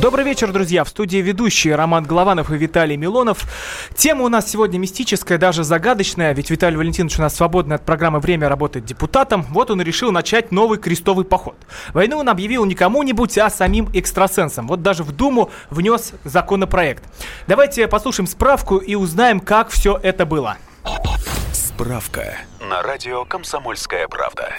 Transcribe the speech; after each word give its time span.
Добрый 0.00 0.24
вечер, 0.24 0.52
друзья. 0.52 0.84
В 0.84 0.88
студии 0.88 1.16
ведущие 1.16 1.74
Роман 1.74 2.04
Голованов 2.04 2.52
и 2.52 2.56
Виталий 2.56 2.96
Милонов. 2.96 3.42
Тема 3.96 4.22
у 4.22 4.28
нас 4.28 4.48
сегодня 4.48 4.78
мистическая, 4.78 5.38
даже 5.38 5.64
загадочная, 5.64 6.32
ведь 6.34 6.50
Виталий 6.50 6.76
Валентинович 6.76 7.18
у 7.18 7.22
нас 7.22 7.34
свободный 7.34 7.74
от 7.74 7.84
программы 7.84 8.20
«Время» 8.20 8.48
работает 8.48 8.84
депутатом. 8.84 9.44
Вот 9.50 9.72
он 9.72 9.80
и 9.80 9.84
решил 9.84 10.12
начать 10.12 10.52
новый 10.52 10.78
крестовый 10.78 11.24
поход. 11.24 11.56
Войну 11.94 12.18
он 12.18 12.28
объявил 12.28 12.64
не 12.64 12.76
кому-нибудь, 12.76 13.36
а 13.38 13.50
самим 13.50 13.88
экстрасенсом. 13.92 14.68
Вот 14.68 14.82
даже 14.82 15.02
в 15.02 15.10
Думу 15.10 15.50
внес 15.68 16.12
законопроект. 16.22 17.02
Давайте 17.48 17.88
послушаем 17.88 18.28
справку 18.28 18.76
и 18.76 18.94
узнаем, 18.94 19.40
как 19.40 19.70
все 19.70 19.98
это 20.00 20.26
было. 20.26 20.58
Справка 21.52 22.36
на 22.60 22.82
радио 22.82 23.24
«Комсомольская 23.24 24.06
правда». 24.06 24.52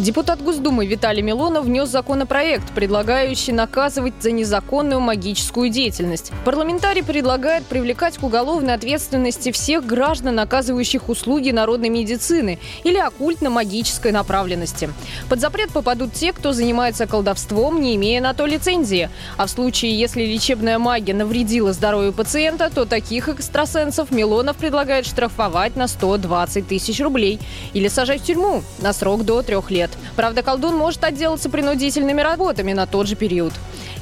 Депутат 0.00 0.40
Госдумы 0.40 0.86
Виталий 0.86 1.20
Милонов 1.20 1.66
внес 1.66 1.90
законопроект, 1.90 2.72
предлагающий 2.74 3.52
наказывать 3.52 4.14
за 4.18 4.30
незаконную 4.30 4.98
магическую 4.98 5.68
деятельность. 5.68 6.32
Парламентарий 6.46 7.04
предлагает 7.04 7.66
привлекать 7.66 8.16
к 8.16 8.22
уголовной 8.22 8.72
ответственности 8.72 9.52
всех 9.52 9.84
граждан, 9.84 10.40
оказывающих 10.40 11.10
услуги 11.10 11.50
народной 11.50 11.90
медицины 11.90 12.58
или 12.82 12.96
оккультно-магической 12.96 14.10
направленности. 14.10 14.88
Под 15.28 15.38
запрет 15.38 15.68
попадут 15.70 16.14
те, 16.14 16.32
кто 16.32 16.54
занимается 16.54 17.06
колдовством, 17.06 17.82
не 17.82 17.94
имея 17.96 18.22
на 18.22 18.32
то 18.32 18.46
лицензии. 18.46 19.10
А 19.36 19.44
в 19.44 19.50
случае, 19.50 19.98
если 19.98 20.22
лечебная 20.22 20.78
магия 20.78 21.12
навредила 21.12 21.74
здоровью 21.74 22.14
пациента, 22.14 22.70
то 22.74 22.86
таких 22.86 23.28
экстрасенсов 23.28 24.10
Милонов 24.10 24.56
предлагает 24.56 25.04
штрафовать 25.04 25.76
на 25.76 25.88
120 25.88 26.66
тысяч 26.66 27.00
рублей 27.00 27.38
или 27.74 27.88
сажать 27.88 28.22
в 28.22 28.24
тюрьму 28.24 28.62
на 28.78 28.94
срок 28.94 29.26
до 29.26 29.42
трех 29.42 29.70
лет 29.70 29.89
лет. 29.90 29.98
Правда, 30.16 30.42
колдун 30.42 30.76
может 30.76 31.04
отделаться 31.04 31.50
принудительными 31.50 32.20
работами 32.20 32.72
на 32.72 32.86
тот 32.86 33.06
же 33.06 33.16
период. 33.16 33.52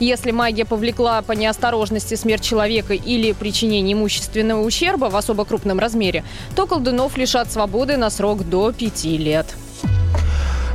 Если 0.01 0.31
магия 0.31 0.65
повлекла 0.65 1.23
по 1.23 1.33
неосторожности 1.33 2.15
смерть 2.15 2.43
человека 2.43 2.95
или 2.95 3.33
причинение 3.33 3.95
имущественного 3.95 4.65
ущерба 4.65 5.07
в 5.07 5.17
особо 5.17 5.45
крупном 5.45 5.79
размере, 5.79 6.25
то 6.55 6.67
колдунов 6.67 7.17
лишат 7.17 7.51
свободы 7.51 7.97
на 7.97 8.11
срок 8.11 8.49
до 8.49 8.73
пяти 8.73 9.17
лет. 9.17 9.47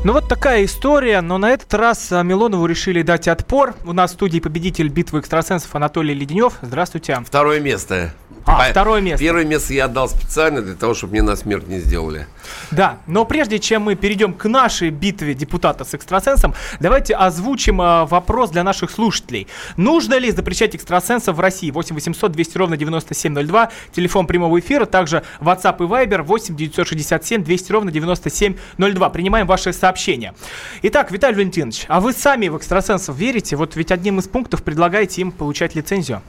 Ну 0.06 0.12
вот 0.12 0.28
такая 0.28 0.66
история, 0.66 1.22
но 1.22 1.38
на 1.38 1.52
этот 1.52 1.74
раз 1.74 2.12
а, 2.12 2.24
Милонову 2.24 2.66
решили 2.66 3.04
дать 3.04 3.30
отпор. 3.30 3.74
У 3.86 3.94
нас 3.94 4.12
в 4.12 4.16
студии 4.16 4.42
победитель 4.42 4.90
битвы 4.90 5.22
экстрасенсов 5.22 5.74
Анатолий 5.76 6.14
Леденев. 6.14 6.56
Здравствуйте. 6.62 7.18
Второе 7.26 7.62
место. 7.62 8.14
А, 8.46 8.58
По... 8.58 8.64
второе 8.66 9.00
место. 9.00 9.24
Первое 9.24 9.46
место 9.46 9.74
я 9.74 9.86
отдал 9.86 10.10
специально 10.10 10.62
для 10.62 10.74
того, 10.76 10.94
чтобы 10.94 11.14
мне 11.14 11.22
на 11.22 11.38
смерть 11.38 11.70
не 11.70 11.80
сделали. 11.80 12.28
Да, 12.72 12.98
но 13.08 13.24
прежде 13.24 13.60
чем 13.60 13.84
мы 13.84 13.96
перейдем 13.96 14.34
к 14.34 14.44
нашей 14.50 14.90
битве 14.90 15.34
депутата 15.34 15.86
с 15.86 15.94
экстрасенсом, 15.94 16.54
давайте 16.82 17.16
озвучим 17.16 17.82
э, 17.82 18.04
вопрос 18.04 18.50
для 18.50 18.64
наших 18.64 18.92
слушателей. 18.92 19.48
Нужно 19.78 20.16
ли 20.16 20.30
запрещать 20.32 20.76
экстрасенсов 20.76 21.38
в 21.38 21.40
России? 21.40 21.72
8 21.72 21.96
800 21.96 22.30
200 22.34 22.58
ровно 22.58 22.76
9702, 22.76 23.70
телефон 23.94 24.28
прямого 24.28 24.60
эфира, 24.60 24.84
также 24.86 25.24
WhatsApp 25.40 25.78
и 25.78 25.88
Viber 25.88 26.24
8 26.24 26.58
967 26.58 27.44
200 27.46 27.72
ровно 27.72 27.92
9702. 27.92 29.10
Принимаем 29.10 29.48
ваши 29.48 29.72
сообщения. 29.72 29.93
Итак, 30.82 31.12
Виталий 31.12 31.36
Валентинович, 31.36 31.86
а 31.88 32.00
вы 32.00 32.14
сами 32.14 32.48
в 32.48 32.58
экстрасенсов 32.58 33.18
верите? 33.18 33.56
Вот 33.56 33.76
ведь 33.76 33.92
одним 33.92 34.20
из 34.20 34.28
пунктов 34.28 34.64
предлагаете 34.64 35.22
им 35.22 35.32
получать 35.32 35.76
лицензию. 35.76 36.22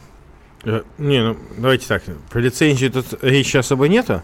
Э, 0.65 0.83
не, 0.99 1.23
ну 1.23 1.37
давайте 1.59 1.87
так. 1.87 2.03
Про 2.31 2.41
лицензию 2.41 2.91
тут 2.91 3.23
речи 3.23 3.57
особо 3.57 3.89
нету. 3.89 4.23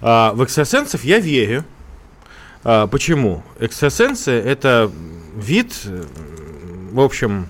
А, 0.00 0.32
в 0.32 0.42
экстрасенсов 0.44 1.04
я 1.04 1.18
верю. 1.18 1.64
А, 2.64 2.86
почему? 2.86 3.42
Экстрасенсы 3.58 4.30
это 4.30 4.90
вид, 5.34 5.74
в 6.92 7.00
общем, 7.00 7.48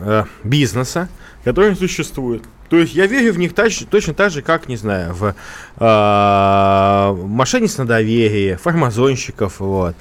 э, 0.00 0.24
бизнеса, 0.42 1.08
который 1.44 1.76
существует. 1.76 2.42
То 2.72 2.78
есть 2.78 2.94
я 2.94 3.06
верю 3.06 3.34
в 3.34 3.38
них 3.38 3.52
тач, 3.54 3.84
точно 3.90 4.14
так 4.14 4.30
же, 4.30 4.40
как, 4.40 4.66
не 4.66 4.76
знаю, 4.76 5.12
в 5.12 5.34
э, 5.78 7.26
мошенниц 7.26 7.76
на 7.76 7.86
доверие, 7.86 8.56
фармазонщиков, 8.56 9.60
вот, 9.60 9.94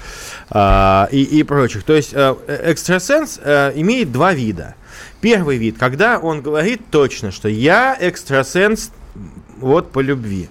э, 0.52 1.08
и, 1.12 1.22
и 1.22 1.44
прочих. 1.44 1.84
То 1.84 1.92
есть 1.92 2.12
э, 2.14 2.34
экстрасенс 2.48 3.42
э, 3.44 3.74
имеет 3.76 4.14
два 4.14 4.31
вида. 4.31 4.76
Первый 5.20 5.58
вид, 5.58 5.76
когда 5.78 6.18
он 6.18 6.42
говорит 6.42 6.80
точно, 6.90 7.31
что 7.31 7.50
я 7.50 7.98
экстрасенс 8.00 8.92
вот 9.58 9.92
по 9.92 10.00
любви. 10.00 10.48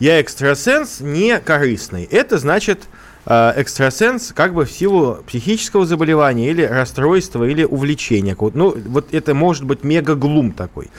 Я 0.00 0.20
экстрасенс 0.20 0.98
не 0.98 1.38
корыстный. 1.38 2.08
Это 2.10 2.38
значит 2.38 2.88
э, 3.24 3.52
экстрасенс 3.54 4.32
как 4.34 4.52
бы 4.52 4.64
в 4.64 4.72
силу 4.72 5.22
психического 5.28 5.86
заболевания 5.86 6.50
или 6.50 6.62
расстройства 6.62 7.44
или 7.44 7.62
увлечения. 7.62 8.36
Ну, 8.36 8.76
вот 8.84 9.14
это 9.14 9.32
может 9.32 9.62
быть 9.62 9.84
мега-глум 9.84 10.50
такой. 10.50 10.90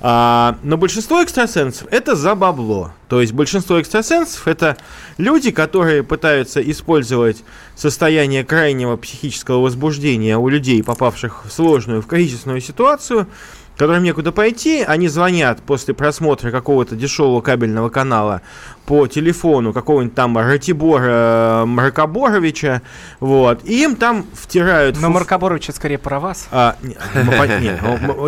А, 0.00 0.58
но 0.62 0.76
большинство 0.76 1.22
экстрасенсов 1.22 1.88
это 1.90 2.16
за 2.16 2.34
бабло. 2.34 2.92
То 3.08 3.20
есть 3.20 3.32
большинство 3.32 3.80
экстрасенсов 3.80 4.46
это 4.46 4.76
люди, 5.16 5.50
которые 5.50 6.02
пытаются 6.02 6.60
использовать 6.60 7.42
состояние 7.74 8.44
крайнего 8.44 8.96
психического 8.96 9.60
возбуждения 9.60 10.36
у 10.36 10.48
людей, 10.48 10.82
попавших 10.82 11.44
в 11.46 11.52
сложную, 11.52 12.02
в 12.02 12.06
кризисную 12.06 12.60
ситуацию, 12.60 13.26
которым 13.76 14.02
некуда 14.02 14.32
пойти, 14.32 14.82
они 14.82 15.08
звонят 15.08 15.62
после 15.62 15.94
просмотра 15.94 16.50
какого-то 16.50 16.96
дешевого 16.96 17.40
кабельного 17.40 17.88
канала 17.90 18.42
по 18.86 19.08
телефону 19.08 19.72
какого-нибудь 19.72 20.14
там 20.14 20.38
Ратибора 20.38 21.64
Маркоборовича, 21.66 22.82
вот, 23.18 23.64
и 23.64 23.82
им 23.82 23.96
там 23.96 24.24
втирают... 24.32 25.00
Но 25.00 25.10
Маркоборовича 25.10 25.72
скорее 25.72 25.98
про 25.98 26.20
вас. 26.20 26.46
А, 26.52 26.76
нет, 26.82 26.98
нет, 27.60 27.80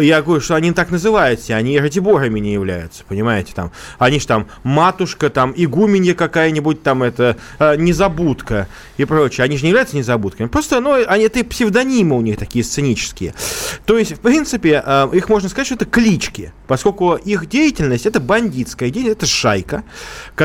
я 0.03 0.21
говорю, 0.21 0.41
что 0.41 0.57
они 0.57 0.73
так 0.73 0.91
называются, 0.91 1.55
они 1.55 1.79
Ратиборами 1.79 2.41
не 2.41 2.53
являются, 2.53 3.05
понимаете, 3.05 3.53
там, 3.55 3.71
они 3.99 4.19
же 4.19 4.27
там 4.27 4.49
матушка, 4.65 5.31
там, 5.31 5.53
игуменья 5.57 6.15
какая-нибудь, 6.15 6.83
там, 6.83 7.05
это, 7.05 7.37
а, 7.59 7.77
незабудка 7.77 8.67
и 8.97 9.05
прочее, 9.05 9.45
они 9.45 9.57
же 9.57 9.63
не 9.63 9.69
являются 9.69 9.97
незабудками, 9.97 10.49
просто, 10.49 10.81
ну, 10.81 10.95
они, 11.07 11.25
это 11.25 11.45
псевдонимы 11.45 12.17
у 12.17 12.21
них 12.21 12.37
такие 12.37 12.65
сценические. 12.65 13.33
То 13.87 13.97
есть, 13.97 14.13
в 14.13 14.21
принципе, 14.21 14.83
а, 14.85 15.09
их 15.13 15.29
можно 15.29 15.49
сказать, 15.49 15.67
что 15.67 15.77
это 15.77 15.85
клички, 15.85 16.53
поскольку 16.67 17.15
их 17.15 17.49
деятельность 17.49 18.07
это 18.07 18.19
бандитская 18.19 18.91
деятельность, 18.91 19.19
это 19.19 19.27
шайка, 19.27 19.85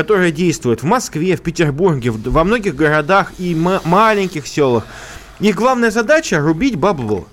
которая 0.04 0.32
действует 0.32 0.82
в 0.82 0.84
Москве, 0.84 1.34
в 1.34 1.40
Петербурге, 1.40 2.10
во 2.10 2.44
многих 2.44 2.76
городах 2.76 3.32
и 3.38 3.54
маленьких 3.54 4.46
селах. 4.46 4.86
Их 5.40 5.56
главная 5.56 5.90
задача 5.90 6.40
рубить 6.40 6.76
бабло. 6.76 7.26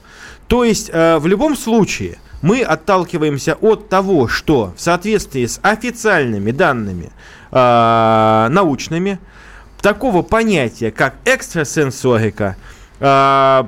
То 0.47 0.63
есть 0.63 0.89
э, 0.89 1.17
в 1.17 1.27
любом 1.27 1.57
случае 1.57 2.17
мы 2.41 2.61
отталкиваемся 2.61 3.55
от 3.59 3.89
того, 3.89 4.29
что 4.29 4.73
в 4.77 4.81
соответствии 4.81 5.47
с 5.47 5.59
официальными 5.61 6.51
данными 6.51 7.11
э, 7.51 8.47
научными 8.49 9.19
такого 9.81 10.21
понятия, 10.21 10.91
как 10.91 11.15
экстрасенсорика, 11.25 12.55
э, 13.01 13.63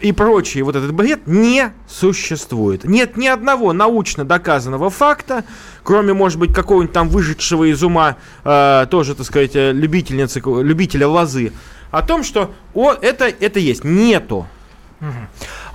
и 0.00 0.12
прочие 0.12 0.64
вот 0.64 0.74
этот 0.74 0.92
бред 0.92 1.26
не 1.26 1.72
существует. 1.86 2.84
Нет 2.84 3.16
ни 3.16 3.28
одного 3.28 3.72
научно 3.72 4.24
доказанного 4.24 4.90
факта, 4.90 5.44
кроме, 5.84 6.14
может 6.14 6.38
быть, 6.38 6.52
какого-нибудь 6.52 6.92
там 6.92 7.08
выжившего 7.08 7.70
из 7.70 7.82
ума, 7.82 8.16
э, 8.44 8.86
тоже, 8.90 9.14
так 9.14 9.26
сказать, 9.26 9.54
э, 9.54 9.72
любительницы, 9.72 10.42
любителя 10.44 11.06
лозы, 11.06 11.52
о 11.90 12.02
том, 12.02 12.24
что 12.24 12.52
о, 12.74 12.92
это, 12.92 13.26
это 13.26 13.60
есть. 13.60 13.84
Нету. 13.84 14.46
Угу. 15.00 15.10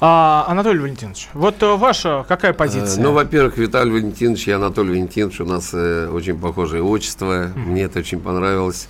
А, 0.01 0.45
Анатолий 0.49 0.79
Валентинович, 0.79 1.29
вот 1.33 1.63
э, 1.63 1.75
ваша 1.77 2.25
какая 2.27 2.51
позиция? 2.51 3.01
ну, 3.01 3.13
во-первых, 3.13 3.57
Виталий 3.57 3.91
Валентинович 3.91 4.49
и 4.49 4.51
Анатолий 4.51 4.89
Валентинович 4.89 5.39
у 5.39 5.45
нас 5.45 5.69
э, 5.73 6.09
очень 6.09 6.37
похожее 6.37 6.83
отчество. 6.83 7.51
Угу. 7.55 7.59
Мне 7.59 7.83
это 7.83 7.99
очень 7.99 8.19
понравилось. 8.19 8.89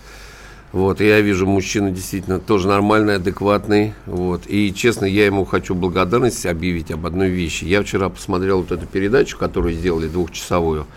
Вот, 0.73 1.01
я 1.01 1.21
вижу, 1.21 1.45
мужчина 1.45 1.91
действительно 1.91 2.39
тоже 2.39 2.67
нормальный, 2.67 3.17
адекватный. 3.17 3.93
Вот. 4.07 4.45
И, 4.47 4.73
честно, 4.73 5.05
я 5.05 5.27
ему 5.27 5.45
хочу 5.45 5.75
благодарность 5.75 6.47
объявить 6.47 6.89
об 6.89 7.05
одной 7.05 7.29
вещи. 7.29 7.65
Я 7.65 7.83
вчера 7.83 8.09
посмотрел 8.09 8.61
вот 8.61 8.71
эту 8.71 8.87
передачу, 8.87 9.37
которую 9.37 9.75
сделали 9.75 10.07
двухчасовую. 10.07 10.87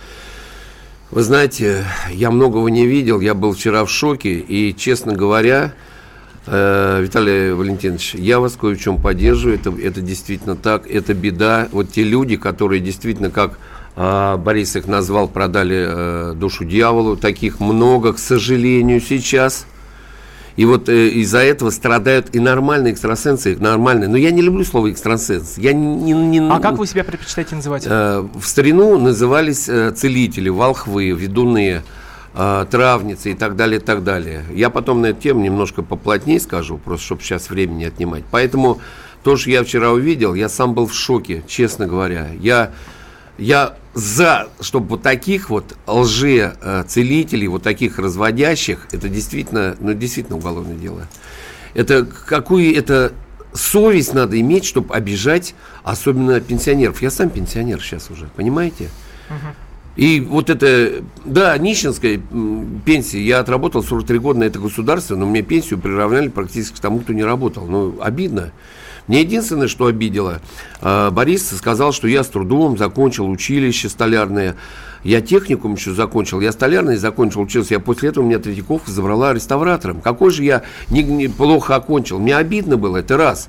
Вы 1.11 1.23
знаете, 1.23 1.85
я 2.11 2.31
многого 2.31 2.71
не 2.71 2.87
видел, 2.87 3.21
я 3.21 3.35
был 3.35 3.53
вчера 3.53 3.85
в 3.85 3.91
шоке. 3.91 4.39
И, 4.39 4.75
честно 4.75 5.13
говоря, 5.13 5.75
э, 6.47 7.03
Виталий 7.03 7.53
Валентинович, 7.53 8.15
я 8.15 8.41
вас 8.41 8.57
кое 8.57 8.77
в 8.77 8.81
чем 8.81 8.99
поддерживаю. 8.99 9.59
Это, 9.59 9.75
это 9.79 10.01
действительно 10.01 10.57
так, 10.57 10.91
это 10.91 11.13
беда. 11.13 11.69
Вот 11.71 11.93
те 11.93 12.03
люди, 12.03 12.37
которые 12.37 12.81
действительно, 12.81 13.29
как 13.29 13.59
Борис 13.97 14.77
их 14.77 14.87
назвал, 14.87 15.27
продали 15.27 15.87
э, 15.89 16.35
душу 16.35 16.65
дьяволу. 16.67 17.17
Таких 17.17 17.61
много, 17.61 18.13
к 18.13 18.19
сожалению, 18.19 19.01
сейчас. 19.01 19.67
И 20.57 20.67
вот 20.67 20.91
э, 20.91 21.09
из-за 21.09 21.39
этого 21.39 21.71
страдают 21.71 22.35
и 22.35 22.39
нормальные 22.39 22.93
экстрасенсы, 22.93 23.55
и 23.55 23.57
нормальные. 23.57 24.11
Но 24.11 24.19
я 24.19 24.33
не 24.33 24.43
люблю 24.43 24.65
слово 24.67 24.93
экстрасенс. 24.93 25.57
Я 25.57 25.73
не, 25.73 26.13
не, 26.13 26.41
А 26.41 26.61
как 26.61 26.77
вы 26.77 26.87
себя 26.87 27.05
предпочитаете 27.05 27.57
называть? 27.57 27.85
Э, 27.87 28.27
в 28.35 28.47
старину 28.47 28.99
назывались 28.99 29.65
целители, 29.99 30.51
волхвы, 30.51 31.11
ведуны, 31.13 31.83
травницы 32.35 33.31
и 33.31 33.35
так 33.35 33.57
далее, 33.57 33.81
и 33.81 33.83
так 33.83 34.05
далее. 34.05 34.45
Я 34.53 34.69
потом 34.69 35.01
на 35.01 35.07
эту 35.07 35.23
тему 35.23 35.41
немножко 35.41 35.81
поплотнее 35.83 36.39
скажу, 36.39 36.77
просто 36.77 37.07
чтобы 37.07 37.23
сейчас 37.23 37.49
времени 37.49 37.85
отнимать. 37.85 38.25
Поэтому 38.31 38.79
то, 39.25 39.39
что 39.39 39.49
я 39.49 39.65
вчера 39.65 39.91
увидел, 39.91 40.35
я 40.35 40.51
сам 40.51 40.75
был 40.75 40.87
в 40.87 40.93
шоке, 40.93 41.43
честно 41.47 41.87
говоря. 41.87 42.29
Я, 42.39 42.73
я 43.39 43.75
за, 43.97 44.49
чтобы 44.61 44.89
вот 44.89 45.03
таких 45.03 45.49
вот 45.49 45.75
лже-целителей, 45.87 47.47
вот 47.47 47.63
таких 47.63 47.99
разводящих, 47.99 48.87
это 48.93 49.09
действительно, 49.09 49.75
ну, 49.81 49.95
действительно 49.95 50.37
уголовное 50.37 50.77
дело. 50.77 51.09
Это 51.73 52.05
какую 52.05 52.77
это 52.77 53.15
совесть 53.55 54.13
надо 54.13 54.39
иметь, 54.39 54.67
чтобы 54.67 54.95
обижать, 54.95 55.55
особенно 55.83 56.41
пенсионеров. 56.41 57.01
Я 57.01 57.11
сам 57.11 57.31
пенсионер 57.31 57.81
сейчас 57.81 58.11
уже, 58.11 58.29
понимаете? 58.37 58.91
И 59.97 60.21
вот 60.21 60.51
это, 60.51 61.03
да, 61.25 61.57
нищенская 61.57 62.21
пенсия, 62.85 63.25
я 63.25 63.39
отработал 63.39 63.83
43 63.83 64.19
года 64.19 64.41
на 64.41 64.45
это 64.45 64.59
государство, 64.59 65.17
но 65.17 65.25
мне 65.25 65.41
пенсию 65.41 65.79
приравняли 65.79 66.29
практически 66.29 66.77
к 66.77 66.81
тому, 66.81 67.01
кто 67.01 67.15
не 67.15 67.25
работал. 67.25 67.67
Ну, 67.67 67.99
обидно. 68.03 68.53
Мне 69.07 69.21
единственное, 69.21 69.69
что 69.69 69.87
обидело, 69.87 70.41
э, 70.81 71.11
Борис 71.11 71.51
сказал, 71.57 71.93
что 71.93 72.09
я 72.09 72.25
с 72.25 72.29
трудом 72.29 72.77
закончил 72.77 73.29
училище 73.31 73.89
столярное. 73.89 74.57
Я 75.05 75.21
техникум 75.21 75.75
еще 75.75 75.93
закончил, 75.93 76.41
я 76.41 76.51
столярный 76.51 76.97
закончил, 76.97 77.43
учился. 77.43 77.75
Я 77.75 77.81
после 77.81 78.09
этого 78.09 78.25
меня 78.25 78.41
Третьяковка 78.41 78.91
забрала 78.91 79.33
реставратором. 79.33 80.01
Какой 80.01 80.31
же 80.33 80.43
я 80.43 80.63
не, 80.91 81.03
не- 81.05 81.29
плохо 81.29 81.77
окончил? 81.77 82.19
Мне 82.19 82.37
обидно 82.37 82.77
было, 82.77 82.97
это 82.97 83.17
раз. 83.17 83.49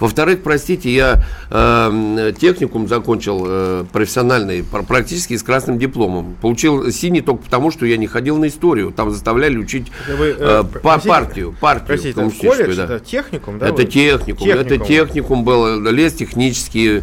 Во-вторых, 0.00 0.42
простите, 0.42 0.92
я 0.92 1.24
э, 1.50 2.32
техникум 2.38 2.88
закончил 2.88 3.44
э, 3.46 3.84
профессиональный, 3.92 4.62
пр- 4.64 4.82
практически 4.84 5.36
с 5.36 5.42
красным 5.42 5.78
дипломом. 5.78 6.36
Получил 6.40 6.90
синий 6.90 7.20
только 7.20 7.44
потому, 7.44 7.70
что 7.70 7.86
я 7.86 7.96
не 7.96 8.06
ходил 8.06 8.36
на 8.38 8.48
историю. 8.48 8.90
Там 8.92 9.10
заставляли 9.10 9.56
учить 9.56 9.92
вы, 10.18 10.26
э, 10.28 10.36
э, 10.38 10.64
па- 10.64 10.78
простите, 10.80 11.08
партию, 11.08 11.56
партию 11.60 11.86
Простите, 11.86 12.10
это 12.10 12.18
коммунистическую, 12.20 12.64
колледж, 12.64 12.76
да. 12.76 12.84
это 12.84 13.00
техникум, 13.04 13.58
да? 13.58 13.66
Это 13.66 13.76
вы? 13.76 13.84
техникум, 13.84 14.48
это 14.48 14.64
Техникум. 14.64 14.86
техникум 14.86 15.44
был, 15.44 15.80
лес 15.90 16.12
технический. 16.14 17.02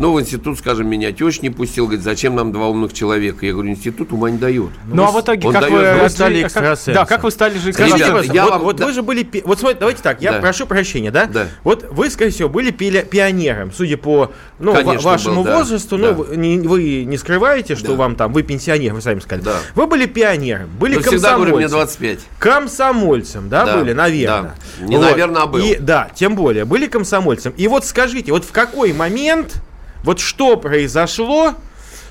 Ну, 0.00 0.14
в 0.14 0.20
институт, 0.20 0.58
скажем, 0.58 0.88
меня 0.88 1.12
теща 1.12 1.42
не 1.42 1.50
пустил, 1.50 1.84
говорит, 1.84 2.02
зачем 2.02 2.34
нам 2.34 2.52
два 2.52 2.68
умных 2.68 2.94
человека? 2.94 3.44
Я 3.44 3.52
говорю, 3.52 3.68
институт 3.68 4.12
ума 4.14 4.30
не 4.30 4.38
дает. 4.38 4.70
Ну 4.86 5.04
а 5.04 5.10
в 5.10 5.20
итоге, 5.20 5.42
как 5.52 5.60
дает- 5.60 5.70
вы, 5.98 6.02
вы 6.04 6.08
стали 6.08 6.42
экстрасенсом. 6.42 6.94
Да, 6.94 7.04
как 7.04 7.22
вы 7.22 7.30
стали 7.30 7.58
же 7.58 7.70
Скажите, 7.74 7.96
Ребята, 7.98 8.12
пожалуйста, 8.12 8.32
я 8.32 8.42
вот, 8.44 8.50
вам- 8.50 8.62
вот 8.62 8.76
да. 8.76 8.86
вы 8.86 8.92
же 8.94 9.02
были... 9.02 9.24
пи- 9.24 9.42
Вот 9.44 9.58
смотрите, 9.60 9.80
давайте 9.80 10.02
так, 10.02 10.22
я 10.22 10.32
Да. 10.32 10.40
прошу 10.40 10.66
прощения, 10.66 11.10
да? 11.10 11.26
Да. 11.26 11.48
Вот 11.64 11.84
вы, 11.90 12.08
скорее 12.08 12.30
всего, 12.30 12.48
были 12.48 12.70
пили- 12.70 13.06
пионером, 13.06 13.72
судя 13.72 13.98
по 13.98 14.32
ну, 14.58 14.72
Конечно, 14.72 14.94
ва- 15.00 15.12
вашему 15.12 15.36
был, 15.36 15.44
да. 15.44 15.56
возрасту. 15.58 15.98
Да. 15.98 16.12
Ну, 16.12 16.14
вы 16.24 16.36
не, 16.38 16.58
вы 16.66 17.04
не 17.04 17.18
скрываете, 17.18 17.76
что 17.76 17.88
Да. 17.88 17.94
вам 17.96 18.16
там, 18.16 18.32
вы 18.32 18.42
пенсионер, 18.42 18.94
вы 18.94 19.02
сами 19.02 19.20
сказали. 19.20 19.44
Да. 19.44 19.56
Вы 19.74 19.86
были 19.86 20.06
пионером, 20.06 20.70
были 20.78 20.94
Ну, 20.94 21.02
всегда 21.02 21.34
говорю, 21.36 21.56
мне 21.56 21.64
комсомольцем. 21.68 21.98
25. 22.00 22.20
Комсомольцем, 22.38 23.48
да, 23.50 23.66
Да, 23.66 23.76
были, 23.76 23.92
наверное. 23.92 24.54
да. 24.80 24.86
Не 24.86 24.96
наверное, 24.96 25.42
а 25.42 25.46
был. 25.46 25.60
И, 25.60 25.76
да, 25.76 26.08
тем 26.14 26.36
более, 26.36 26.64
были 26.64 26.86
комсомольцем. 26.86 27.52
И 27.58 27.68
вот 27.68 27.84
скажите, 27.84 28.32
вот 28.32 28.46
в 28.46 28.50
какой 28.52 28.94
момент, 28.94 29.56
вот 30.02 30.20
что 30.20 30.56
произошло, 30.56 31.54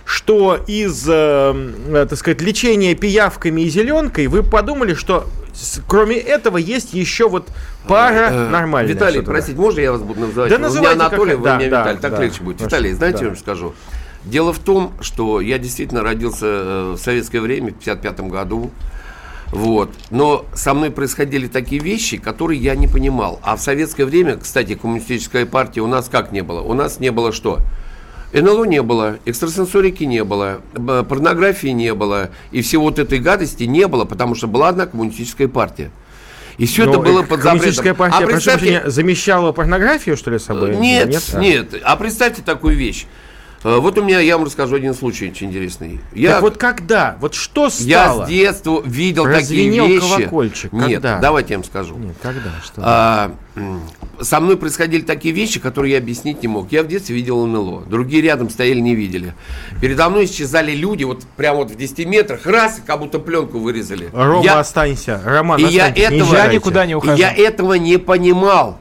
что 0.05 0.55
из, 0.67 1.05
э, 1.07 2.05
так 2.09 2.17
сказать, 2.17 2.41
лечения 2.41 2.95
пиявками 2.95 3.61
и 3.61 3.69
зеленкой 3.69 4.27
вы 4.27 4.43
подумали, 4.43 4.93
что 4.93 5.27
кроме 5.87 6.15
этого 6.17 6.57
есть 6.57 6.93
еще 6.93 7.29
вот 7.29 7.47
пара 7.87 8.29
Э, 8.31 8.49
нормальная. 8.49 8.93
Виталий, 8.93 9.21
простите, 9.21 9.59
можно 9.59 9.79
я 9.81 9.91
вас 9.91 10.01
буду 10.01 10.21
называть? 10.21 10.49
Да 10.49 10.55
Вы 10.55 10.59
меня 10.61 10.67
называйте, 10.69 11.01
Анатолий, 11.01 11.31
как- 11.31 11.39
вы 11.39 11.45
да, 11.45 11.57
меня 11.57 11.69
да, 11.69 11.79
Виталий, 11.81 11.99
так 11.99 12.11
да. 12.11 12.23
легче 12.23 12.43
будет. 12.43 12.57
Хорошо, 12.57 12.75
Виталий, 12.75 12.93
знаете, 12.93 13.17
да. 13.17 13.23
я 13.23 13.29
вам 13.29 13.37
скажу? 13.37 13.73
Дело 14.23 14.51
в 14.53 14.59
том, 14.59 14.93
что 15.01 15.41
я 15.41 15.57
действительно 15.57 16.01
родился 16.01 16.45
э, 16.45 16.91
в 16.95 16.97
советское 16.97 17.39
время, 17.39 17.71
в 17.71 17.75
55 17.75 18.19
году. 18.21 18.71
Вот. 19.51 19.91
Но 20.11 20.45
со 20.53 20.73
мной 20.73 20.91
происходили 20.91 21.47
такие 21.47 21.81
вещи, 21.81 22.17
которые 22.17 22.59
я 22.59 22.75
не 22.75 22.87
понимал. 22.87 23.39
А 23.43 23.55
в 23.55 23.61
советское 23.61 24.05
время, 24.05 24.37
кстати, 24.37 24.75
коммунистическая 24.75 25.45
партия 25.45 25.81
у 25.81 25.87
нас 25.87 26.07
как 26.09 26.31
не 26.31 26.41
было? 26.41 26.61
У 26.61 26.73
нас 26.73 26.99
не 26.99 27.11
было 27.11 27.31
что? 27.31 27.59
НЛО 28.31 28.65
не 28.65 28.83
было, 28.83 29.17
экстрасенсорики 29.25 30.03
не 30.03 30.23
было, 30.23 30.61
порнографии 30.75 31.69
не 31.69 31.95
было, 31.95 32.29
и 32.51 32.61
всего 32.61 32.83
вот 32.83 32.99
этой 32.99 33.17
гадости 33.17 33.63
не 33.63 33.87
было, 33.87 34.05
потому 34.05 34.35
что 34.35 34.45
была 34.45 34.69
одна 34.69 34.85
коммунистическая 34.85 35.47
партия. 35.47 35.89
И 36.59 36.67
все 36.67 36.83
это 36.83 36.93
Но, 36.97 37.01
было 37.01 37.23
э, 37.23 37.25
под 37.25 37.39
Коммунистическая 37.39 37.93
запретом. 37.95 38.11
партия, 38.11 38.25
а 38.25 38.27
прошу 38.27 38.49
прощения, 38.51 38.83
замещала 38.85 39.51
порнографию, 39.53 40.15
что 40.15 40.29
ли, 40.29 40.37
собой? 40.37 40.75
нет, 40.75 41.23
А. 41.33 41.39
нет, 41.39 41.73
А 41.83 41.95
представьте 41.95 42.41
такую 42.43 42.75
вещь. 42.75 43.07
Э, 43.63 43.77
Вот 43.79 43.97
у 43.97 44.03
меня, 44.03 44.19
я 44.19 44.37
вам 44.37 44.45
расскажу 44.45 44.75
один 44.75 44.93
случай 44.93 45.29
очень 45.29 45.47
интересный. 45.47 45.99
Я, 46.13 46.33
Так 46.33 46.41
вот 46.43 46.57
когда? 46.57 47.17
Вот 47.19 47.33
что 47.33 47.65
я 47.79 48.05
стало? 48.05 48.25
с 48.25 48.29
детства 48.29 48.81
видел 48.85 49.23
Прозвенел 49.23 49.85
такие 49.85 49.99
вещи. 49.99 50.09
колокольчик. 50.17 50.73
Нет, 50.73 50.83
Когда? 51.01 51.19
давайте 51.19 51.53
я 51.53 51.57
вам 51.59 51.65
скажу. 51.65 51.97
Нет, 51.97 52.15
когда? 52.21 52.51
Что? 52.63 52.81
А, 52.85 53.31
со 54.21 54.39
мной 54.39 54.55
происходили 54.57 55.01
такие 55.01 55.33
вещи, 55.33 55.59
которые 55.59 55.93
я 55.93 55.97
объяснить 55.97 56.41
не 56.41 56.47
мог. 56.47 56.71
Я 56.71 56.83
в 56.83 56.87
детстве 56.87 57.15
видел 57.15 57.45
НЛО. 57.45 57.83
Другие 57.87 58.21
рядом 58.21 58.49
стояли, 58.49 58.79
не 58.79 58.95
видели. 58.95 59.33
Передо 59.81 60.09
мной 60.09 60.25
исчезали 60.25 60.71
люди, 60.71 61.03
вот 61.03 61.23
прямо 61.35 61.59
вот 61.59 61.71
в 61.71 61.75
10 61.75 62.05
метрах, 62.05 62.45
раз, 62.45 62.81
как 62.85 62.99
будто 62.99 63.19
пленку 63.19 63.59
вырезали. 63.59 64.09
Рома, 64.13 64.43
я, 64.43 64.59
останься. 64.59 65.21
Роман, 65.25 65.59
и 65.59 65.63
я 65.63 65.87
останьтесь, 65.87 65.97
не 65.97 66.03
этого- 66.17 66.17
Я 66.17 66.23
езжайте. 66.37 66.55
никуда 66.55 66.85
не 66.85 66.95
ухожу. 66.95 67.15
я 67.17 67.33
этого 67.33 67.73
не 67.73 67.97
понимал. 67.97 68.79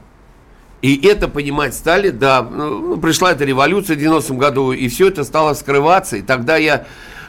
И 0.81 1.05
это 1.05 1.27
понимать 1.27 1.73
стали, 1.73 2.09
да, 2.09 2.41
ну, 2.41 2.97
пришла 2.97 3.31
эта 3.31 3.43
революция 3.43 3.97
в 3.97 3.99
90-м 3.99 4.37
году, 4.37 4.71
и 4.71 4.87
все 4.87 5.09
это 5.09 5.23
стало 5.23 5.53
скрываться, 5.53 6.17
и 6.17 6.21
тогда 6.21 6.55
я 6.57 6.85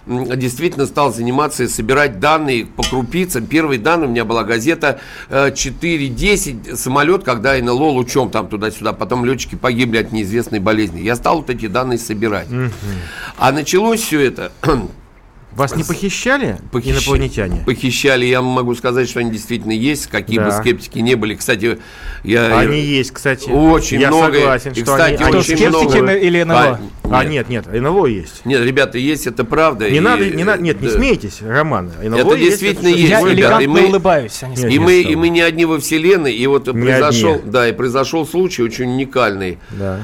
действительно 0.07 0.87
стал 0.87 1.13
заниматься 1.13 1.65
и 1.65 1.69
собирать 1.69 2.21
данные 2.21 2.67
по 2.67 2.83
крупицам. 2.83 3.47
Первые 3.47 3.79
данные 3.79 4.09
у 4.09 4.11
меня 4.11 4.25
была 4.25 4.45
газета 4.45 5.01
э, 5.29 5.51
4.10, 5.51 6.77
самолет, 6.77 7.23
когда 7.23 7.57
НЛО 7.57 7.91
лучом 7.91 8.31
там 8.31 8.49
туда-сюда, 8.49 8.93
потом 8.93 9.25
летчики 9.25 9.57
погибли 9.57 9.99
от 9.99 10.13
неизвестной 10.13 10.59
болезни. 10.59 11.01
Я 11.01 11.17
стал 11.17 11.39
вот 11.39 11.51
эти 11.51 11.67
данные 11.67 11.99
собирать. 11.99 12.49
А 13.37 13.53
началось 13.53 14.01
все 14.01 14.21
это 14.21 14.53
Вас 15.57 15.75
не 15.75 15.83
похищали 15.83 16.59
Похищ- 16.73 16.93
инопланетяне? 16.93 17.63
Похищали, 17.67 18.25
я 18.25 18.41
могу 18.41 18.75
сказать, 18.77 19.09
что 19.09 19.21
они 19.21 19.31
действительно 19.33 19.73
есть, 19.73 20.07
какие 20.07 20.39
бы 20.39 20.45
Да. 20.47 20.59
скептики 20.61 21.01
не 21.01 21.17
были. 21.17 21.35
Кстати, 21.35 21.79
я... 22.23 22.57
Они 22.59 22.81
есть, 22.81 23.11
кстати. 23.11 23.49
Очень 23.51 24.01
Я 24.01 24.09
много. 24.09 24.33
согласен, 24.35 24.71
И, 24.71 24.75
что 24.77 24.85
кстати, 24.85 25.15
они, 25.15 25.25
они 25.25 25.37
очень 25.39 25.57
скептики 25.57 25.97
много. 25.99 26.15
или 26.15 26.43
НЛО? 26.45 26.81
А, 27.05 27.19
А, 27.19 27.25
нет, 27.25 27.49
нет, 27.49 27.67
НЛО 27.73 28.07
есть. 28.07 28.47
Нет, 28.47 28.63
ребята, 28.65 28.97
есть, 28.99 29.27
это 29.27 29.45
правда. 29.45 29.91
Не 29.91 29.97
и- 29.97 30.01
надо, 30.01 30.31
не 30.31 30.45
надо, 30.45 30.63
нет, 30.63 30.81
не 30.81 30.87
да. 30.89 30.95
смейтесь, 30.95 31.39
Роман. 31.43 31.91
НЛО 32.01 32.17
Это 32.17 32.35
есть, 32.37 32.51
действительно 32.51 32.91
что-то 32.91 33.01
есть, 33.01 33.11
Я 33.11 33.29
ребята, 33.35 33.63
и 33.63 33.67
мы- 33.67 33.87
улыбаюсь. 33.87 34.39
а 34.43 34.49
не 34.49 34.55
Нет, 34.57 34.73
И 34.73 34.79
мы, 34.79 35.01
что 35.03 35.11
и 35.11 35.17
мы 35.17 35.29
не 35.31 35.41
одни 35.41 35.65
во 35.65 35.81
Вселенной, 35.81 36.33
и 36.33 36.47
вот 36.47 36.69
Не 36.69 36.81
произошел, 36.81 37.35
одни. 37.35 37.51
да, 37.51 37.69
и 37.69 37.73
произошел 37.73 38.25
случай 38.27 38.63
очень 38.63 38.85
уникальный. 38.93 39.59
Да. 39.71 40.01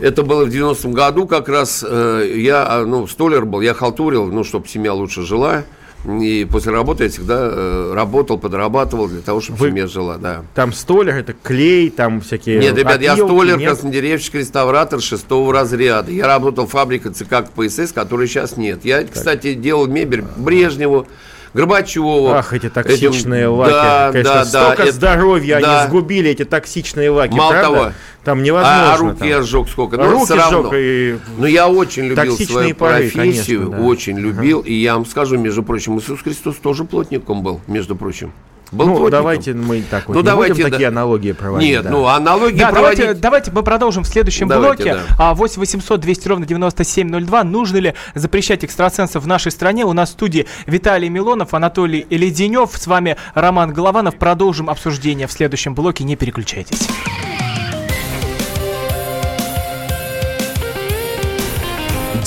Это 0.00 0.22
было 0.22 0.44
в 0.44 0.48
90-м 0.48 0.92
году 0.92 1.26
как 1.26 1.48
раз. 1.48 1.84
э, 1.88 2.32
я, 2.36 2.66
а, 2.68 2.84
ну, 2.84 3.06
столер 3.06 3.44
был, 3.44 3.60
я 3.60 3.74
халтурил, 3.74 4.26
ну, 4.26 4.42
чтобы 4.44 4.66
семья 4.68 4.92
лучше 4.92 5.22
жила. 5.22 5.62
И 6.06 6.46
после 6.50 6.70
работы 6.72 7.04
я 7.04 7.10
всегда 7.10 7.48
э, 7.50 7.92
работал, 7.94 8.36
подрабатывал 8.38 9.08
для 9.08 9.22
того, 9.22 9.40
чтобы 9.40 9.58
Вы- 9.60 9.68
семья 9.70 9.86
жила, 9.86 10.18
да. 10.18 10.42
Там 10.54 10.74
столер, 10.74 11.16
это 11.16 11.32
клей, 11.32 11.88
там 11.88 12.20
всякие 12.20 12.58
Нет, 12.58 12.76
ребят, 12.76 13.00
я 13.00 13.14
опилки, 13.14 13.30
столер, 13.32 13.56
нет? 13.58 13.70
краснодеревщик, 13.70 14.34
реставратор 14.34 15.00
шестого 15.00 15.50
разряда. 15.52 16.10
Я 16.10 16.26
работал 16.26 16.66
в 16.66 16.70
фабрике 16.70 17.08
ЦК 17.08 17.46
КПСС, 17.46 17.92
которой 17.92 18.26
сейчас 18.28 18.58
нет. 18.58 18.84
Я, 18.84 19.04
кстати, 19.04 19.54
делал 19.54 19.86
мебель 19.86 20.24
Брежневу, 20.36 21.06
Горбачеву. 21.54 22.28
Ах, 22.30 22.52
эти 22.52 22.68
токсичные 22.68 23.42
Этим- 23.44 23.52
лаки. 23.52 23.72
Да, 23.72 24.08
Конечно, 24.12 24.34
да, 24.34 24.44
да. 24.44 24.44
столько 24.64 24.82
это- 24.82 24.92
здоровья 24.92 25.60
да. 25.60 25.80
они 25.80 25.88
сгубили, 25.88 26.30
эти 26.30 26.44
токсичные 26.44 27.10
лаки. 27.10 27.34
Мало 27.34 27.50
правда? 27.52 27.68
того, 27.78 27.92
там 28.24 28.42
невозможно. 28.42 28.92
А, 28.92 28.94
а 28.94 28.96
руки 28.98 29.18
там. 29.20 29.28
я 29.28 29.42
сжег 29.42 29.68
сколько? 29.68 29.96
Но 29.96 30.10
Руки 30.10 30.24
всё 30.26 30.36
равно. 30.36 30.62
сжег 30.62 30.72
и... 30.74 31.18
Но 31.38 31.46
я 31.46 31.68
очень 31.68 32.04
любил 32.06 32.36
свою 32.36 32.74
пары, 32.74 33.10
профессию, 33.10 33.60
конечно, 33.60 33.78
да. 33.78 33.82
очень 33.84 34.18
любил. 34.18 34.60
И 34.60 34.74
я 34.74 34.94
вам 34.94 35.06
скажу, 35.06 35.38
между 35.38 35.62
прочим, 35.62 35.98
Иисус 35.98 36.20
Христос 36.22 36.56
тоже 36.56 36.84
плотником 36.84 37.42
был, 37.42 37.60
между 37.66 37.94
прочим. 37.96 38.32
Был 38.74 38.86
Ну, 38.86 38.92
плотником. 38.92 39.10
давайте 39.10 39.54
мы 39.54 39.82
так 39.82 40.08
вот 40.08 40.14
Ну, 40.14 40.20
не 40.20 40.26
давайте, 40.26 40.54
будем 40.54 40.64
да. 40.66 40.70
такие 40.72 40.88
аналогии 40.88 41.32
проводить. 41.32 41.68
Нет, 41.68 41.84
да. 41.84 41.90
ну 41.90 42.06
аналогии 42.06 42.58
Да, 42.58 42.70
проводить... 42.70 42.98
давайте, 42.98 43.20
давайте 43.20 43.50
мы 43.52 43.62
продолжим 43.62 44.02
в 44.02 44.06
следующем 44.08 44.48
Давайте, 44.48 44.82
блоке. 44.84 45.00
да. 45.08 45.16
А 45.30 45.34
8 45.34 45.60
800 45.60 46.00
200 46.00 46.28
ровно 46.28 46.46
9702. 46.46 47.44
Нужно 47.44 47.76
ли 47.78 47.94
запрещать 48.14 48.64
экстрасенсов 48.64 49.22
в 49.22 49.26
нашей 49.26 49.52
стране? 49.52 49.84
У 49.84 49.92
нас 49.92 50.10
в 50.10 50.12
студии 50.12 50.46
Виталий 50.66 51.08
Милонов, 51.08 51.54
Анатолий 51.54 52.06
Леденев. 52.10 52.70
С 52.74 52.86
вами 52.86 53.16
Роман 53.34 53.72
Голованов. 53.72 54.16
Продолжим 54.16 54.68
обсуждение 54.68 55.26
в 55.26 55.32
следующем 55.32 55.74
блоке. 55.74 56.02
Не 56.04 56.16
переключайтесь. 56.16 56.88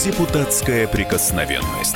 Депутатская 0.04 0.88
прикосновенность. 0.88 1.96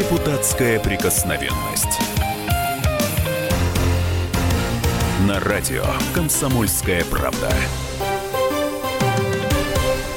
Депутатская 0.00 0.80
прикосновенность. 0.80 2.00
На 5.28 5.38
радио 5.40 5.84
«Комсомольская 6.14 7.04
правда». 7.04 7.50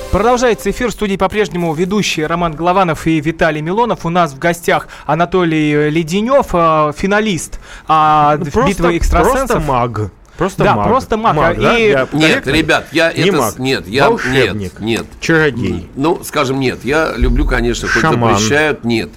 Продолжается 0.10 0.72
эфир. 0.72 0.88
В 0.88 0.92
студии 0.94 1.18
по-прежнему 1.18 1.74
ведущие 1.74 2.28
Роман 2.28 2.54
Голованов 2.54 3.06
и 3.08 3.20
Виталий 3.20 3.60
Милонов. 3.60 4.06
У 4.06 4.10
нас 4.10 4.32
в 4.32 4.40
гостях 4.40 4.88
Анатолий 5.06 5.90
Леденев, 5.90 6.48
э, 6.54 6.94
финалист 6.98 7.60
а, 7.86 8.38
битвы 8.38 8.96
экстрасенсов. 8.98 9.48
Просто 9.48 9.60
маг. 9.60 10.12
Просто 10.38 10.63
Да, 10.63 10.75
маг. 10.75 10.88
просто 10.88 11.18
маг. 11.18 11.36
да? 11.60 11.78
И- 11.78 11.90
Я 11.92 12.08
Нет, 12.13 12.48
ребят, 12.48 12.88
я 12.94 13.12
Не 13.12 13.24
это... 13.28 13.38
маг. 13.38 13.60
Нет, 13.60 13.86
я... 13.88 14.10
Волшебник. 14.10 14.80
Нет, 14.80 14.80
нет. 14.80 15.06
Чародей. 15.20 15.90
Ну, 15.98 16.24
скажем, 16.24 16.62
нет. 16.62 16.86
Я 16.86 17.12
люблю, 17.18 17.46
конечно, 17.46 17.90
хоть 17.90 18.02
Шаман. 18.02 18.36
запрещают, 18.38 18.86
нет. 18.86 19.10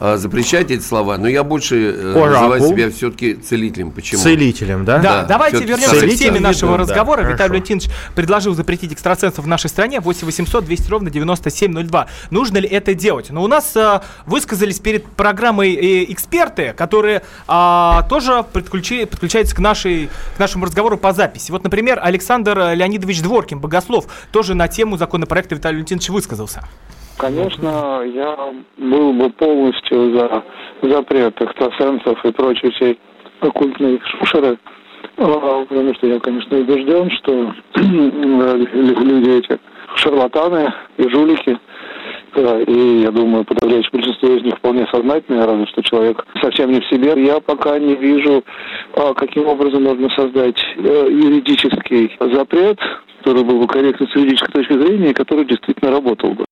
А, 0.00 0.16
Запрещайте 0.16 0.74
эти 0.74 0.82
слова, 0.82 1.16
но 1.18 1.28
я 1.28 1.44
больше 1.44 1.76
э, 1.76 2.10
Оракул. 2.12 2.48
называю 2.50 2.60
себя 2.62 2.90
все-таки 2.90 3.34
целителем. 3.34 3.90
Почему? 3.92 4.20
Целителем, 4.20 4.84
да? 4.84 4.98
Да, 4.98 5.20
Да, 5.22 5.24
давайте 5.28 5.58
вернемся 5.64 5.94
к 5.96 6.00
целитель 6.00 6.18
теме 6.26 6.40
нашего 6.40 6.72
да, 6.72 6.78
разговора. 6.78 7.18
хорошо. 7.18 7.34
Виталий 7.34 7.50
Валентинович 7.50 7.88
предложил 8.14 8.54
запретить 8.54 8.92
экстрасенсов 8.92 9.44
в 9.44 9.48
нашей 9.48 9.70
стране. 9.70 10.00
8 10.00 10.26
800 10.26 10.64
200 10.64 10.90
ровно 10.90 11.10
9702. 11.10 12.06
Нужно 12.30 12.58
ли 12.58 12.68
это 12.68 12.92
делать? 12.94 13.30
Но 13.30 13.42
у 13.44 13.46
нас 13.46 13.76
а, 13.76 14.02
высказались 14.26 14.80
перед 14.80 15.06
программой 15.06 15.74
э, 15.74 16.12
эксперты, 16.12 16.74
которые 16.76 17.22
а, 17.46 18.02
тоже 18.08 18.44
подключи- 18.52 19.06
подключаются 19.06 19.54
к, 19.54 19.60
нашей, 19.60 20.10
к 20.36 20.38
нашему 20.40 20.66
разговору 20.66 20.98
по 20.98 21.12
записи. 21.12 21.52
Вот, 21.52 21.62
например, 21.62 22.00
Александр 22.02 22.72
Леонидович 22.74 23.22
Дворкин, 23.22 23.60
богослов, 23.60 24.06
тоже 24.32 24.54
на 24.54 24.66
тему 24.66 24.96
законопроекта 24.96 25.54
Виталия 25.54 25.76
Валентиновича 25.76 26.12
высказался. 26.12 26.66
Конечно, 27.18 28.02
я 28.04 28.36
был 28.76 29.12
бы 29.12 29.30
полностью 29.30 30.16
за 30.16 30.42
запрет 30.82 31.40
экстрасенсов 31.40 32.24
и 32.24 32.32
прочей 32.32 32.70
всей 32.72 32.98
оккультной 33.40 34.00
шушеры, 34.04 34.58
А, 35.16 35.64
потому 35.68 35.94
что 35.94 36.06
я, 36.06 36.18
конечно, 36.18 36.58
убежден, 36.58 37.10
что 37.10 37.54
люди 37.76 39.30
эти 39.30 39.58
шарлатаны 39.96 40.72
и 40.96 41.08
жулики, 41.08 41.58
и 42.36 43.02
я 43.02 43.12
думаю, 43.12 43.44
подавляющее 43.44 43.90
большинство 43.92 44.28
из 44.30 44.42
них 44.42 44.56
вполне 44.56 44.86
сознательные, 44.92 45.44
разве 45.44 45.66
что 45.66 45.82
человек 45.82 46.26
совсем 46.42 46.72
не 46.72 46.80
в 46.80 46.86
себе. 46.86 47.14
Я 47.24 47.38
пока 47.38 47.78
не 47.78 47.94
вижу, 47.94 48.42
а, 48.94 49.14
каким 49.14 49.46
образом 49.46 49.84
можно 49.84 50.08
создать 50.10 50.60
э, 50.76 51.06
юридический 51.10 52.16
запрет, 52.18 52.78
который 53.18 53.44
был 53.44 53.60
бы 53.60 53.68
корректен 53.68 54.08
с 54.08 54.16
юридической 54.16 54.52
точки 54.52 54.72
зрения, 54.72 55.10
и 55.10 55.14
который 55.14 55.44
действительно 55.44 55.92
работал 55.92 56.30
бы. 56.30 56.44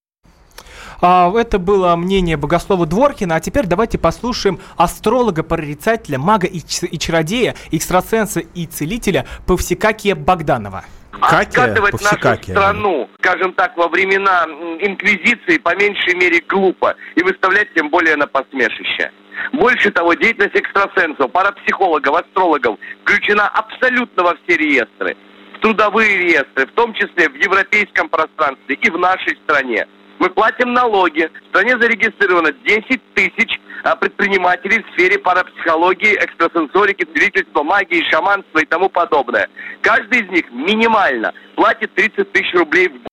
А, 1.05 1.33
это 1.37 1.59
было 1.59 1.97
мнение 1.97 2.37
богослова 2.37 2.87
Дворкина, 2.87 3.35
а 3.35 3.41
теперь 3.41 3.67
давайте 3.67 3.99
послушаем 3.99 4.61
астролога, 4.77 5.43
прорицателя, 5.43 6.17
мага 6.17 6.47
и, 6.47 6.61
чародея, 6.99 7.57
экстрасенса 7.73 8.39
и 8.39 8.67
целителя 8.67 9.27
Павсикакия 9.49 10.15
Богданова. 10.15 10.85
Катя 11.21 11.65
Откатывать 11.65 11.93
нашу 11.95 12.05
Повсекакия. 12.05 12.55
страну, 12.55 13.11
скажем 13.19 13.53
так, 13.55 13.77
во 13.77 13.89
времена 13.89 14.45
инквизиции 14.81 15.59
по 15.59 15.75
меньшей 15.75 16.15
мере 16.15 16.41
глупо 16.49 16.95
и 17.17 17.23
выставлять 17.23 17.75
тем 17.75 17.91
более 17.91 18.15
на 18.15 18.29
посмешище. 18.29 19.11
Больше 19.53 19.91
того, 19.91 20.15
деятельность 20.15 20.55
экстрасенсов, 20.55 21.33
парапсихологов, 21.33 22.15
астрологов 22.15 22.79
включена 23.03 23.49
абсолютно 23.49 24.23
во 24.23 24.37
все 24.37 24.57
реестры. 24.57 25.17
В 25.57 25.61
трудовые 25.61 26.17
реестры, 26.17 26.67
в 26.67 26.73
том 26.73 26.95
числе 26.95 27.29
в 27.29 27.35
европейском 27.35 28.09
пространстве 28.09 28.77
и 28.77 28.91
в 28.91 28.99
нашей 28.99 29.37
стране. 29.45 29.87
Мы 30.23 30.31
платим 30.31 30.73
налоги. 30.73 31.29
В 31.47 31.49
стране 31.49 31.77
зарегистрировано 31.81 32.53
10 32.53 33.15
тысяч 33.15 33.59
а, 33.83 33.97
предпринимателей 33.97 34.81
в 34.81 34.93
сфере 34.93 35.19
парапсихологии, 35.19 36.15
экстрасенсорики, 36.15 37.05
целительства, 37.13 37.65
магии, 37.65 38.09
шаманства 38.09 38.61
и 38.61 38.65
тому 38.67 38.89
подобное. 38.89 39.49
Каждый 39.81 40.21
из 40.21 40.31
них 40.31 40.45
минимально 40.53 41.35
платит 41.57 41.93
30 41.97 42.31
тысяч 42.31 42.55
рублей 42.55 42.87
в 42.87 42.93
год. 42.93 43.12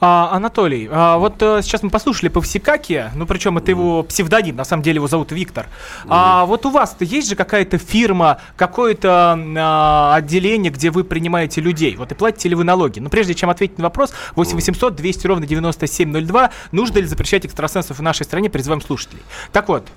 А, 0.00 0.30
Анатолий, 0.32 0.88
а, 0.90 1.18
вот 1.18 1.42
э, 1.42 1.60
сейчас 1.62 1.82
мы 1.82 1.90
послушали 1.90 2.28
Павсикакия, 2.28 3.10
ну 3.16 3.26
причем 3.26 3.58
это 3.58 3.70
его 3.72 4.04
псевдоним, 4.04 4.54
на 4.54 4.64
самом 4.64 4.82
деле 4.82 4.96
его 4.96 5.08
зовут 5.08 5.32
Виктор. 5.32 5.66
А 6.08 6.46
вот 6.46 6.66
у 6.66 6.70
вас-то 6.70 7.04
есть 7.04 7.28
же 7.28 7.34
какая-то 7.34 7.78
фирма, 7.78 8.40
какое-то 8.56 9.36
а, 9.56 10.14
отделение, 10.14 10.70
где 10.70 10.90
вы 10.90 11.02
принимаете 11.02 11.60
людей? 11.60 11.96
Вот 11.96 12.12
и 12.12 12.14
платите 12.14 12.48
ли 12.48 12.54
вы 12.54 12.62
налоги? 12.62 13.00
Но 13.00 13.10
прежде 13.10 13.34
чем 13.34 13.50
ответить 13.50 13.78
на 13.78 13.84
вопрос, 13.84 14.12
8 14.36 14.54
800 14.54 14.94
200 14.94 15.26
ровно 15.26 15.46
9702, 15.46 16.50
нужно 16.70 16.98
ли 16.98 17.04
запрещать 17.04 17.44
экстрасенсов 17.44 17.98
в 17.98 18.02
нашей 18.02 18.22
стране, 18.22 18.50
призываем 18.50 18.80
слушателей. 18.80 19.22
Так 19.52 19.68
вот, 19.68 19.88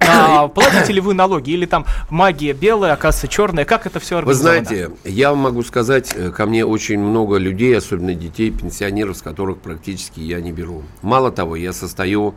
а, 0.00 0.48
платите 0.48 0.92
ли 0.92 1.00
вы 1.00 1.14
налоги? 1.14 1.50
Или 1.50 1.66
там 1.66 1.86
магия 2.10 2.52
белая, 2.52 2.92
оказывается 2.92 3.28
черная? 3.28 3.64
Как 3.64 3.86
это 3.86 3.98
все 4.00 4.16
Вы 4.16 4.18
организовано? 4.20 4.64
знаете, 4.64 4.90
я 5.04 5.30
вам 5.30 5.38
могу 5.40 5.62
сказать, 5.62 6.12
э, 6.14 6.30
ко 6.30 6.46
мне 6.46 6.64
очень 6.64 6.98
много 6.98 7.36
людей, 7.38 7.76
особенно 7.76 8.14
детей, 8.14 8.50
пенсионеров, 8.50 9.16
с 9.16 9.22
которых 9.22 9.58
практически 9.58 10.20
я 10.20 10.40
не 10.40 10.52
беру. 10.52 10.82
Мало 11.02 11.30
того, 11.32 11.56
я 11.56 11.72
состою 11.72 12.34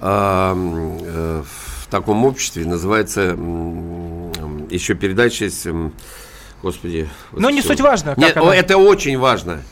а, 0.00 0.52
м, 0.52 0.98
э, 1.02 1.42
в 1.80 1.86
таком 1.88 2.24
обществе, 2.26 2.64
называется 2.64 3.20
м, 3.36 4.68
еще 4.68 4.94
передача 4.94 5.48
м, 5.66 5.92
господи. 6.62 7.08
Но 7.32 7.50
не 7.50 7.60
всё. 7.60 7.68
суть 7.70 7.80
важно, 7.80 8.14
Нет, 8.16 8.36
она. 8.36 8.50
о, 8.50 8.54
это 8.54 8.76
очень 8.76 9.18
важно. 9.18 9.62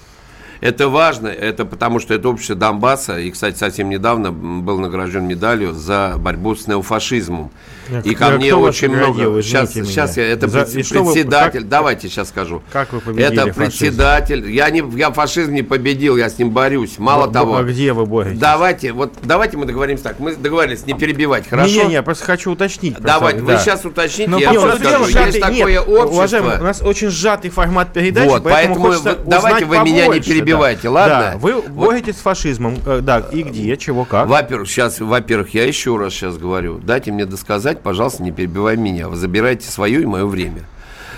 Это 0.62 0.88
важно, 0.88 1.26
это 1.26 1.64
потому 1.64 1.98
что 1.98 2.14
это 2.14 2.28
общество 2.28 2.54
Донбасса, 2.54 3.18
и, 3.18 3.32
кстати, 3.32 3.56
совсем 3.58 3.88
недавно 3.90 4.30
был 4.30 4.78
награжден 4.78 5.26
медалью 5.26 5.72
за 5.72 6.14
борьбу 6.16 6.54
с 6.54 6.68
неофашизмом. 6.68 7.50
Я- 7.90 7.98
И 8.02 8.14
ко 8.14 8.26
я 8.26 8.30
мне 8.36 8.54
очень 8.54 8.88
много. 8.90 9.42
Сейчас, 9.42 9.70
извините 9.72 9.90
сейчас 9.92 10.16
меня. 10.16 10.26
я 10.28 10.32
это 10.34 10.46
За- 10.46 10.62
пред- 10.62 10.76
и 10.76 10.82
что 10.84 11.02
вы- 11.02 11.12
председатель. 11.14 11.60
как- 11.62 11.68
Давайте 11.68 12.08
сейчас 12.08 12.28
скажу. 12.28 12.62
Как 12.72 12.92
вы 12.92 13.00
победили 13.00 13.26
Это 13.32 13.52
фашизм? 13.52 13.56
председатель. 13.56 14.50
Я 14.52 14.70
не, 14.70 14.84
я 14.96 15.10
фашизм 15.10 15.52
не 15.52 15.62
победил, 15.64 16.16
я 16.16 16.30
с 16.30 16.38
ним 16.38 16.50
борюсь. 16.50 16.96
Мало 16.98 17.26
Б- 17.26 17.32
того. 17.32 17.56
А 17.56 17.64
где 17.64 17.92
вы 17.92 18.06
боретесь? 18.06 18.38
Давайте, 18.38 18.92
вот 18.92 19.14
давайте 19.24 19.56
мы 19.56 19.66
договоримся 19.66 20.04
так. 20.04 20.20
Мы 20.20 20.36
договорились 20.36 20.86
не 20.86 20.94
перебивать, 20.94 21.48
хорошо? 21.48 21.68
Не-не-не, 21.74 21.94
я 21.94 22.02
просто 22.04 22.24
хочу 22.24 22.52
уточнить. 22.52 22.94
Давайте, 23.00 23.40
вы 23.40 23.48
да. 23.54 23.58
сейчас 23.58 23.84
уточните, 23.84 24.30
Ну, 24.30 24.38
я 24.38 24.52
Не, 24.52 24.58
вам 24.60 24.76
скажу. 24.76 24.82
дела, 24.84 25.00
Есть 25.00 25.12
сжатый- 25.12 25.40
такое 25.40 25.56
нет, 25.72 25.80
общество. 25.88 26.06
Уважаемый, 26.14 26.60
у 26.60 26.62
нас 26.62 26.82
очень 26.82 27.08
сжатый 27.08 27.50
формат 27.50 27.92
передачи, 27.92 28.28
Вот, 28.28 28.44
поэтому, 28.44 28.76
поэтому 28.80 29.10
вы- 29.18 29.18
давайте 29.28 29.64
вы 29.64 29.78
меня 29.80 30.06
не 30.06 30.20
побольше, 30.52 30.76
да. 30.76 30.80
перебивайте, 30.82 30.88
ладно? 30.88 31.30
Да, 31.32 31.38
вы 31.38 31.54
Вот. 31.54 31.68
боретесь 31.68 32.16
с 32.16 32.20
фашизмом, 32.20 32.78
э, 32.86 33.00
да, 33.02 33.18
и 33.18 33.42
где, 33.42 33.76
чего, 33.76 34.04
как? 34.04 34.28
Во-первых, 34.28 34.68
сейчас, 34.68 35.00
во-первых, 35.00 35.54
я 35.54 35.64
еще 35.64 35.96
раз 35.96 36.12
сейчас 36.12 36.36
говорю, 36.36 36.78
дайте 36.78 37.12
мне 37.12 37.26
досказать, 37.26 37.80
пожалуйста, 37.80 38.22
не 38.22 38.30
перебивай 38.32 38.76
меня. 38.76 39.08
Вы 39.08 39.16
забираете 39.16 39.68
свое 39.68 40.02
и 40.02 40.06
мое 40.06 40.26
время. 40.26 40.62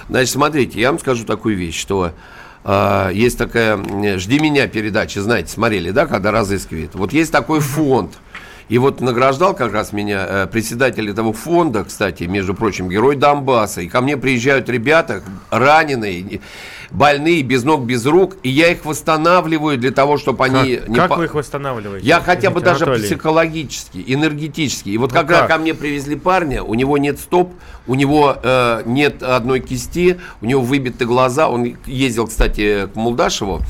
Значит, 0.09 0.31
смотрите, 0.31 0.81
я 0.81 0.91
вам 0.91 0.99
скажу 0.99 1.25
такую 1.25 1.57
вещь, 1.57 1.81
что 1.81 2.13
а, 2.65 3.11
есть 3.11 3.37
такая 3.39 3.79
«Жди 4.19 4.39
меня» 4.39 4.67
передача, 4.69 5.23
знаете, 5.23 5.51
смотрели, 5.51 5.91
да, 5.91 6.07
когда 6.07 6.31
разыскивает. 6.31 6.95
Вот 6.95 7.13
есть 7.13 7.31
такой 7.31 7.61
фонд, 7.61 8.13
и 8.69 8.79
вот 8.79 9.01
награждал 9.01 9.55
как 9.55 9.73
раз 9.73 9.93
меня 9.93 10.27
э, 10.29 10.47
председатель 10.47 11.11
этого 11.11 11.33
фонда, 11.33 11.85
кстати, 11.85 12.25
между 12.25 12.55
прочим, 12.55 12.89
герой 12.89 13.17
Донбасса. 13.17 13.83
И 13.83 13.89
ко 13.89 14.01
мне 14.01 14.17
приезжают 14.17 14.69
ребята 14.69 15.23
раненые, 15.51 16.23
не- 16.23 16.41
больные, 16.91 17.43
без 17.43 17.65
ног, 17.65 17.83
без 17.85 18.07
рук, 18.07 18.37
и 18.43 18.49
я 18.49 18.69
их 18.71 18.85
восстанавливаю 18.85 19.77
для 19.79 19.91
того, 19.91 20.17
чтобы 20.17 20.45
они... 20.45 20.77
Как, 20.77 20.89
не 20.89 20.95
как 20.95 21.09
по- 21.11 21.17
вы 21.17 21.25
их 21.25 21.35
восстанавливаете? 21.35 22.07
я 22.07 22.21
хотя 22.21 22.51
бы 22.51 22.61
даже 22.61 22.85
Анатолий. 22.85 23.05
психологически, 23.07 24.03
энергетически. 24.07 24.91
И 24.91 24.99
вот 24.99 25.11
Ну 25.11 25.17
когда 25.19 25.41
как? 25.41 25.49
ко 25.49 25.59
мне 25.59 25.75
привезли 25.75 26.17
парня, 26.17 26.63
у 26.63 26.75
него 26.75 26.97
нет 26.99 27.19
стоп, 27.21 27.53
у 27.87 27.95
него 27.95 28.37
э, 28.43 28.83
нет 28.87 29.23
одной 29.23 29.61
кисти, 29.61 30.19
у 30.41 30.47
него 30.47 30.63
выбиты 30.63 31.05
глаза. 31.05 31.49
Он 31.49 31.77
ездил, 31.87 32.27
кстати, 32.29 32.89
к 32.93 32.97
Мулдашеву. 32.97 33.61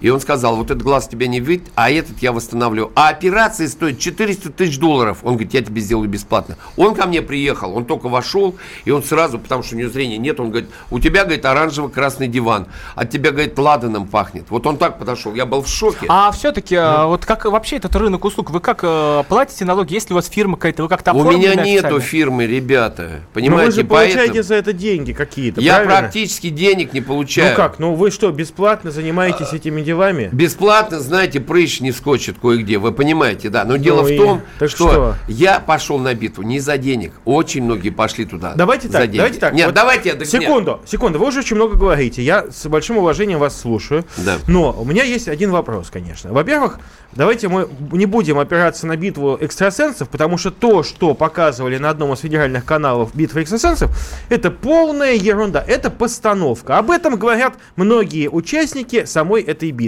И 0.00 0.08
он 0.08 0.20
сказал, 0.20 0.56
вот 0.56 0.70
этот 0.70 0.82
глаз 0.82 1.08
тебя 1.08 1.26
не 1.26 1.40
видит, 1.40 1.68
а 1.74 1.90
этот 1.90 2.18
я 2.20 2.32
восстанавливаю. 2.32 2.90
А 2.94 3.08
операция 3.08 3.68
стоит 3.68 3.98
400 3.98 4.50
тысяч 4.50 4.78
долларов. 4.78 5.18
Он 5.22 5.34
говорит, 5.34 5.52
я 5.54 5.62
тебе 5.62 5.80
сделаю 5.80 6.08
бесплатно. 6.08 6.56
Он 6.76 6.94
ко 6.94 7.06
мне 7.06 7.20
приехал, 7.22 7.76
он 7.76 7.84
только 7.84 8.08
вошел, 8.08 8.56
и 8.84 8.90
он 8.90 9.02
сразу, 9.02 9.38
потому 9.38 9.62
что 9.62 9.76
у 9.76 9.78
него 9.78 9.90
зрения 9.90 10.18
нет, 10.18 10.40
он 10.40 10.50
говорит, 10.50 10.70
у 10.90 10.98
тебя, 10.98 11.24
говорит, 11.24 11.44
оранжево-красный 11.44 12.28
диван, 12.28 12.66
от 12.94 13.10
тебя, 13.10 13.30
говорит, 13.30 13.58
ладаном 13.58 14.06
пахнет. 14.06 14.44
Вот 14.48 14.66
он 14.66 14.76
так 14.78 14.98
подошел, 14.98 15.34
я 15.34 15.44
был 15.46 15.62
в 15.62 15.68
шоке. 15.68 16.06
А 16.08 16.30
все-таки, 16.32 16.76
вот 17.04 17.26
как 17.26 17.44
вообще 17.44 17.76
этот 17.76 17.94
рынок 17.96 18.24
услуг, 18.24 18.50
вы 18.50 18.60
как 18.60 18.80
э, 18.82 19.22
платите 19.28 19.64
налоги, 19.64 19.92
если 19.94 20.12
у 20.12 20.16
вас 20.16 20.28
фирма 20.28 20.56
какая-то, 20.56 20.82
вы 20.84 20.88
как-то 20.88 21.12
У 21.12 21.30
меня 21.30 21.54
нету 21.54 21.86
официально? 21.96 22.00
фирмы, 22.00 22.46
ребята, 22.46 23.02
Но 23.02 23.08
вы 23.08 23.20
понимаете, 23.34 23.72
же 23.72 23.84
получаете 23.84 24.16
поэтому... 24.18 24.42
за 24.42 24.54
это 24.54 24.72
деньги 24.72 25.12
какие-то, 25.12 25.60
Я 25.60 25.74
правильно? 25.76 25.98
практически 26.00 26.48
денег 26.48 26.92
не 26.92 27.00
получаю. 27.00 27.50
Ну 27.50 27.56
как, 27.56 27.78
ну 27.78 27.94
вы 27.94 28.10
что, 28.10 28.30
бесплатно 28.30 28.90
занимаетесь 28.90 29.52
этими 29.52 29.80
делами? 29.90 30.28
Бесплатно, 30.32 31.00
знаете, 31.00 31.40
прыщ 31.40 31.80
не 31.80 31.92
скочит 31.92 32.36
кое-где, 32.40 32.78
вы 32.78 32.92
понимаете, 32.92 33.48
да. 33.50 33.64
Но 33.64 33.76
дело 33.76 34.02
Ну 34.02 34.04
в 34.04 34.10
и- 34.10 34.16
том, 34.18 34.42
так 34.58 34.70
что, 34.70 34.88
что? 34.90 35.14
я 35.28 35.60
пошел 35.60 35.98
на 35.98 36.14
битву 36.14 36.42
не 36.42 36.60
за 36.60 36.78
денег. 36.78 37.12
Очень 37.24 37.64
многие 37.64 37.90
пошли 37.90 38.24
туда. 38.24 38.52
Давайте 38.56 38.86
за 38.88 38.94
так, 38.94 39.02
деньги. 39.06 39.16
давайте 39.18 39.38
так. 39.40 39.52
Нет, 39.54 39.66
вот 39.66 39.74
давайте 39.74 40.08
я. 40.18 40.24
Секунду, 40.24 40.80
секунду. 40.86 41.18
Вы 41.18 41.26
уже 41.26 41.40
очень 41.40 41.56
много 41.56 41.76
говорите. 41.76 42.22
Я 42.22 42.46
с 42.50 42.66
большим 42.68 42.98
уважением 42.98 43.38
вас 43.38 43.60
слушаю. 43.60 44.04
Да. 44.18 44.36
Но 44.46 44.74
у 44.78 44.84
меня 44.84 45.02
есть 45.02 45.28
один 45.28 45.50
вопрос, 45.50 45.90
конечно. 45.90 46.32
Во-первых, 46.32 46.78
давайте 47.12 47.48
мы 47.48 47.68
не 47.92 48.06
будем 48.06 48.38
опираться 48.38 48.86
на 48.86 48.96
битву 48.96 49.36
экстрасенсов, 49.40 50.08
потому 50.08 50.38
что 50.38 50.50
то, 50.50 50.82
что 50.82 51.14
показывали 51.14 51.78
на 51.78 51.90
одном 51.90 52.12
из 52.12 52.20
федеральных 52.20 52.64
каналов 52.64 53.14
битвы 53.14 53.42
экстрасенсов, 53.42 53.90
это 54.28 54.50
полная 54.50 55.14
ерунда. 55.14 55.64
Это 55.66 55.90
постановка. 55.90 56.78
Об 56.78 56.90
этом 56.90 57.16
говорят 57.16 57.54
многие 57.76 58.28
участники 58.28 59.04
самой 59.04 59.42
этой 59.42 59.70
битвы. 59.72 59.79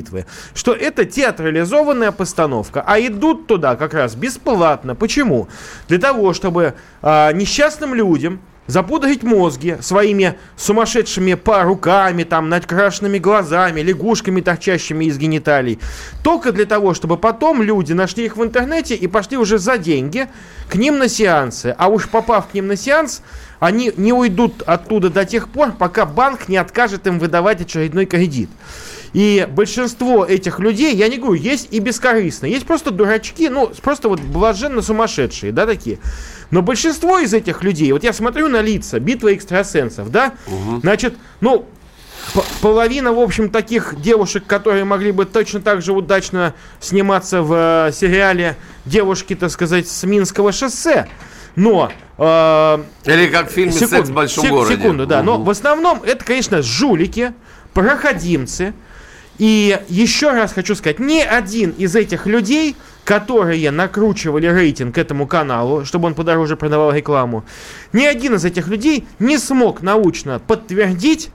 Что 0.55 0.73
это 0.73 1.05
театрализованная 1.05 2.13
постановка. 2.13 2.83
А 2.87 2.99
идут 3.01 3.47
туда 3.47 3.77
как 3.77 3.95
раз 3.95 4.15
бесплатно. 4.15 4.95
Почему? 4.95 5.49
Для 5.89 5.99
того, 5.99 6.33
чтобы 6.33 6.75
а, 7.03 7.33
несчастным 7.33 7.95
людям 7.95 8.41
запудрить 8.67 9.23
мозги 9.23 9.77
своими 9.81 10.39
сумасшедшими 10.57 11.39
руками, 11.63 12.25
там, 12.25 12.49
надкрашенными 12.49 13.19
глазами, 13.19 13.81
лягушками, 13.81 14.41
торчащими 14.41 15.07
из 15.07 15.19
гениталий. 15.19 15.79
Только 16.23 16.53
для 16.53 16.65
того, 16.65 16.95
чтобы 16.95 17.17
потом 17.17 17.63
люди 17.63 17.93
нашли 17.93 18.25
их 18.25 18.37
в 18.37 18.43
интернете 18.43 18.95
и 18.95 19.07
пошли 19.07 19.37
уже 19.37 19.59
за 19.59 19.79
деньги 19.79 20.29
к 20.69 20.77
ним 20.77 20.99
на 20.99 21.09
сеансы. 21.09 21.75
А 21.77 21.89
уж 21.89 22.09
попав 22.09 22.49
к 22.49 22.55
ним 22.55 22.69
на 22.69 22.77
сеанс, 22.77 23.23
они 23.61 23.93
не 23.97 24.13
уйдут 24.13 24.63
оттуда 24.63 25.11
до 25.11 25.25
тех 25.25 25.49
пор, 25.49 25.73
пока 25.73 26.07
банк 26.07 26.49
не 26.49 26.57
откажет 26.57 27.07
им 27.07 27.19
выдавать 27.19 27.61
очередной 27.61 28.07
кредит. 28.07 28.51
И 29.13 29.47
большинство 29.51 30.25
этих 30.25 30.59
людей, 30.59 30.95
я 30.95 31.09
не 31.09 31.19
говорю, 31.19 31.35
есть 31.35 31.69
и 31.71 31.81
бескорыстные, 31.81 32.53
есть 32.53 32.67
просто 32.67 32.91
дурачки, 32.91 33.49
ну, 33.49 33.71
просто 33.83 34.09
вот 34.09 34.21
блаженно 34.21 34.81
сумасшедшие, 34.81 35.53
да, 35.53 35.67
такие. 35.67 35.99
Но 36.51 36.63
большинство 36.63 37.19
из 37.19 37.35
этих 37.35 37.63
людей, 37.63 37.93
вот 37.93 38.05
я 38.05 38.13
смотрю 38.15 38.49
на 38.49 38.63
лица, 38.63 39.01
битва 39.01 39.35
экстрасенсов, 39.35 40.11
да, 40.11 40.33
значит, 40.81 41.15
ну, 41.41 41.67
половина, 42.63 43.13
в 43.13 43.21
общем, 43.21 43.51
таких 43.51 44.01
девушек, 44.01 44.47
которые 44.47 44.85
могли 44.85 45.13
бы 45.13 45.27
точно 45.27 45.61
так 45.61 45.83
же 45.83 45.93
удачно 45.93 46.55
сниматься 46.81 47.43
в 47.43 47.89
э, 47.89 47.93
сериале 47.93 48.57
«Девушки, 48.87 49.35
так 49.35 49.51
сказать, 49.51 49.89
с 49.89 50.05
Минского 50.05 50.53
шоссе», 50.53 51.09
но 51.57 51.93
э, 52.17 52.85
Или 53.05 53.27
как 53.27 53.51
в 53.51 53.53
фильме 53.53 53.73
Секунду, 53.73 53.97
«Секс 53.97 54.09
в 54.09 54.13
большом 54.15 54.45
сек- 54.45 54.53
городе». 54.53 54.77
Секунду, 54.77 55.07
да. 55.07 55.23
Но 55.23 55.35
Мгм. 55.35 55.45
в 55.45 55.51
основном 55.51 56.03
это, 56.03 56.25
конечно, 56.25 56.63
жулики, 56.63 57.35
проходимцы. 57.75 58.73
И 59.43 59.77
еще 59.89 60.31
раз 60.31 60.53
хочу 60.53 60.77
сказать, 60.77 61.01
ни 61.01 61.19
один 61.19 61.71
из 61.71 61.97
этих 61.97 62.27
людей, 62.27 62.77
которые 63.05 63.73
накручивали 63.73 64.47
рейтинг 64.47 64.97
этому 64.97 65.27
каналу, 65.27 65.85
чтобы 65.85 66.07
он 66.07 66.15
подороже 66.15 66.57
продавал 66.57 66.93
рекламу, 66.93 67.45
ни 67.93 68.05
один 68.05 68.37
из 68.37 68.45
этих 68.45 68.69
людей 68.69 69.05
не 69.19 69.39
смог 69.39 69.83
научно 69.83 70.39
подтвердить 70.39 71.31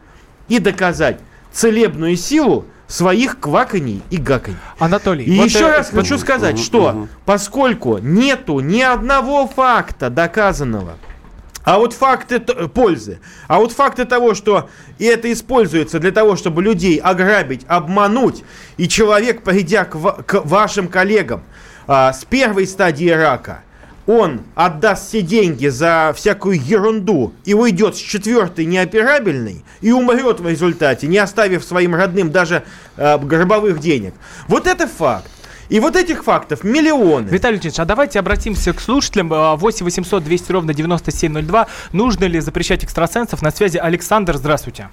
и 0.47 0.59
доказать 0.59 1.19
целебную 1.51 2.15
силу 2.15 2.63
своих 2.87 3.41
кваканий 3.41 4.01
и 4.09 4.15
гаканий. 4.15 4.55
Анатолий, 4.79 5.25
И 5.25 5.37
вот, 5.37 5.47
еще 5.47 5.65
э, 5.65 5.71
раз 5.71 5.89
хочу 5.89 6.17
сказать, 6.17 6.59
что 6.59 7.09
поскольку 7.25 7.97
нету 7.97 8.61
ни 8.61 8.79
одного 8.79 9.47
факта 9.47 10.09
доказанного, 10.09 10.93
а 11.67 11.79
вот 11.79 11.91
факты 11.91 12.39
т- 12.39 12.69
пользы, 12.69 13.19
а 13.49 13.59
вот 13.59 13.73
факты 13.73 14.05
того, 14.05 14.35
что 14.35 14.69
и 14.99 15.03
это 15.03 15.29
используется 15.33 15.99
для 15.99 16.11
того, 16.11 16.37
чтобы 16.37 16.63
людей 16.63 16.97
ограбить, 16.97 17.65
обмануть, 17.67 18.45
и 18.77 18.87
человек, 18.87 19.43
придя 19.43 19.83
к, 19.83 19.97
к 20.23 20.45
вашим 20.45 20.87
коллегам 20.87 21.43
а, 21.85 22.13
с 22.13 22.23
первой 22.23 22.67
стадии 22.67 23.09
рака, 23.09 23.63
он 24.05 24.43
отдаст 24.55 25.09
все 25.09 25.21
деньги 25.21 25.67
за 25.67 26.13
всякую 26.15 26.57
ерунду 26.57 27.33
и 27.43 27.53
уйдет 27.53 27.97
с 27.97 27.99
четвертой 27.99 28.63
неоперабельной 28.63 29.65
и 29.81 29.91
умрет 29.91 30.39
в 30.39 30.47
результате, 30.47 31.07
не 31.07 31.17
оставив 31.17 31.65
своим 31.65 31.93
родным 31.93 32.31
даже 32.31 32.63
э, 32.95 33.17
гробовых 33.17 33.81
денег. 33.81 34.13
Вот 34.47 34.67
это 34.67 34.87
факт. 34.87 35.29
И 35.69 35.79
вот 35.79 35.95
этих 35.95 36.23
фактов 36.23 36.63
миллионы. 36.63 37.27
Виталий 37.27 37.55
Леонидович, 37.57 37.79
а 37.79 37.85
давайте 37.85 38.19
обратимся 38.19 38.73
к 38.73 38.79
слушателям. 38.79 39.33
А, 39.33 39.55
8 39.55 39.83
800 39.85 40.23
200 40.23 40.51
ровно 40.51 40.73
9702. 40.73 41.67
Нужно 41.91 42.25
ли 42.25 42.39
запрещать 42.39 42.83
экстрасенсов? 42.83 43.41
На 43.41 43.51
связи 43.51 43.77
Александр, 43.77 44.37
здравствуйте. 44.37 44.89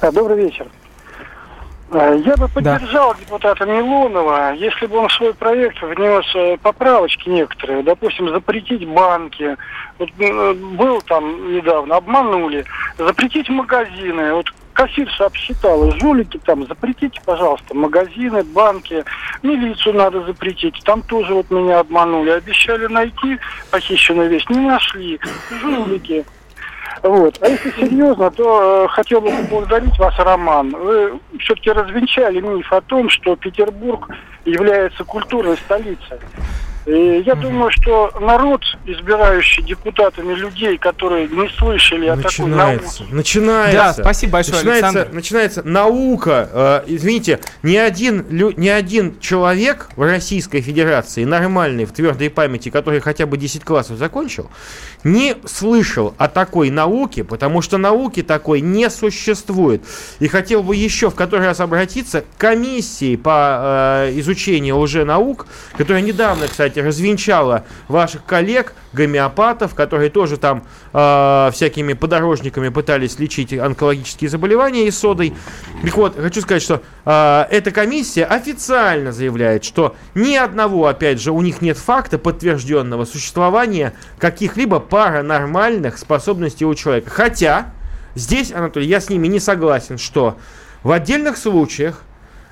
А, 0.00 0.10
Добрый 0.10 0.44
вечер. 0.44 0.66
А, 1.92 2.12
Я 2.14 2.36
бы 2.36 2.48
поддержал 2.48 3.14
депутата 3.14 3.64
Милонова, 3.64 4.54
если 4.54 4.86
бы 4.86 4.96
он 4.98 5.08
в 5.08 5.12
свой 5.12 5.32
проект 5.32 5.80
внес 5.80 6.24
э, 6.34 6.56
поправочки 6.60 7.28
некоторые, 7.28 7.84
допустим, 7.84 8.28
запретить 8.30 8.86
банки. 8.88 9.56
Вот, 10.00 10.08
э, 10.18 10.54
был 10.54 11.00
там 11.02 11.54
недавно, 11.54 11.96
обманули. 11.96 12.64
Запретить 12.98 13.48
магазины. 13.48 14.34
Вот 14.34 14.46
кассирша 14.74 15.26
обсчитала, 15.26 15.90
жулики 15.98 16.38
там, 16.44 16.66
запретите, 16.66 17.20
пожалуйста, 17.24 17.74
магазины, 17.74 18.42
банки, 18.42 19.04
милицию 19.42 19.94
надо 19.94 20.22
запретить. 20.24 20.78
Там 20.84 21.02
тоже 21.02 21.32
вот 21.32 21.50
меня 21.50 21.80
обманули. 21.80 22.30
Обещали 22.30 22.86
найти 22.88 23.38
похищенную 23.70 24.28
вещь, 24.28 24.44
не 24.50 24.58
нашли. 24.58 25.18
Жулики. 25.62 26.24
Вот. 27.02 27.38
А 27.42 27.48
если 27.48 27.70
серьезно, 27.72 28.30
то 28.30 28.84
э, 28.84 28.88
хотел 28.88 29.20
бы 29.20 29.30
поблагодарить 29.30 29.98
вас, 29.98 30.14
Роман. 30.18 30.70
Вы 30.70 31.18
все-таки 31.38 31.70
развенчали 31.70 32.40
миф 32.40 32.72
о 32.72 32.80
том, 32.80 33.08
что 33.10 33.36
Петербург 33.36 34.08
является 34.44 35.04
культурной 35.04 35.56
столицей. 35.56 36.18
И 36.86 37.22
я 37.24 37.34
думаю, 37.34 37.70
что 37.70 38.12
народ, 38.20 38.62
избирающий 38.84 39.62
депутатами 39.62 40.34
людей, 40.34 40.76
которые 40.76 41.28
не 41.28 41.48
слышали 41.48 42.06
о 42.08 42.16
такой 42.16 42.46
науке, 42.46 42.84
Начинается. 43.10 43.76
Да, 43.78 43.92
спасибо 44.04 44.32
большое, 44.32 44.56
начинается, 44.56 44.86
Александр. 44.88 45.14
Начинается 45.14 45.62
наука. 45.62 46.50
Э, 46.52 46.82
извините, 46.86 47.40
ни 47.62 47.76
один, 47.76 48.26
лю- 48.28 48.52
ни 48.56 48.68
один 48.68 49.18
человек 49.18 49.88
в 49.96 50.02
Российской 50.02 50.60
Федерации, 50.60 51.24
нормальный, 51.24 51.86
в 51.86 51.92
твердой 51.92 52.28
памяти, 52.28 52.68
который 52.68 53.00
хотя 53.00 53.24
бы 53.26 53.38
10 53.38 53.64
классов 53.64 53.96
закончил, 53.96 54.50
не 55.04 55.36
слышал 55.46 56.14
о 56.18 56.28
такой 56.28 56.68
науке, 56.70 57.24
потому 57.24 57.62
что 57.62 57.78
науки 57.78 58.22
такой 58.22 58.60
не 58.60 58.90
существует. 58.90 59.82
И 60.20 60.28
хотел 60.28 60.62
бы 60.62 60.76
еще 60.76 61.08
в 61.10 61.14
который 61.14 61.46
раз 61.46 61.60
обратиться 61.60 62.20
к 62.22 62.26
комиссии 62.36 63.16
по 63.16 64.06
э, 64.08 64.18
изучению 64.18 64.78
лженаук, 64.78 65.46
которая 65.78 66.02
недавно, 66.02 66.46
кстати, 66.48 66.73
развенчала 66.78 67.64
ваших 67.88 68.24
коллег, 68.24 68.74
гомеопатов, 68.92 69.74
которые 69.74 70.10
тоже 70.10 70.36
там 70.36 70.64
э, 70.92 71.50
всякими 71.52 71.92
подорожниками 71.92 72.68
пытались 72.68 73.18
лечить 73.18 73.52
онкологические 73.52 74.30
заболевания 74.30 74.86
и 74.86 74.90
содой. 74.90 75.34
Так 75.82 75.96
вот, 75.96 76.16
хочу 76.16 76.40
сказать, 76.40 76.62
что 76.62 76.80
э, 77.04 77.46
эта 77.50 77.70
комиссия 77.70 78.24
официально 78.24 79.12
заявляет, 79.12 79.64
что 79.64 79.96
ни 80.14 80.36
одного, 80.36 80.86
опять 80.86 81.20
же, 81.20 81.32
у 81.32 81.40
них 81.40 81.60
нет 81.60 81.76
факта 81.76 82.18
подтвержденного 82.18 83.04
существования 83.04 83.92
каких-либо 84.18 84.80
паранормальных 84.80 85.98
способностей 85.98 86.64
у 86.64 86.74
человека. 86.74 87.10
Хотя, 87.10 87.72
здесь, 88.14 88.52
Анатолий, 88.52 88.86
я 88.86 89.00
с 89.00 89.10
ними 89.10 89.26
не 89.26 89.40
согласен, 89.40 89.98
что 89.98 90.38
в 90.82 90.92
отдельных 90.92 91.36
случаях 91.36 92.02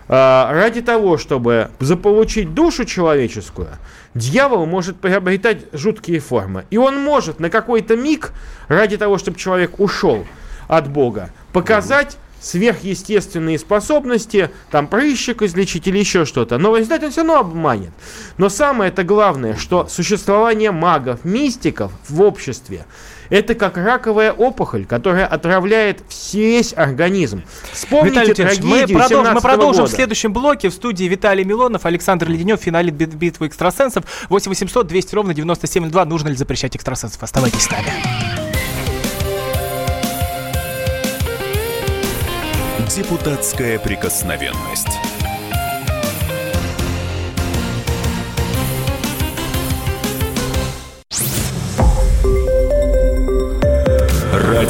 а, 0.08 0.52
ради 0.52 0.82
того, 0.82 1.16
чтобы 1.16 1.70
заполучить 1.78 2.54
душу 2.54 2.84
человеческую, 2.84 3.68
дьявол 4.14 4.66
может 4.66 4.96
приобретать 4.96 5.64
жуткие 5.72 6.20
формы. 6.20 6.64
И 6.70 6.76
он 6.76 7.02
может 7.02 7.40
на 7.40 7.50
какой-то 7.50 7.96
миг, 7.96 8.32
ради 8.68 8.96
того, 8.96 9.18
чтобы 9.18 9.38
человек 9.38 9.80
ушел 9.80 10.26
от 10.68 10.88
Бога, 10.88 11.30
показать 11.52 12.16
сверхъестественные 12.40 13.58
способности, 13.58 14.50
там 14.70 14.88
прыщик 14.88 15.42
излечить 15.42 15.86
или 15.86 15.98
еще 15.98 16.24
что-то. 16.24 16.58
Но 16.58 16.72
в 16.72 16.76
результате 16.76 17.06
он 17.06 17.12
все 17.12 17.20
равно 17.20 17.38
обманет. 17.38 17.92
Но 18.36 18.48
самое 18.48 18.90
это 18.90 19.04
главное, 19.04 19.56
что 19.56 19.86
существование 19.86 20.72
магов, 20.72 21.24
мистиков 21.24 21.92
в 22.08 22.20
обществе 22.20 22.84
это 23.32 23.54
как 23.54 23.78
раковая 23.78 24.30
опухоль, 24.32 24.84
которая 24.84 25.26
отравляет 25.26 26.02
весь 26.34 26.74
организм. 26.76 27.42
Вспомните 27.72 28.20
Виталий 28.20 28.34
Леонидович, 28.34 28.62
мы 28.62 28.70
трагедию 28.76 28.98
продолжим, 28.98 29.18
мы 29.20 29.24
17 29.40 29.42
продолжим 29.42 29.82
в 29.84 29.86
года. 29.86 29.96
следующем 29.96 30.32
блоке. 30.34 30.68
В 30.68 30.74
студии 30.74 31.04
Виталий 31.04 31.44
Милонов, 31.44 31.86
Александр 31.86 32.28
Леденев, 32.28 32.60
в 32.60 32.62
финале 32.62 32.90
бит- 32.90 33.14
битвы 33.14 33.46
экстрасенсов. 33.46 34.04
8 34.28 34.50
800 34.50 34.86
200 34.86 35.14
ровно 35.14 35.32
9702. 35.32 36.04
Нужно 36.04 36.28
ли 36.28 36.34
запрещать 36.36 36.76
экстрасенсов? 36.76 37.22
Оставайтесь 37.22 37.62
с 37.62 37.70
нами. 37.70 37.90
Депутатская 42.94 43.78
прикосновенность. 43.78 44.88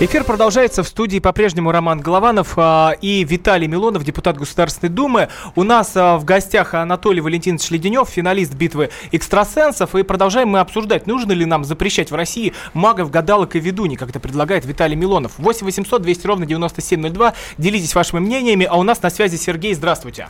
Эфир 0.00 0.22
продолжается 0.22 0.84
в 0.84 0.86
студии 0.86 1.18
по-прежнему 1.18 1.72
Роман 1.72 1.98
Голованов 1.98 2.52
а, 2.56 2.92
и 3.00 3.24
Виталий 3.24 3.66
Милонов, 3.66 4.04
депутат 4.04 4.38
Государственной 4.38 4.90
Думы. 4.90 5.28
У 5.56 5.64
нас 5.64 5.90
а, 5.96 6.18
в 6.18 6.24
гостях 6.24 6.74
Анатолий 6.74 7.20
Валентинович 7.20 7.68
Леденев, 7.70 8.08
финалист 8.08 8.54
битвы 8.54 8.90
экстрасенсов. 9.10 9.96
И 9.96 10.04
продолжаем 10.04 10.50
мы 10.50 10.60
обсуждать, 10.60 11.08
нужно 11.08 11.32
ли 11.32 11.44
нам 11.44 11.64
запрещать 11.64 12.12
в 12.12 12.14
России 12.14 12.54
магов, 12.74 13.10
гадалок 13.10 13.56
и 13.56 13.58
ведуней, 13.58 13.96
как 13.96 14.10
это 14.10 14.20
предлагает 14.20 14.64
Виталий 14.64 14.94
Милонов. 14.94 15.32
8 15.36 15.66
800 15.66 16.00
200 16.00 16.26
ровно 16.28 16.46
9702. 16.46 17.34
Делитесь 17.58 17.92
вашими 17.96 18.20
мнениями. 18.20 18.68
А 18.70 18.76
у 18.76 18.84
нас 18.84 19.02
на 19.02 19.10
связи 19.10 19.34
Сергей. 19.34 19.74
Здравствуйте. 19.74 20.28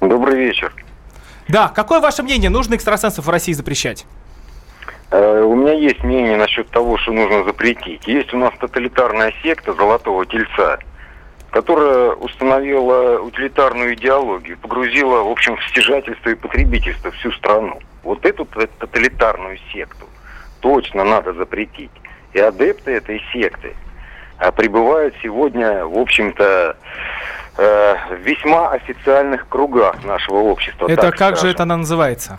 Добрый 0.00 0.38
вечер. 0.38 0.72
Да, 1.48 1.70
какое 1.70 1.98
ваше 1.98 2.22
мнение? 2.22 2.50
Нужно 2.50 2.76
экстрасенсов 2.76 3.26
в 3.26 3.30
России 3.30 3.52
запрещать? 3.52 4.06
Э, 5.10 5.42
У 5.42 5.54
меня 5.54 5.72
есть 5.72 6.02
мнение 6.02 6.36
насчет 6.36 6.68
того, 6.70 6.98
что 6.98 7.12
нужно 7.12 7.44
запретить. 7.44 8.06
Есть 8.06 8.34
у 8.34 8.38
нас 8.38 8.52
тоталитарная 8.58 9.32
секта 9.42 9.72
Золотого 9.72 10.26
Тельца, 10.26 10.78
которая 11.50 12.10
установила 12.10 13.20
утилитарную 13.20 13.94
идеологию, 13.94 14.58
погрузила, 14.58 15.22
в 15.22 15.30
общем, 15.30 15.56
в 15.56 15.68
стяжательство 15.68 16.30
и 16.30 16.34
потребительство 16.34 17.10
всю 17.12 17.30
страну. 17.32 17.78
Вот 18.02 18.24
эту 18.26 18.44
тоталитарную 18.44 19.58
секту 19.72 20.06
точно 20.60 21.04
надо 21.04 21.32
запретить. 21.32 21.90
И 22.32 22.40
адепты 22.40 22.92
этой 22.92 23.22
секты 23.32 23.74
а, 24.38 24.52
пребывают 24.52 25.14
сегодня, 25.22 25.86
в 25.86 25.96
общем-то, 25.96 26.76
э, 27.56 27.96
в 28.10 28.14
весьма 28.20 28.70
официальных 28.70 29.48
кругах 29.48 30.04
нашего 30.04 30.38
общества. 30.38 30.88
это 30.88 31.10
как 31.10 31.30
же 31.30 31.36
скажем. 31.36 31.50
это 31.50 31.62
она 31.62 31.76
называется? 31.78 32.38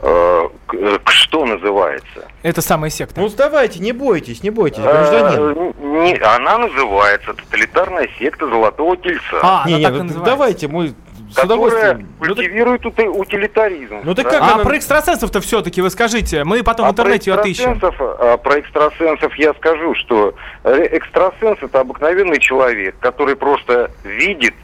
Э, 0.00 0.48
к- 0.66 0.74
э, 0.74 0.98
к- 1.02 1.10
что 1.10 1.44
называется? 1.44 2.24
Это 2.42 2.62
самая 2.62 2.90
секта. 2.90 3.20
Ну 3.20 3.28
давайте, 3.36 3.80
не 3.80 3.92
бойтесь, 3.92 4.42
не 4.42 4.50
бойтесь, 4.50 4.78
Э, 4.78 4.82
гражданин. 4.82 5.74
не- 6.04 6.16
она 6.18 6.58
называется 6.58 7.34
тоталитарная 7.34 8.08
секта 8.18 8.46
Золотого 8.46 8.96
Тельца, 8.96 9.40
А, 9.42 9.64
Не, 9.66 9.74
она 9.74 9.78
не, 9.78 9.84
так 9.84 9.94
и 9.94 10.16
ну, 10.18 10.24
давайте 10.24 10.68
мы 10.68 10.88
с 10.88 11.34
которая 11.34 11.46
удовольствием. 11.46 12.08
Ну, 12.20 12.26
так- 12.26 12.36
культивирует 12.36 12.86
ути- 12.86 13.08
утилитаризм. 13.08 14.00
Ну, 14.04 14.14
так 14.14 14.24
да? 14.26 14.30
как 14.30 14.42
А 14.42 14.54
она- 14.54 14.64
про 14.64 14.76
экстрасенсов-то 14.78 15.40
все-таки 15.40 15.82
вы 15.82 15.90
скажите. 15.90 16.44
Мы 16.44 16.62
потом 16.62 16.86
в 16.86 16.88
А 16.88 16.92
интернете 16.92 17.32
про 17.32 17.40
отыщем. 17.40 17.72
экстрасенсов, 17.72 17.96
а, 18.20 18.36
про 18.38 18.58
экстрасенсов 18.60 19.34
я 19.36 19.52
скажу, 19.54 19.94
что 19.96 20.34
э, 20.64 20.86
экстрасенс 20.92 21.58
это 21.60 21.80
обыкновенный 21.80 22.38
человек, 22.38 22.94
который 23.00 23.34
просто 23.36 23.90
видит 24.04 24.54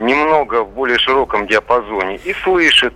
немного 0.00 0.64
в 0.64 0.70
более 0.70 0.98
широком 0.98 1.46
диапазоне 1.46 2.16
и 2.24 2.34
слышит 2.44 2.94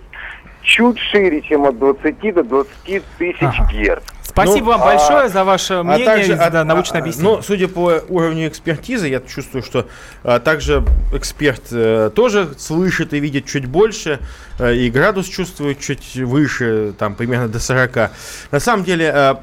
чуть 0.67 0.99
шире, 0.99 1.41
чем 1.41 1.65
от 1.65 1.79
20 1.79 2.31
до 2.33 2.43
20 2.43 3.03
тысяч 3.17 3.37
Ага. 3.41 3.71
герц. 3.71 4.03
Спасибо 4.21 4.65
Ну, 4.65 4.71
вам 4.77 4.81
а- 4.81 4.85
большое 4.85 5.29
за 5.29 5.43
ваше 5.45 5.81
мнение 5.81 6.27
и 6.27 6.31
а- 6.33 6.51
за 6.51 6.63
научное 6.65 6.99
а- 6.99 7.03
объяснение. 7.03 7.35
Ну, 7.37 7.41
судя 7.41 7.67
по 7.69 8.01
уровню 8.09 8.49
экспертизы, 8.49 9.07
я 9.07 9.21
чувствую, 9.21 9.63
что 9.63 9.87
а, 10.23 10.39
также 10.39 10.83
эксперт 11.13 11.63
э, 11.71 12.11
тоже 12.13 12.49
слышит 12.57 13.13
и 13.13 13.19
видит 13.19 13.45
чуть 13.45 13.65
больше, 13.65 14.19
э, 14.59 14.75
и 14.75 14.91
градус 14.91 15.27
чувствует 15.27 15.79
чуть 15.79 16.17
выше, 16.17 16.93
там 16.99 17.15
примерно 17.15 17.47
до 17.47 17.59
40. 17.59 18.11
На 18.51 18.59
самом 18.59 18.83
деле, 18.83 19.05
э, 19.15 19.35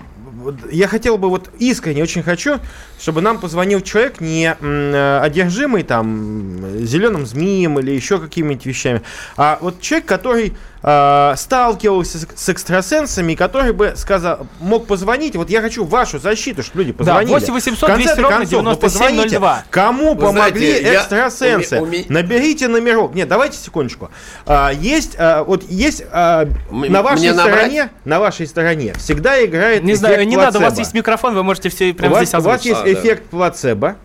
вот 0.43 0.57
я 0.71 0.89
хотел 0.89 1.17
бы, 1.17 1.31
вот 1.31 1.49
искренне 1.59 2.03
очень 2.03 2.23
хочу, 2.23 2.61
чтобы 3.05 3.21
нам 3.21 3.39
позвонил 3.39 3.83
человек 3.83 4.23
не 4.23 4.57
э, 4.59 5.21
одержимый 5.23 5.83
там 5.83 6.59
зеленым 6.87 7.27
змеем 7.27 7.79
или 7.79 7.91
еще 7.91 8.19
какими-нибудь 8.19 8.65
вещами, 8.65 9.03
а 9.37 9.59
вот 9.61 9.83
человек, 9.83 10.07
который 10.07 10.55
э, 10.83 11.35
сталкивался 11.37 12.19
с, 12.21 12.27
с 12.35 12.49
экстрасенсами, 12.49 13.35
который 13.35 13.75
бы 13.75 13.93
сказал, 13.97 14.47
мог 14.59 14.87
позвонить, 14.87 15.37
вот 15.37 15.51
я 15.51 15.61
хочу 15.61 15.85
вашу 15.85 16.19
защиту, 16.19 16.63
чтобы 16.63 16.79
люди 16.85 16.93
позвонили. 16.93 17.31
8 17.31 17.53
800 17.53 17.77
В 17.79 17.93
конце 17.93 18.05
200 18.05 18.21
ровно 18.21 18.37
концов, 18.39 18.63
ну, 18.63 18.71
9702. 18.75 18.81
позвоните, 18.81 19.65
Кому 19.71 20.15
Вы 20.15 20.21
помогли 20.23 20.67
знаете, 20.71 20.87
я- 20.93 20.95
экстрасенсы? 21.01 21.81
у 21.81 21.85
ме- 21.85 21.99
у 21.99 22.01
ме- 22.01 22.05
Наберите 22.09 22.69
номерок. 22.69 23.15
Нет, 23.15 23.29
давайте 23.29 23.59
секундочку. 23.59 24.11
А, 24.47 24.71
есть, 24.73 25.15
а, 25.19 25.45
вот 25.45 25.63
есть 25.69 26.03
а, 26.11 26.45
М- 26.71 26.91
на 26.91 27.03
вашей 27.03 27.19
мне 27.21 27.33
набрать? 27.35 27.55
стороне, 27.57 27.91
на 28.07 28.19
вашей 28.19 28.47
стороне 28.47 28.95
всегда 28.97 29.45
играет 29.45 29.85
Не 29.85 29.93
знаю, 29.95 30.27
не 30.27 30.37
надо, 30.39 30.59
у 30.59 30.63
вас 30.63 30.69
плацебо. 30.71 30.81
есть 30.81 30.95
микрофон, 30.95 31.35
вы 31.35 31.43
можете 31.43 31.69
все 31.69 31.93
прямо 31.93 32.17
здесь 32.17 32.33
у 32.33 32.41
вас 32.41 32.47
озвучить. 32.61 32.67
есть 32.67 32.81
А, 32.81 32.85
да. 32.85 32.94
Эффект 32.95 33.25
плацебо. 33.25 33.97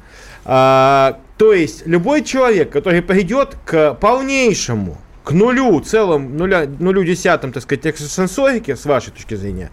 А, 0.45 1.19
то 1.37 1.53
есть 1.53 1.85
любой 1.85 2.23
человек, 2.23 2.71
который 2.71 3.01
придет 3.01 3.55
к 3.65 3.93
полнейшему, 3.95 4.97
к 5.23 5.31
нулю, 5.31 5.79
целым 5.81 6.37
нуля, 6.37 6.65
нулю 6.79 7.03
десятым, 7.03 7.51
так 7.51 7.61
сказать, 7.61 7.85
экстрасенсорики, 7.85 8.73
с 8.73 8.85
вашей 8.85 9.11
точки 9.11 9.35
зрения, 9.35 9.69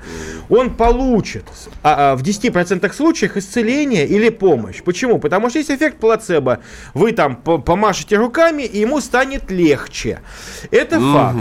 он 0.50 0.74
получит 0.74 1.44
а, 1.82 2.12
а, 2.12 2.16
в 2.16 2.22
10% 2.22 2.92
случаях 2.92 3.38
исцеление 3.38 4.06
или 4.06 4.28
помощь. 4.28 4.82
Почему? 4.82 5.18
Потому 5.18 5.48
что 5.48 5.58
есть 5.58 5.70
эффект 5.70 5.96
плацебо. 5.96 6.58
Вы 6.92 7.12
там 7.12 7.36
по- 7.36 7.56
помашете 7.56 8.16
руками, 8.16 8.64
и 8.64 8.80
ему 8.80 9.00
станет 9.00 9.50
легче. 9.50 10.20
Это 10.70 11.00
факт. 11.00 11.38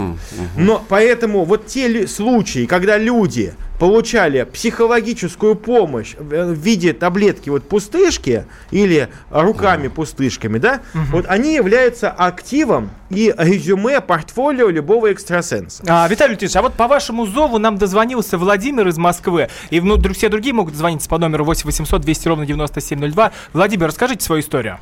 Но 0.56 0.82
поэтому 0.88 1.44
вот 1.44 1.66
те 1.66 2.06
случаи, 2.06 2.64
когда 2.64 2.96
люди 2.96 3.52
получали 3.78 4.44
психологическую 4.44 5.54
помощь 5.54 6.14
в 6.18 6.32
э, 6.32 6.46
в 6.46 6.58
виде 6.58 6.92
таблетки 6.92 7.50
вот 7.50 7.68
пустышки 7.68 8.46
или 8.70 9.08
руками 9.30 9.88
пустышками, 9.88 10.58
да, 10.58 10.80
вот 10.94 11.26
они 11.28 11.54
являются 11.54 12.10
активом 12.10 12.90
и 13.10 13.34
резюме 13.36 14.00
портфолио 14.00 14.68
любого 14.68 15.12
экстрасенса. 15.12 15.82
А, 15.86 16.08
Виталий 16.08 16.32
Леонидович, 16.32 16.56
а 16.56 16.62
вот 16.62 16.74
по 16.74 16.88
вашему 16.88 17.26
зову 17.26 17.58
нам 17.58 17.78
дозвонился 17.78 18.38
Владимир 18.38 18.88
из 18.88 18.98
Москвы, 18.98 19.48
и 19.70 19.80
ну, 19.80 20.00
все 20.12 20.28
другие 20.28 20.54
могут 20.54 20.74
звонить 20.74 21.06
по 21.08 21.18
номеру 21.18 21.44
8 21.44 21.64
800 21.64 22.00
200 22.00 22.28
ровно 22.28 22.46
9702. 22.46 23.32
Владимир, 23.52 23.86
расскажите 23.86 24.24
свою 24.24 24.40
историю. 24.42 24.78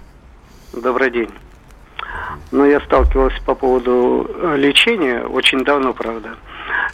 Добрый 0.72 1.11
день. 1.11 1.30
Ну, 2.50 2.64
я 2.64 2.80
сталкивался 2.80 3.40
по 3.44 3.54
поводу 3.54 4.30
э, 4.33 4.57
лечения 4.57 5.22
очень 5.22 5.64
давно, 5.64 5.92
правда. 5.92 6.37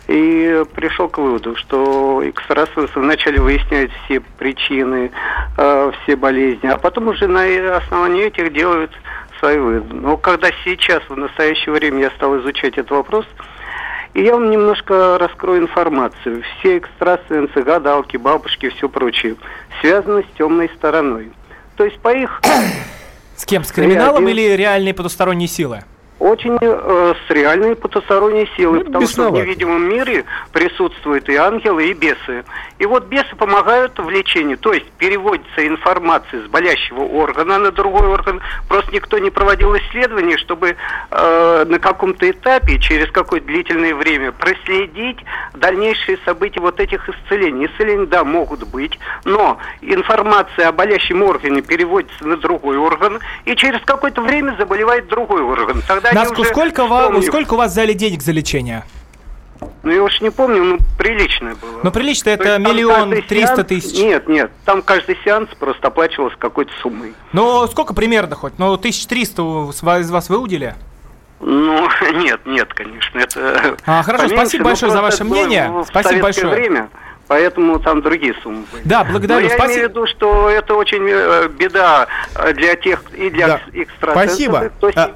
И 0.08 0.64
пришел 0.74 1.08
к 1.08 1.18
выводу, 1.18 1.54
что 1.56 2.22
экстрасенсы 2.28 2.98
вначале 2.98 3.40
выясняют 3.40 3.92
все 4.04 4.20
причины, 4.20 5.10
э, 5.56 5.92
все 6.02 6.16
болезни, 6.16 6.66
а 6.66 6.76
потом 6.78 7.08
уже 7.08 7.28
на 7.28 7.76
основании 7.76 8.24
этих 8.24 8.52
делают 8.52 8.90
свои 9.38 9.58
выводы. 9.58 9.94
Но 9.94 10.16
когда 10.16 10.48
сейчас, 10.64 11.02
в 11.08 11.16
настоящее 11.16 11.72
время, 11.72 12.00
я 12.00 12.10
стал 12.10 12.38
изучать 12.40 12.76
этот 12.76 12.90
вопрос, 12.90 13.26
и 14.14 14.22
я 14.22 14.32
вам 14.32 14.50
немножко 14.50 15.16
раскрою 15.18 15.62
информацию. 15.62 16.42
Все 16.58 16.78
экстрасенсы, 16.78 17.62
гадалки, 17.62 18.16
бабушки 18.16 18.66
и 18.66 18.70
все 18.70 18.88
прочее 18.88 19.36
связаны 19.80 20.24
с 20.24 20.36
темной 20.36 20.68
стороной. 20.76 21.30
То 21.76 21.84
есть 21.84 21.98
по 22.00 22.12
их 22.12 22.40
С 23.36 23.44
кем? 23.46 23.64
С 23.64 23.72
криминалом 23.72 24.24
один. 24.24 24.28
или 24.36 24.56
реальные 24.56 24.92
потусторонние 24.92 25.48
силы? 25.48 25.84
Очень 26.20 26.58
э, 26.60 27.14
с 27.26 27.30
реальной 27.30 27.74
потусторонней 27.74 28.48
силой, 28.56 28.80
Ну, 28.80 28.84
потому 28.84 29.06
что 29.06 29.22
в 29.22 29.24
бесновато. 29.24 29.44
невидимом 29.46 29.88
мире 29.88 30.24
присутствуют 30.52 31.28
и 31.28 31.36
ангелы, 31.36 31.86
и 31.88 31.94
бесы. 31.94 32.44
И 32.78 32.86
вот 32.86 33.06
бесы 33.06 33.34
помогают 33.36 33.98
в 33.98 34.08
лечении, 34.10 34.54
то 34.54 34.72
есть 34.72 34.86
переводится 34.92 35.66
информация 35.66 36.42
с 36.42 36.46
болящего 36.46 37.00
органа 37.00 37.58
на 37.58 37.72
другой 37.72 38.06
орган. 38.06 38.40
Просто 38.68 38.92
никто 38.92 39.18
не 39.18 39.30
проводил 39.30 39.74
исследований, 39.76 40.36
чтобы 40.36 40.76
э, 41.10 41.64
на 41.66 41.78
каком-то 41.78 42.30
этапе, 42.30 42.78
через 42.78 43.10
какое-то 43.10 43.46
длительное 43.46 43.94
время, 43.94 44.32
проследить 44.32 45.18
дальнейшие 45.54 46.18
события 46.24 46.60
вот 46.60 46.80
этих 46.80 47.08
исцелений. 47.08 47.66
Исцеления, 47.66 48.06
да, 48.06 48.24
могут 48.24 48.64
быть, 48.68 48.98
но 49.24 49.58
информация 49.80 50.68
о 50.68 50.72
болящем 50.72 51.22
органе 51.22 51.62
переводится 51.62 52.26
на 52.26 52.36
другой 52.36 52.76
орган, 52.76 53.20
и 53.46 53.56
через 53.56 53.80
какое-то 53.84 54.20
время 54.20 54.54
заболевает 54.58 55.08
другой 55.08 55.42
орган. 55.42 55.82
Тогда 55.88 56.09
Наску, 56.14 56.40
уже 56.42 56.50
сколько, 56.50 56.86
ва- 56.86 57.06
помнят. 57.06 57.24
сколько 57.24 57.54
у 57.54 57.56
вас 57.56 57.72
взяли 57.72 57.92
денег 57.92 58.22
за 58.22 58.32
лечение? 58.32 58.84
Ну, 59.82 59.90
я 59.92 60.02
уж 60.02 60.20
не 60.20 60.30
помню, 60.30 60.62
ну, 60.64 60.78
приличное 60.98 61.54
было. 61.54 61.80
Ну, 61.82 61.90
прилично, 61.90 62.36
То 62.36 62.42
это 62.42 62.58
миллион 62.58 63.10
триста 63.22 63.62
тысяч. 63.64 63.98
Нет, 63.98 64.26
нет, 64.28 64.50
там 64.64 64.80
каждый 64.82 65.18
сеанс 65.24 65.48
просто 65.58 65.88
оплачивался 65.88 66.36
какой-то 66.38 66.72
суммой. 66.82 67.14
Ну, 67.32 67.66
сколько 67.66 67.92
примерно 67.94 68.36
хоть? 68.36 68.58
Ну, 68.58 68.72
1300 68.76 69.42
у- 69.42 69.72
с 69.72 69.82
ва- 69.82 69.98
из 70.00 70.10
вас 70.10 70.28
выудили? 70.30 70.74
Ну, 71.40 71.88
нет, 72.14 72.40
нет, 72.46 72.72
конечно, 72.72 73.18
это... 73.18 73.76
А, 73.86 74.02
хорошо, 74.02 74.24
поменьше, 74.24 74.42
спасибо 74.46 74.64
большое 74.64 74.92
за 74.92 75.02
ваше 75.02 75.24
мнение. 75.24 75.70
в 75.70 75.84
Спасибо 75.86 76.22
большое. 76.22 76.48
время, 76.54 76.88
поэтому 77.28 77.78
там 77.80 78.00
другие 78.02 78.34
суммы 78.42 78.64
были. 78.72 78.82
Да, 78.84 79.04
благодарю, 79.04 79.40
Но 79.40 79.46
я 79.46 79.54
спасибо. 79.56 79.74
имею 79.74 79.88
в 79.88 79.90
виду, 79.90 80.06
что 80.06 80.48
это 80.50 80.74
очень 80.74 81.06
э, 81.08 81.48
беда 81.48 82.06
э, 82.34 82.52
для 82.54 82.76
тех 82.76 83.02
и 83.14 83.30
для 83.30 83.46
Да. 83.46 83.60
экстрасенсов. 83.72 84.28
Спасибо. 84.30 84.70
кто 84.76 84.90
А, 84.94 85.12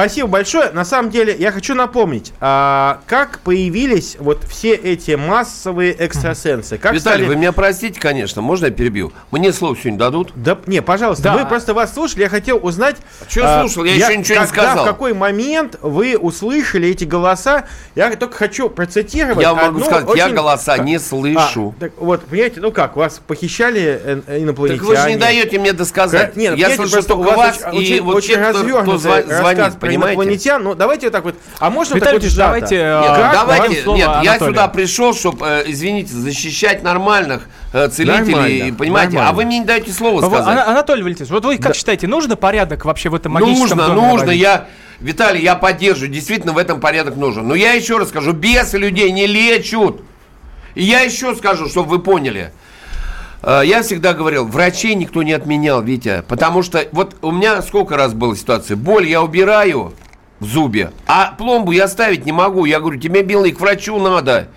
Спасибо 0.00 0.28
большое. 0.28 0.70
На 0.70 0.86
самом 0.86 1.10
деле, 1.10 1.36
я 1.38 1.52
хочу 1.52 1.74
напомнить, 1.74 2.32
а, 2.40 3.00
как 3.06 3.40
появились 3.40 4.16
вот 4.18 4.44
все 4.44 4.72
эти 4.74 5.10
массовые 5.12 5.92
экстрасенсы. 5.92 6.78
Как 6.78 6.94
Виталий, 6.94 7.24
стали- 7.24 7.24
вы 7.24 7.36
меня 7.36 7.52
простите, 7.52 8.00
конечно, 8.00 8.40
можно 8.40 8.66
я 8.66 8.70
перебью? 8.72 9.12
Мне 9.30 9.52
слово 9.52 9.76
сегодня 9.76 9.98
дадут? 9.98 10.32
Да, 10.34 10.56
не, 10.66 10.80
пожалуйста, 10.80 11.24
Да. 11.24 11.36
вы 11.36 11.44
просто 11.46 11.74
вас 11.74 11.92
слушали, 11.92 12.22
я 12.22 12.28
хотел 12.30 12.58
узнать... 12.62 12.96
чё 13.28 13.42
а, 13.44 13.60
слушал? 13.60 13.84
Я 13.84 13.94
еще 13.94 14.16
ничего 14.16 14.40
не 14.40 14.46
когда, 14.46 14.62
сказал. 14.70 14.84
в 14.84 14.88
какой 14.88 15.12
момент 15.12 15.76
вы 15.82 16.16
услышали 16.16 16.88
эти 16.88 17.04
голоса, 17.04 17.66
я 17.94 18.10
только 18.16 18.36
хочу 18.38 18.70
процитировать 18.70 19.42
Я 19.42 19.54
могу 19.54 19.80
сказать, 19.80 20.06
я 20.16 20.24
очень- 20.26 20.34
голоса 20.34 20.78
не 20.78 20.96
А, 20.96 21.00
слышу. 21.00 21.74
так 21.78 21.92
вот, 21.98 22.22
понимаете, 22.24 22.60
ну 22.62 22.72
как, 22.72 22.96
вас 22.96 23.20
похищали 23.26 24.00
э, 24.02 24.20
Так 24.24 24.38
инопланетяне. 24.38 24.80
вы 24.88 24.96
же 24.96 25.10
не 25.10 25.16
даете 25.16 25.58
мне 25.58 25.74
досказать. 25.74 26.32
Ка- 26.32 26.40
Нет, 26.40 26.56
я 26.56 26.68
понимаете, 26.68 26.90
слышу 26.90 27.06
только 27.06 27.20
у 27.20 27.34
вас 27.34 27.60
вас 27.62 27.74
очень, 27.74 27.96
и 27.96 28.00
вот 28.00 28.16
очень 28.16 28.34
те, 28.34 28.50
кто, 28.50 28.82
кто 28.82 28.98
звонит, 28.98 29.78
про 29.98 30.08
инопланетян. 30.10 30.62
Ну, 30.62 30.74
давайте 30.74 31.06
вот 31.06 31.12
так 31.12 31.24
вот. 31.24 31.34
А 31.58 31.70
можно 31.70 31.94
Виталий 31.94 32.20
так 32.20 32.28
вот 32.30 32.36
давайте, 32.36 32.76
э, 32.76 33.00
Нет, 33.00 33.10
Как? 33.16 33.32
Давайте, 33.32 33.82
слово 33.82 33.96
нет, 33.96 34.06
я 34.06 34.30
Анатолию. 34.30 34.54
сюда 34.54 34.68
пришел, 34.68 35.14
чтобы, 35.14 35.64
извините, 35.66 36.14
защищать 36.14 36.82
нормальных 36.82 37.42
э, 37.72 37.88
целителей, 37.88 38.32
Нормально, 38.34 38.74
понимаете? 38.76 39.10
А 39.16 39.20
нормально. 39.20 39.36
вы 39.36 39.44
мне 39.46 39.58
не 39.60 39.64
даете 39.64 39.92
слова 39.92 40.20
Вот, 40.20 40.24
сказать. 40.32 40.46
Ана- 40.48 40.66
Анатолий 40.70 41.02
Валентинович, 41.02 41.30
вот 41.32 41.44
вы 41.44 41.58
как 41.58 41.74
считаете, 41.74 42.06
нужно 42.06 42.36
порядок 42.36 42.84
вообще 42.84 43.08
в 43.08 43.14
этом 43.14 43.32
магическом 43.32 43.78
Нужно, 43.78 43.86
доме 43.94 44.00
нужно. 44.08 44.18
наводить? 44.26 44.42
Я, 44.42 44.66
Виталий, 45.00 45.42
я 45.42 45.54
поддерживаю. 45.54 46.12
Действительно, 46.12 46.52
в 46.52 46.58
этом 46.58 46.80
порядок 46.80 47.16
нужен. 47.16 47.46
Но 47.48 47.54
я 47.54 47.72
еще 47.72 47.98
раз 47.98 48.08
скажу, 48.10 48.32
бесы 48.32 48.76
людей 48.78 49.10
не 49.12 49.26
лечат. 49.26 49.96
И 50.74 50.84
я 50.84 51.00
еще 51.00 51.34
скажу, 51.34 51.68
чтобы 51.68 51.88
вы 51.88 51.98
поняли. 52.00 52.52
Э, 53.42 53.62
Я 53.64 53.82
всегда 53.82 54.14
говорил, 54.14 54.46
врачей 54.46 54.94
никто 54.94 55.22
не 55.22 55.32
отменял, 55.32 55.82
Витя. 55.82 56.24
Потому 56.28 56.62
что 56.62 56.84
вот 56.92 57.16
у 57.22 57.30
меня 57.30 57.62
сколько 57.62 57.96
раз 57.96 58.12
была 58.12 58.36
ситуация. 58.36 58.76
Боль 58.76 59.06
я 59.06 59.22
убираю 59.22 59.92
в 60.40 60.46
зубе, 60.46 60.92
а 61.06 61.34
пломбу 61.36 61.72
я 61.72 61.86
ставить 61.88 62.24
не 62.24 62.32
могу. 62.32 62.64
Я 62.64 62.80
говорю, 62.80 62.98
тебе, 62.98 63.22
милый, 63.22 63.52
к 63.52 63.60
врачу 63.60 63.98
надо. 63.98 64.48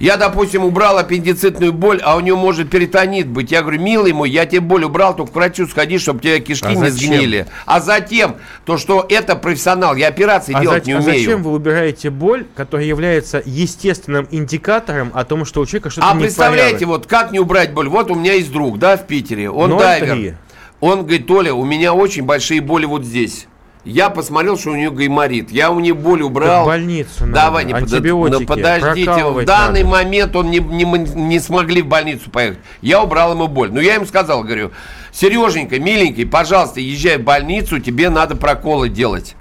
Я, 0.00 0.16
допустим, 0.16 0.64
убрал 0.64 0.98
аппендицитную 0.98 1.72
боль, 1.72 2.00
а 2.02 2.16
у 2.16 2.20
него 2.20 2.36
может 2.36 2.68
перитонит 2.70 3.28
быть. 3.28 3.50
Я 3.52 3.62
говорю, 3.62 3.80
милый 3.80 4.12
мой, 4.12 4.28
я 4.28 4.44
тебе 4.46 4.60
боль 4.60 4.84
убрал, 4.84 5.14
только 5.14 5.32
к 5.32 5.34
врачу 5.36 5.66
сходи, 5.66 5.98
чтобы 5.98 6.18
у 6.18 6.22
тебя 6.22 6.40
кишки 6.40 6.66
А 6.66 6.70
не 6.74 6.76
зачем? 6.90 7.14
сгнили. 7.14 7.46
А 7.66 7.80
затем, 7.80 8.36
то, 8.64 8.76
что 8.76 9.06
это 9.08 9.36
профессионал, 9.36 9.94
я 9.96 10.08
операции 10.08 10.52
А, 10.54 10.60
делать 10.60 10.84
за- 10.84 10.90
не 10.90 10.96
а 10.96 11.00
умею. 11.00 11.18
зачем 11.20 11.42
вы 11.42 11.52
убираете 11.52 12.10
боль, 12.10 12.46
которая 12.56 12.86
является 12.86 13.40
естественным 13.44 14.26
индикатором 14.30 15.10
о 15.14 15.24
том, 15.24 15.44
что 15.44 15.60
у 15.60 15.66
человека 15.66 15.90
что-то 15.90 16.10
А 16.10 16.14
представляете, 16.14 16.86
вот 16.86 17.06
как 17.06 17.30
не 17.32 17.38
убрать 17.38 17.72
боль? 17.72 17.88
Вот 17.88 18.10
у 18.10 18.14
меня 18.14 18.34
есть 18.34 18.50
друг, 18.52 18.78
да, 18.78 18.96
в 18.96 19.06
Питере, 19.06 19.48
он 19.50 19.72
0,3. 19.72 19.78
дайвер. 19.78 20.36
Он 20.80 21.00
говорит, 21.02 21.26
Толя, 21.26 21.54
у 21.54 21.64
меня 21.64 21.94
очень 21.94 22.24
большие 22.24 22.60
боли 22.60 22.84
вот 22.84 23.04
здесь. 23.04 23.46
Я 23.84 24.08
посмотрел, 24.08 24.56
что 24.56 24.70
у 24.70 24.76
нее 24.76 24.90
гайморит. 24.90 25.50
Я 25.50 25.70
у 25.70 25.78
нее 25.78 25.92
боль 25.92 26.22
убрал. 26.22 26.64
в 26.64 26.66
больницу 26.66 27.26
надо, 27.26 27.32
Давай, 27.32 27.64
не 27.66 27.74
антибиотики, 27.74 28.40
ну, 28.40 28.46
подождите. 28.46 29.24
В 29.24 29.44
данный 29.44 29.82
надо. 29.82 29.96
момент 29.96 30.36
он 30.36 30.50
не, 30.50 30.58
не, 30.58 30.84
не 30.84 31.38
смогли 31.38 31.82
в 31.82 31.86
больницу 31.86 32.30
поехать. 32.30 32.58
Я 32.80 33.02
убрал 33.02 33.32
ему 33.32 33.46
боль. 33.46 33.70
Но 33.70 33.80
я 33.80 33.94
ему 33.94 34.06
сказал, 34.06 34.42
говорю, 34.42 34.70
Сереженька, 35.12 35.78
миленький, 35.78 36.24
пожалуйста, 36.24 36.80
езжай 36.80 37.18
в 37.18 37.24
больницу, 37.24 37.78
тебе 37.78 38.08
надо 38.08 38.36
проколы 38.36 38.88
делать. 38.88 39.36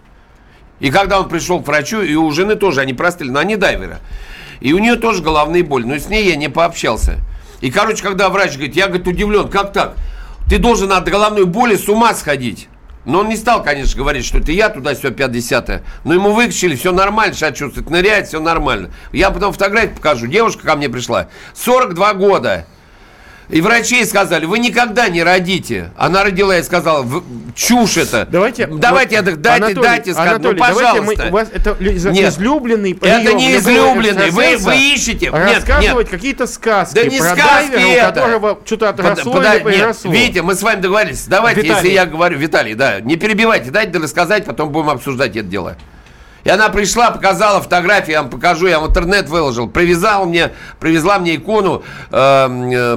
И 0.82 0.92
когда 0.92 1.22
он 1.22 1.30
пришел 1.30 1.62
к 1.62 1.68
врачу, 1.68 2.02
и 2.02 2.14
у 2.16 2.30
жены 2.32 2.56
тоже, 2.56 2.82
они 2.82 2.94
простыли, 2.94 3.30
но 3.30 3.40
они 3.40 3.56
дайверы. 3.56 4.00
И 4.60 4.74
у 4.74 4.80
нее 4.80 4.98
тоже 4.98 5.24
головные 5.24 5.64
боли, 5.64 5.86
но 5.86 5.98
с 5.98 6.10
ней 6.10 6.28
я 6.28 6.36
не 6.36 6.50
пообщался. 6.50 7.20
И, 7.62 7.72
короче, 7.72 8.04
когда 8.04 8.28
врач 8.28 8.56
говорит, 8.56 8.76
я, 8.76 8.88
говорит, 8.88 9.08
удивлен, 9.08 9.48
как 9.48 9.72
так? 9.72 9.96
Ты 10.50 10.58
должен 10.58 10.92
от 10.92 11.08
головной 11.08 11.46
боли 11.46 11.78
с 11.78 11.88
ума 11.88 12.14
сходить. 12.14 12.68
Но 13.06 13.20
он 13.20 13.30
не 13.30 13.36
стал, 13.36 13.63
конечно, 13.63 13.98
говорить, 13.98 14.26
что 14.26 14.38
это 14.38 14.52
я 14.52 14.70
туда-сюда 14.70 15.12
50 15.12 15.84
Но 16.04 16.13
ему 16.13 16.32
выкачали, 16.34 16.76
все 16.76 16.92
нормально, 16.92 17.34
сейчас 17.34 17.58
чувствует, 17.58 17.89
ныряет, 17.89 18.28
все 18.28 18.39
нормально. 18.39 18.92
Я 19.12 19.30
потом 19.30 19.52
фотографию 19.52 19.96
покажу. 19.96 20.28
Девушка 20.28 20.66
ко 20.66 20.76
мне 20.76 20.89
пришла, 20.89 21.28
42 21.54 22.13
года. 22.13 22.66
И 23.54 23.62
врачи 23.62 24.04
сказали, 24.06 24.46
вы 24.46 24.58
никогда 24.58 25.10
не 25.10 25.22
родите. 25.22 25.92
Она 25.96 26.24
родила 26.24 26.58
и 26.58 26.63
сказала, 26.63 27.04
«В- 27.04 27.24
чушь 27.56 27.98
это. 27.98 28.28
Давайте, 28.32 28.66
давайте, 28.68 29.22
вот, 29.22 29.42
дайте, 29.42 29.63
Анатолий, 29.66 29.88
дайте 29.88 30.13
сказать. 30.13 30.32
Анатолий, 30.32 30.60
ну, 30.60 30.66
давайте 30.68 31.02
мы- 31.02 31.16
пожалуйста. 31.16 31.28
у 31.28 31.32
вас 31.32 31.48
это 31.54 31.72
из- 31.84 32.06
Нет. 32.06 32.34
излюбленный 32.34 32.96
прием 32.96 33.22
Это 33.22 33.34
не 33.34 33.56
излюбленный. 33.56 34.32
Вы, 34.32 34.58
вы 34.58 34.76
ищете. 34.76 35.30
Рассказывать 35.30 36.10
какие-то 36.10 36.48
сказки 36.48 36.96
Да 36.96 37.04
не 37.06 37.20
про 37.20 37.30
сказки 37.36 37.72
дайвера, 37.72 37.88
у 37.88 37.92
это. 37.92 38.06
которого 38.22 38.60
что-то 38.66 38.94
Под- 38.94 39.06
отросло 39.06 39.34
пода- 39.34 39.56
или 39.58 39.76
нет. 39.78 39.98
Витя, 40.04 40.39
мы 40.39 40.56
с 40.56 40.63
вами 40.63 40.82
договорились. 40.82 41.26
Давайте, 41.28 41.62
Виталий. 41.62 41.76
если 41.89 41.94
я 41.94 42.06
говорю, 42.08 42.39
Виталий, 42.39 42.74
да, 42.74 43.02
не 43.02 43.18
перебивайте, 43.18 43.70
дайте 43.70 44.00
рассказать, 44.00 44.46
потом 44.46 44.70
будем 44.72 44.89
обсуждать 44.89 45.36
это 45.36 45.48
дело. 45.48 45.78
И 46.44 46.50
она 46.50 46.70
пришла, 46.70 47.12
показала 47.12 47.62
фотографии, 47.62 48.12
я 48.12 48.22
вам 48.22 48.30
покажу, 48.30 48.68
я 48.68 48.80
в 48.80 48.88
интернет 48.88 49.30
выложил, 49.30 49.68
привязал 49.68 50.26
мне, 50.26 50.52
привезла 50.80 51.18
мне 51.20 51.36
икону 51.36 51.84
э, 52.12 52.16
э, 52.16 52.96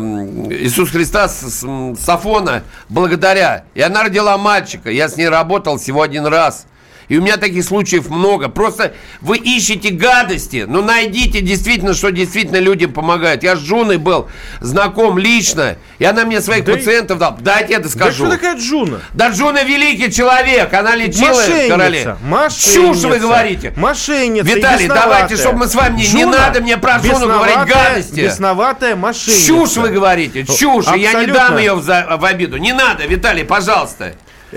Иисус 0.65 0.91
Христа 0.91 1.29
с, 1.29 1.43
с, 1.43 1.61
с 1.61 2.09
Афона, 2.09 2.65
благодаря. 2.89 3.65
И 3.75 3.81
она 3.83 4.03
родила 4.03 4.37
мальчика, 4.37 4.91
я 4.91 5.09
с 5.09 5.17
ней 5.17 5.29
работал 5.29 5.79
всего 5.79 6.03
один 6.03 6.27
раз. 6.27 6.67
И 7.09 7.17
у 7.19 7.23
меня 7.23 7.37
таких 7.37 7.65
случаев 7.65 8.09
много. 8.09 8.49
Просто 8.49 8.95
вы 9.21 9.37
ищете 9.37 9.91
гадости, 9.91 10.65
но 10.67 10.83
найдите 10.83 11.41
действительно, 11.41 11.95
что 11.95 12.11
действительно 12.11 12.59
людям 12.59 12.93
помогает. 12.93 13.43
Я 13.43 13.57
с 13.57 13.61
Джуной 13.61 13.99
был 13.99 14.29
знаком 14.61 15.19
лично, 15.19 15.77
и 15.99 16.05
она 16.05 16.25
мне 16.25 16.41
своих 16.41 16.65
Да 16.65 16.73
пациентов 16.75 17.19
дал. 17.19 17.37
Дайте 17.41 17.75
я 17.75 17.79
Да 17.79 17.85
доскажу. 17.85 18.25
что 18.27 18.31
такая 18.31 18.57
Джуна? 18.57 19.01
Да 19.15 19.31
Джуна 19.31 19.63
великий 19.63 20.11
человек, 20.13 20.73
она 20.73 20.97
лечила. 20.97 21.29
Мошенница, 21.29 22.19
мошенница, 22.25 22.75
Чушь 22.75 23.03
вы 23.05 23.19
говорите. 23.19 23.73
Мошенница, 23.77 24.47
Виталий, 24.47 24.89
давайте, 24.89 25.37
чтобы 25.37 25.59
мы 25.61 25.67
с 25.69 25.75
вами 25.75 26.01
не- 26.01 26.13
не 26.13 26.25
надо 26.25 26.61
мне 26.61 26.77
про 26.77 26.99
Джуну 26.99 27.27
говорить 27.29 27.59
гадости. 27.67 28.21
Бесноватая 28.21 28.97
мошенница. 28.97 29.47
Чушь 29.47 29.77
вы 29.77 29.89
говорите, 29.91 30.45
чушь. 30.45 30.87
и 30.95 30.99
Я 30.99 31.13
не 31.13 31.27
Абсолютно. 31.27 31.35
дам 31.35 31.59
ее 31.59 31.75
в, 31.75 31.83
за- 31.83 32.07
в 32.19 32.25
обиду. 32.25 32.57
Не 32.57 32.73
надо, 32.73 33.07
Виталий, 33.07 33.45
пожалуйста. 33.45 34.15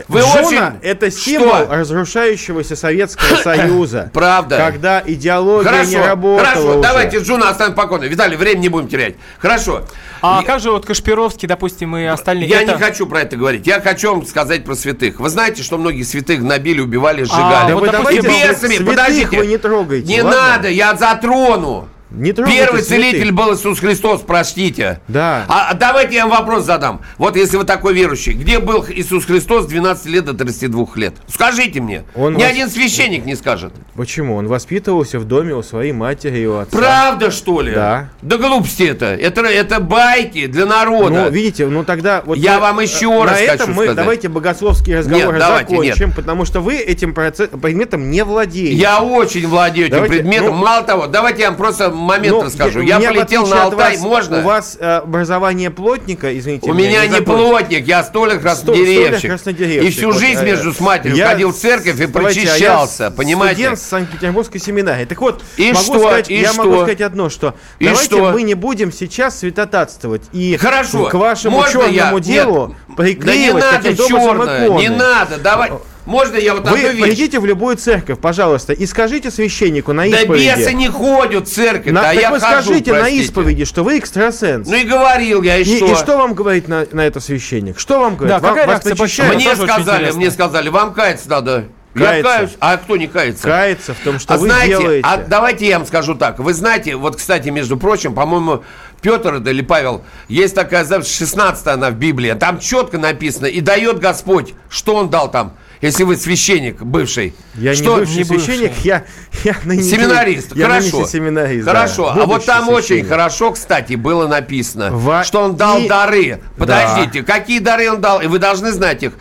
Вы 0.07 0.21
Джуна 0.21 0.39
очень... 0.47 0.59
это 0.81 1.11
символ 1.11 1.49
Что? 1.65 1.75
разрушающегося 1.75 2.75
Советского 2.75 3.35
Союза. 3.43 4.09
Правда. 4.13 4.57
Когда 4.57 5.03
идеология 5.05 5.69
Хорошо, 5.71 5.89
не 5.89 5.97
работала 5.97 6.39
хорошо, 6.47 6.69
уже. 6.71 6.81
давайте 6.81 7.17
Джуна 7.19 7.49
оставим 7.49 7.73
покойно. 7.75 8.05
Виталий, 8.05 8.37
время 8.37 8.59
не 8.59 8.69
будем 8.69 8.87
терять. 8.87 9.15
Хорошо. 9.39 9.83
А 10.21 10.39
Я- 10.41 10.45
как 10.45 10.59
же 10.59 10.71
вот 10.71 10.85
Кашпировский, 10.85 11.47
допустим, 11.47 11.95
и 11.97 12.05
остальные? 12.05 12.49
Я 12.49 12.61
Это- 12.61 12.73
не 12.73 12.79
хочу 12.79 13.05
про 13.07 13.21
это 13.21 13.35
говорить. 13.37 13.67
Я 13.67 13.81
хочу 13.81 14.11
вам 14.11 14.25
сказать 14.25 14.63
про 14.65 14.75
святых. 14.75 15.19
Вы 15.19 15.29
знаете, 15.29 15.63
что 15.63 15.77
многих 15.77 16.05
святых 16.05 16.39
гнобили, 16.41 16.81
убивали, 16.81 17.23
А, 17.23 17.25
сжигали. 17.25 17.67
Да 17.69 17.73
вот, 17.75 17.81
вы 17.81 17.91
допустим, 17.91 18.23
давайте 18.23 18.47
бесами, 18.53 18.75
святых 18.75 18.87
подождите. 18.87 19.37
вы 19.37 19.47
не 19.47 19.57
трогайте. 19.57 20.07
Не 20.07 20.21
ладно? 20.21 20.39
надо, 20.41 20.69
я 20.69 20.95
затрону. 20.95 21.87
Не 22.11 22.33
Первый 22.33 22.81
целитель 22.81 23.31
был 23.31 23.53
Иисус 23.53 23.79
Христос, 23.79 24.21
простите. 24.25 24.99
Да. 25.07 25.45
А 25.47 25.73
давайте 25.75 26.15
я 26.15 26.25
вам 26.25 26.39
вопрос 26.39 26.63
задам. 26.65 27.01
Вот 27.19 27.35
если 27.35 27.55
вы 27.57 27.65
такой 27.65 27.93
верующий, 27.93 28.33
где 28.33 28.57
был 28.59 28.83
Иисус 28.89 29.25
Христос 29.25 29.65
с 29.65 29.67
12 29.67 30.07
лет 30.07 30.25
до 30.25 30.33
32 30.33 30.87
лет? 30.95 31.13
Скажите 31.27 31.79
мне. 31.81 32.03
Он 32.15 32.33
Ни 32.33 32.41
вас- 32.41 32.51
один 32.51 32.69
священник 32.69 33.25
не 33.25 33.35
скажет. 33.35 33.73
Почему? 33.95 34.35
Он 34.37 34.47
воспитывался 34.47 35.19
в 35.19 35.25
доме 35.25 35.53
у 35.53 35.61
своей 35.61 35.91
матери 35.91 36.39
и 36.39 36.45
у 36.47 36.57
отца. 36.57 36.75
Правда, 36.75 37.29
что 37.29 37.61
ли? 37.61 37.73
Да. 37.73 38.09
Да 38.23 38.37
глупости 38.37 38.83
это. 38.83 39.05
Это, 39.13 39.41
это 39.41 39.79
байки 39.79 40.47
для 40.47 40.65
народа. 40.65 41.09
Ну, 41.25 41.29
видите, 41.29 41.67
ну 41.67 41.83
тогда... 41.83 42.23
Вот 42.25 42.37
Я 42.39 42.55
мы- 42.55 42.61
вам 42.61 42.79
еще 42.79 43.09
на 43.19 43.25
раз 43.31 43.39
этом 43.39 43.57
хочу 43.59 43.69
мы 43.73 43.83
сказать. 43.83 43.95
давайте 43.95 44.29
богословские 44.29 44.97
разговоры 44.99 45.37
Нет, 45.37 45.39
давайте, 45.39 45.69
закончим, 45.75 46.11
потому 46.13 46.45
что 46.45 46.61
вы 46.61 46.77
этим 46.77 47.13
предметом 47.13 48.09
не 48.09 48.23
владеете. 48.23 48.73
Я 48.73 49.01
очень 49.03 49.47
владею 49.47 49.87
этим 49.87 49.97
Давайте, 49.97 50.15
предметом. 50.15 50.47
ну- 50.47 50.53
Мало 50.65 50.83
того, 50.83 51.05
давайте 51.07 51.41
я 51.43 51.49
вам 51.49 51.57
просто 51.57 51.89
момент 51.99 52.35
Ну, 52.37 52.43
расскажу. 52.43 52.81
Я 52.81 52.97
меня, 52.97 53.11
в 53.11 53.15
полетел 53.15 53.47
на 53.47 53.63
Алтай, 53.63 53.93
вас, 53.95 54.01
можно? 54.03 54.39
У 54.39 54.41
вас 54.43 54.77
э, 54.79 54.97
образование 54.97 55.69
плотника, 55.69 56.37
извините 56.37 56.69
У 56.69 56.73
меня 56.73 57.05
не 57.05 57.13
незаконно. 57.15 57.37
плотник, 57.49 57.87
я 57.87 58.03
столик 58.03 58.41
краснодеревщик. 58.41 59.29
краснодеревщик. 59.29 59.89
И 59.89 59.91
всю 59.95 60.07
Вот, 60.11 60.19
жизнь 60.19 60.41
э, 60.41 60.45
между 60.45 60.73
с 60.73 60.79
матерью 60.79 61.17
я 61.17 61.27
ходил 61.29 61.51
в 61.51 61.55
церковь 61.57 61.99
и 61.99 62.05
давайте, 62.07 62.49
а 62.51 62.55
я 62.57 63.11
понимаете? 63.15 63.55
Студент 63.61 63.79
Санкт-Петербургской 63.79 64.59
семинарии. 64.59 65.05
Так 65.05 65.19
вот, 65.21 65.43
И 65.57 65.71
могу 65.71 65.83
что? 65.83 65.99
сказать, 65.99 66.29
И 66.29 66.35
я 66.39 66.53
что? 66.53 66.63
могу 66.63 66.75
сказать 66.77 67.01
одно, 67.01 67.29
что 67.29 67.55
И 67.79 67.85
давайте 67.85 68.05
что? 68.05 68.31
мы 68.31 68.43
не 68.43 68.53
будем 68.53 68.91
сейчас 68.91 69.39
святотатствовать 69.39 70.23
и 70.31 70.57
Хорошо. 70.57 71.05
к 71.09 71.13
вашему 71.13 71.57
Можно 71.57 71.81
я- 71.83 71.91
черному 71.91 72.17
Нет. 72.17 72.23
делу 72.25 72.75
Да 72.87 72.89
не 72.89 72.95
приклеивать 72.95 73.63
надо 73.71 73.95
черное, 73.95 74.65
иконы. 74.67 74.79
не 74.81 74.89
надо, 74.89 75.37
давай. 75.37 75.71
Можно 76.05 76.37
я 76.37 76.53
вот 76.55 76.65
одну 76.65 76.71
Вы 76.77 76.93
вещь? 76.93 77.01
придите 77.01 77.39
в 77.39 77.45
любую 77.45 77.75
церковь, 77.77 78.19
пожалуйста, 78.19 78.73
и 78.73 78.85
скажите 78.85 79.29
священнику 79.29 79.93
на 79.93 80.09
Да 80.09 80.21
исповеди. 80.21 80.53
бесы 80.57 80.73
не 80.73 80.87
ходят 80.87 81.47
в 81.47 81.51
церковь, 81.53 81.91
На- 81.91 82.01
а 82.01 82.03
так 82.05 82.15
я 82.15 82.31
вы 82.31 82.39
хожу, 82.39 82.63
скажите 82.63 82.93
на 82.93 82.99
простите. 83.01 83.23
исповеди, 83.23 83.65
что 83.65 83.83
вы 83.83 83.99
экстрасенс. 83.99 84.67
Ну 84.67 84.75
и 84.75 84.83
говорил 84.83 85.43
я, 85.43 85.57
и, 85.57 85.63
и, 85.63 85.77
что? 85.77 85.85
и 85.91 85.95
что 85.95 86.17
вам 86.17 86.33
говорит 86.33 86.67
на, 86.67 86.87
на 86.91 87.01
это 87.05 87.19
священник? 87.19 87.79
Что 87.79 87.99
вам 87.99 88.15
говорит? 88.15 88.37
Да, 88.37 88.39
Вам- 88.39 88.55
какая 88.55 88.67
вас 88.67 88.85
реакция? 88.85 89.33
Мне 89.35 89.55
сказали, 89.55 90.11
мне 90.11 90.31
сказали, 90.31 90.69
вам 90.69 90.93
каяться 90.93 91.29
надо. 91.29 91.65
Я 91.95 92.05
Каяться. 92.05 92.31
каюсь, 92.37 92.51
а 92.59 92.77
кто 92.77 92.97
не 92.97 93.07
кается? 93.07 93.43
Каяться 93.47 93.93
в 93.95 93.97
том, 93.97 94.19
что 94.19 94.35
а 94.35 94.37
вы 94.37 94.45
знаете, 94.47 94.77
делаете. 94.77 95.01
а 95.07 95.17
давайте 95.17 95.67
я 95.67 95.79
вам 95.79 95.87
скажу 95.87 96.13
так. 96.13 96.37
Вы 96.39 96.53
знаете, 96.53 96.95
вот, 96.95 97.15
кстати, 97.15 97.49
между 97.49 97.77
прочим, 97.77 98.13
по-моему, 98.13 98.63
Петр 99.01 99.33
это 99.35 99.49
или 99.49 99.61
Павел, 99.63 100.03
есть 100.27 100.53
такая 100.53 100.85
запись, 100.85 101.11
16 101.11 101.65
она 101.67 101.89
в 101.89 101.95
Библии, 101.95 102.33
там 102.33 102.59
четко 102.59 102.99
написано, 102.99 103.47
и 103.47 103.59
дает 103.59 103.99
Господь, 103.99 104.53
что 104.69 104.95
он 104.95 105.09
дал 105.09 105.31
там, 105.31 105.53
если 105.81 106.03
вы 106.03 106.17
священник 106.17 106.81
бывший. 106.81 107.33
Я 107.55 107.73
что, 107.73 107.95
не 107.95 107.99
бывший 108.01 108.17
не 108.17 108.23
бывший. 108.23 108.45
священник, 108.45 108.77
я, 108.83 109.05
я 109.43 109.55
ныне- 109.63 109.81
Семинарист, 109.83 110.55
я 110.55 110.67
хорошо. 110.67 111.07
семинарист, 111.07 111.65
да. 111.65 111.71
хорошо. 111.73 112.09
а 112.09 112.25
вот 112.25 112.45
там 112.45 112.69
очень 112.69 112.85
священник. 112.87 113.09
хорошо, 113.09 113.51
кстати, 113.51 113.93
было 113.95 114.27
написано, 114.27 114.89
Во 114.91 115.23
что 115.23 115.41
он 115.41 115.55
дал 115.55 115.79
и- 115.79 115.87
дары. 115.87 116.35
Да. 116.35 116.41
Подождите, 116.57 117.23
какие 117.23 117.59
дары 117.59 117.89
он 117.89 118.01
дал? 118.01 118.21
И 118.21 118.27
вы 118.27 118.39
должны 118.39 118.71
знать 118.71 119.03
их. 119.03 119.13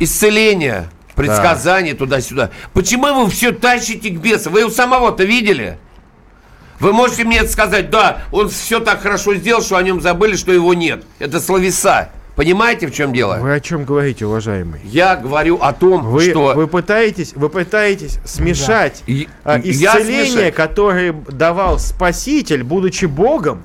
Исцеление, 0.00 0.88
предсказание 1.14 1.94
туда-сюда. 1.94 2.50
Почему 2.72 3.24
вы 3.24 3.30
все 3.30 3.52
тащите 3.52 4.10
к 4.10 4.18
бесу? 4.18 4.50
Вы 4.50 4.60
его 4.60 4.70
самого-то 4.70 5.24
видели? 5.24 5.78
Вы 6.80 6.92
можете 6.92 7.24
мне 7.24 7.38
это 7.38 7.52
сказать, 7.52 7.88
да, 7.90 8.22
он 8.32 8.48
все 8.48 8.80
так 8.80 9.00
хорошо 9.00 9.34
сделал, 9.36 9.62
что 9.62 9.76
о 9.76 9.82
нем 9.82 10.00
забыли, 10.00 10.34
что 10.36 10.52
его 10.52 10.74
нет. 10.74 11.04
Это 11.20 11.40
словеса. 11.40 12.10
Понимаете, 12.36 12.88
в 12.88 12.90
чем 12.92 13.12
дело? 13.12 13.38
Вы 13.40 13.54
о 13.54 13.60
чем 13.60 13.84
говорите, 13.84 14.26
уважаемый? 14.26 14.80
Я 14.84 15.14
говорю 15.14 15.58
о 15.60 15.72
том, 15.72 16.02
Вы, 16.02 16.30
что... 16.30 16.52
вы 16.54 16.66
пытаетесь, 16.66 17.32
вы 17.34 17.48
пытаетесь 17.48 18.18
смешать 18.24 19.02
И- 19.06 19.28
а, 19.44 19.60
исцеление, 19.60 20.26
смешаю. 20.26 20.52
которое 20.52 21.12
давал 21.12 21.78
Спаситель, 21.78 22.64
будучи 22.64 23.04
Богом. 23.04 23.62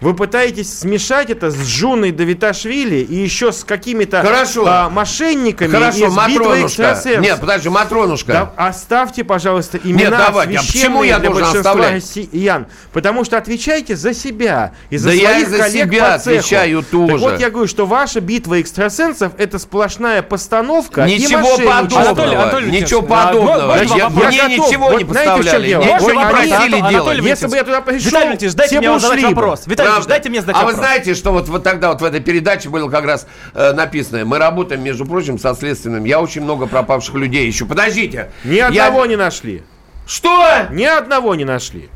Вы 0.00 0.14
пытаетесь 0.14 0.78
смешать 0.78 1.28
это 1.28 1.50
с 1.50 1.66
Жуной 1.66 2.10
Давиташвили 2.10 2.96
и 2.96 3.16
еще 3.16 3.52
с 3.52 3.64
какими-то 3.64 4.22
Хорошо. 4.22 4.64
а, 4.66 4.88
мошенниками 4.88 5.70
Хорошо, 5.70 6.06
из 6.06 6.12
Матронушка. 6.14 6.98
Нет, 7.18 7.38
подожди, 7.38 7.68
Матронушка. 7.68 8.32
Да, 8.32 8.52
оставьте, 8.68 9.24
пожалуйста, 9.24 9.78
имена 9.84 10.00
Нет, 10.02 10.10
давайте. 10.26 10.56
А 10.58 10.60
почему 10.62 11.02
я 11.02 11.18
для 11.18 11.30
большинства 11.30 11.58
оставлять? 11.72 11.94
россиян. 11.96 12.66
Потому 12.94 13.24
что 13.24 13.36
отвечайте 13.36 13.94
за 13.94 14.14
себя 14.14 14.72
и 14.88 14.96
за 14.96 15.08
Да 15.08 15.14
я 15.14 15.30
своих 15.32 15.46
и 15.46 15.50
за 15.50 15.58
коллег 15.58 15.84
себя 15.90 16.12
по 16.12 16.18
цеху. 16.18 16.36
отвечаю 16.38 16.82
тоже. 16.82 17.12
Так 17.12 17.20
вот 17.20 17.40
я 17.40 17.50
говорю, 17.50 17.68
что 17.68 17.84
ваша 17.86 18.20
битва 18.20 18.60
экстрасенсов 18.62 19.32
это 19.36 19.58
сплошная 19.58 20.22
постановка 20.22 21.04
и 21.04 21.18
Ничего 21.18 21.40
мошенничество. 21.40 21.70
подобного. 21.72 22.08
Анатолий, 22.08 22.36
Анатолий 22.36 22.70
ничего 22.80 23.00
а, 23.00 23.26
подобного. 23.26 23.66
можно 23.76 23.96
Я- 23.96 24.08
мне 24.08 24.22
Я 24.36 24.48
готов. 24.48 24.68
ничего 24.70 24.88
Вот 24.90 25.02
не 25.02 25.04
знаете, 25.12 25.30
в 25.30 25.34
чем 25.34 25.44
поставляли. 25.44 25.68
дело? 25.68 25.82
Ничего 25.82 26.12
не 26.12 26.30
просили 26.30 26.54
Анатолий 26.80 26.90
делать. 26.90 27.24
Если 27.24 27.46
бы 27.48 27.56
я 27.56 27.64
туда 27.64 27.80
пришел, 27.82 28.06
Виталий 28.08 28.26
Леонидович, 28.28 28.54
дайте 28.54 28.80
все 28.80 28.88
мне 28.90 28.98
задать 28.98 29.22
вопрос. 29.24 29.62
Виталий 29.66 29.89
Правда. 29.96 30.08
дайте 30.08 30.28
мне 30.28 30.40
задать 30.40 30.56
а 30.56 30.64
вы 30.64 30.72
знаете, 30.72 31.14
что 31.14 31.32
вот, 31.32 31.48
вот 31.48 31.62
тогда 31.62 31.90
вот 31.90 32.00
в 32.00 32.04
этой 32.04 32.20
передаче 32.20 32.68
было 32.68 32.88
как 32.88 33.04
раз 33.04 33.26
э, 33.54 33.72
написано, 33.72 34.24
мы 34.24 34.38
работаем, 34.38 34.82
между 34.82 35.04
прочим, 35.06 35.38
со 35.38 35.54
следственным. 35.54 36.04
Я 36.04 36.20
очень 36.20 36.42
много 36.42 36.66
пропавших 36.66 37.14
людей 37.14 37.48
ищу. 37.48 37.66
Подождите. 37.66 38.30
Ни 38.44 38.56
Я- 38.56 38.68
одного 38.68 39.06
не 39.06 39.16
нашли. 39.16 39.62
Что? 40.06 40.66
Ни 40.70 40.84
одного 40.84 41.34
не 41.34 41.44
нашли. 41.44 41.88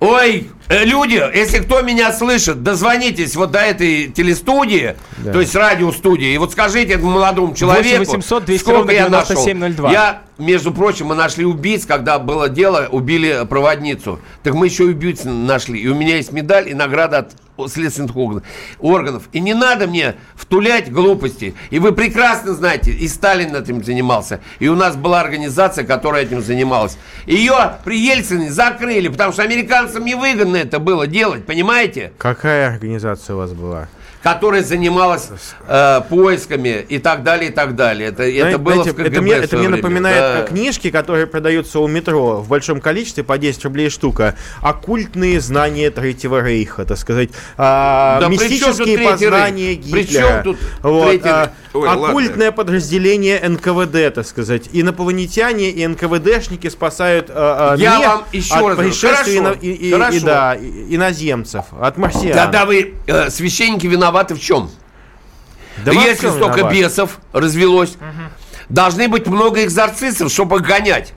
Ой, 0.00 0.48
э, 0.68 0.84
люди, 0.84 1.20
если 1.34 1.58
кто 1.58 1.82
меня 1.82 2.12
слышит, 2.12 2.62
дозвонитесь 2.62 3.34
вот 3.34 3.50
до 3.50 3.58
этой 3.58 4.06
телестудии, 4.06 4.94
то 5.24 5.40
есть 5.40 5.56
радиостудии, 5.56 6.34
и 6.34 6.38
вот 6.38 6.52
скажите 6.52 6.94
этому 6.94 7.10
молодому 7.10 7.54
человеку, 7.54 7.98
800 7.98 8.44
200 8.44 8.62
сколько 8.62 8.92
я 8.92 9.08
нашел. 9.08 9.34
9702. 9.34 9.90
Я, 9.90 10.22
между 10.38 10.72
прочим, 10.72 11.06
мы 11.06 11.14
нашли 11.14 11.44
убийц, 11.44 11.84
когда 11.86 12.18
было 12.18 12.48
дело, 12.48 12.88
убили 12.90 13.44
проводницу. 13.48 14.20
Так 14.42 14.54
мы 14.54 14.66
еще 14.66 14.84
убийц 14.84 15.22
нашли. 15.24 15.80
И 15.80 15.88
у 15.88 15.94
меня 15.94 16.16
есть 16.16 16.32
медаль 16.32 16.68
и 16.68 16.74
награда 16.74 17.18
от 17.56 17.72
следственных 17.72 18.16
орган- 18.16 18.42
органов. 18.78 19.24
И 19.32 19.40
не 19.40 19.52
надо 19.54 19.88
мне 19.88 20.14
втулять 20.36 20.92
глупости. 20.92 21.54
И 21.70 21.80
вы 21.80 21.92
прекрасно 21.92 22.54
знаете, 22.54 22.92
и 22.92 23.08
Сталин 23.08 23.54
этим 23.56 23.82
занимался. 23.82 24.40
И 24.60 24.68
у 24.68 24.76
нас 24.76 24.94
была 24.94 25.20
организация, 25.20 25.84
которая 25.84 26.22
этим 26.22 26.40
занималась. 26.40 26.96
Ее 27.26 27.56
при 27.84 27.98
Ельцине 27.98 28.52
закрыли, 28.52 29.08
потому 29.08 29.32
что 29.32 29.42
американцам 29.42 30.04
невыгодно 30.04 30.56
это 30.56 30.78
было 30.78 31.06
делать, 31.08 31.46
понимаете? 31.46 32.12
Какая 32.16 32.68
организация 32.72 33.34
у 33.34 33.38
вас 33.38 33.52
была? 33.52 33.88
Которая 34.22 34.62
занималась 34.64 35.28
э, 35.68 36.00
поисками 36.08 36.84
и 36.88 36.98
так 36.98 37.22
далее, 37.22 37.50
и 37.50 37.54
так 37.54 37.76
далее. 37.76 38.08
Это, 38.08 38.24
это 38.24 38.40
Знаете, 38.40 38.58
было 38.58 38.82
в 38.82 38.86
это 38.86 38.94
КГБ 39.04 39.20
мне, 39.20 39.34
в 39.36 39.44
это 39.44 39.56
мне 39.56 39.68
время. 39.68 39.82
напоминает 39.82 40.18
Да. 40.18 40.40
э, 40.40 40.46
книжки, 40.48 40.90
которые 40.90 41.26
продаются 41.28 41.78
у 41.78 41.86
метро 41.86 42.40
в 42.40 42.48
большом 42.48 42.80
количестве 42.80 43.22
по 43.22 43.38
10 43.38 43.64
рублей 43.64 43.90
штука. 43.90 44.34
Оккультные 44.60 45.40
знания 45.40 45.90
Третьего 45.90 46.42
Рейха, 46.42 46.84
так 46.84 46.98
сказать. 46.98 47.30
а, 47.56 48.18
Да 48.20 48.28
мистические 48.28 48.98
познания 48.98 49.68
Рейх? 49.70 49.80
Гитлера. 49.80 50.28
чём 50.28 50.42
тут 50.42 50.58
Вот, 50.82 51.08
Третий 51.10 51.28
а? 51.28 51.52
Ой, 51.80 51.88
оккультное 51.88 52.52
подразделение 52.52 53.40
НКВД, 53.48 54.14
так 54.14 54.26
сказать. 54.26 54.68
Инопланетяне 54.72 55.70
и 55.70 55.86
НКВДшники 55.86 56.68
спасают 56.68 57.30
а, 57.30 57.72
а, 57.74 57.76
Я 57.76 57.98
вам 58.00 58.24
еще 58.32 58.54
от 58.54 58.78
раз 58.78 58.98
Хорошо, 59.00 59.36
ино- 59.38 59.52
и, 59.52 59.70
и- 59.70 59.88
и, 60.16 60.20
да, 60.20 60.54
и- 60.54 60.94
иноземцев, 60.94 61.66
от 61.80 61.96
марсиан. 61.98 62.34
Тогда 62.34 62.64
вы, 62.66 62.94
э, 63.06 63.30
священники, 63.30 63.86
виноваты 63.86 64.34
в 64.34 64.40
чем? 64.40 64.70
Да 65.84 65.92
Если 65.92 66.28
столько 66.28 66.56
виноват. 66.58 66.72
бесов 66.74 67.18
развелось, 67.32 67.96
должны 68.68 69.08
быть 69.08 69.26
много 69.26 69.64
экзорцистов, 69.64 70.32
чтобы 70.32 70.60
гонять. 70.60 71.12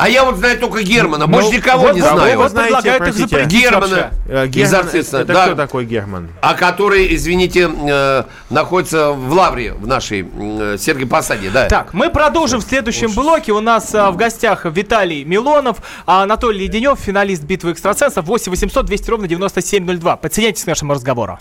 А 0.00 0.08
я 0.08 0.24
вот 0.24 0.38
знаю 0.38 0.58
только 0.58 0.82
Германа, 0.82 1.26
больше 1.26 1.50
Ну, 1.50 1.56
никого 1.58 1.82
вот- 1.82 1.94
не 1.94 2.00
вот- 2.00 2.12
знаю. 2.12 2.38
вот 2.38 2.44
Вы 2.44 2.48
знаете, 2.48 2.74
предлагают 2.74 3.02
их 3.02 3.14
простите, 3.14 3.28
запретить 3.28 3.60
Германа. 3.60 4.10
Э, 4.28 4.46
Герман, 4.46 4.48
экзорциста, 4.80 5.18
это 5.18 5.32
да. 5.34 5.46
кто 5.46 5.54
такой 5.54 5.84
Герман? 5.84 6.28
а 6.40 6.54
который, 6.54 7.14
извините, 7.14 7.70
э, 7.70 8.24
находится 8.48 9.10
в 9.10 9.30
Лавре, 9.30 9.74
в 9.74 9.86
нашей 9.86 10.26
э, 10.34 10.76
Сергей 10.80 11.06
Посаде, 11.06 11.50
да. 11.50 11.66
Так, 11.66 11.92
мы 11.92 12.08
продолжим 12.08 12.60
в 12.60 12.64
следующем 12.64 13.12
блоке. 13.12 13.52
У 13.52 13.60
нас 13.60 13.94
а, 13.94 14.10
в 14.10 14.16
гостях 14.16 14.64
Виталий 14.64 15.22
Милонов, 15.24 15.82
а 16.06 16.22
Анатолий 16.22 16.60
Леденев, 16.60 16.98
финалист 16.98 17.42
битвы 17.42 17.72
экстрасенсов. 17.72 18.24
8 18.24 18.50
800 18.50 18.86
200 18.86 19.10
ровно 19.10 19.28
9702. 19.28 20.16
Подсоединяйтесь 20.16 20.64
к 20.64 20.66
нашему 20.66 20.94
разговору. 20.94 21.36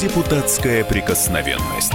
Депутатская 0.00 0.84
прикосновенность. 0.84 1.94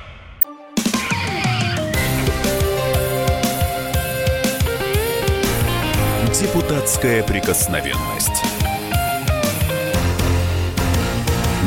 Депутатская 7.01 7.23
прикосновенность. 7.23 8.43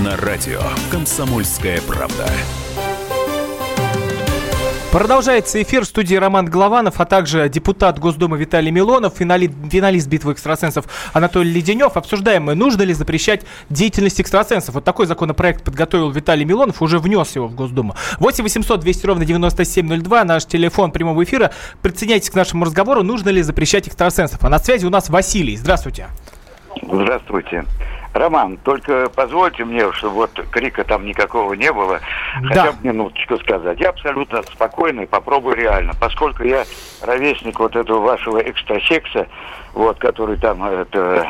На 0.04 0.16
радио 0.16 0.60
«Комсомольская 0.92 1.80
правда». 1.82 2.28
Продолжается 4.94 5.60
эфир 5.60 5.82
в 5.82 5.86
студии 5.86 6.14
Роман 6.14 6.46
Голованов, 6.46 7.00
а 7.00 7.04
также 7.04 7.48
депутат 7.48 7.98
Госдумы 7.98 8.38
Виталий 8.38 8.70
Милонов, 8.70 9.14
финалист, 9.16 9.52
финалист 9.68 10.06
битвы 10.06 10.34
экстрасенсов 10.34 10.84
Анатолий 11.12 11.50
Леденев. 11.52 11.96
Обсуждаем 11.96 12.44
мы, 12.44 12.54
нужно 12.54 12.82
ли 12.82 12.94
запрещать 12.94 13.44
деятельность 13.68 14.20
экстрасенсов. 14.20 14.76
Вот 14.76 14.84
такой 14.84 15.06
законопроект 15.06 15.64
подготовил 15.64 16.12
Виталий 16.12 16.44
Милонов, 16.44 16.80
уже 16.80 17.00
внес 17.00 17.34
его 17.34 17.48
в 17.48 17.56
Госдуму. 17.56 17.96
8 18.20 18.44
800 18.44 18.78
200 18.78 19.06
ровно 19.06 19.24
9702, 19.24 20.22
наш 20.22 20.46
телефон 20.46 20.92
прямого 20.92 21.24
эфира. 21.24 21.50
Присоединяйтесь 21.82 22.30
к 22.30 22.34
нашему 22.34 22.64
разговору, 22.64 23.02
нужно 23.02 23.30
ли 23.30 23.42
запрещать 23.42 23.88
экстрасенсов. 23.88 24.44
А 24.44 24.48
на 24.48 24.60
связи 24.60 24.86
у 24.86 24.90
нас 24.90 25.08
Василий. 25.08 25.56
Здравствуйте. 25.56 26.06
Здравствуйте. 26.80 27.64
Роман, 28.14 28.58
только 28.58 29.10
позвольте 29.10 29.64
мне, 29.64 29.90
чтобы 29.92 30.14
вот 30.14 30.30
крика 30.52 30.84
там 30.84 31.04
никакого 31.04 31.54
не 31.54 31.72
было, 31.72 31.98
да. 32.42 32.48
хотя 32.48 32.72
бы 32.72 32.78
минуточку 32.86 33.36
сказать. 33.38 33.80
Я 33.80 33.88
абсолютно 33.88 34.40
спокойный, 34.44 35.08
попробую 35.08 35.56
реально, 35.56 35.94
поскольку 36.00 36.44
я 36.44 36.64
ровесник 37.02 37.58
вот 37.58 37.74
этого 37.74 37.98
вашего 37.98 38.38
экстрасекса, 38.38 39.26
вот, 39.72 39.98
который 39.98 40.36
там, 40.36 40.64
это... 40.64 41.26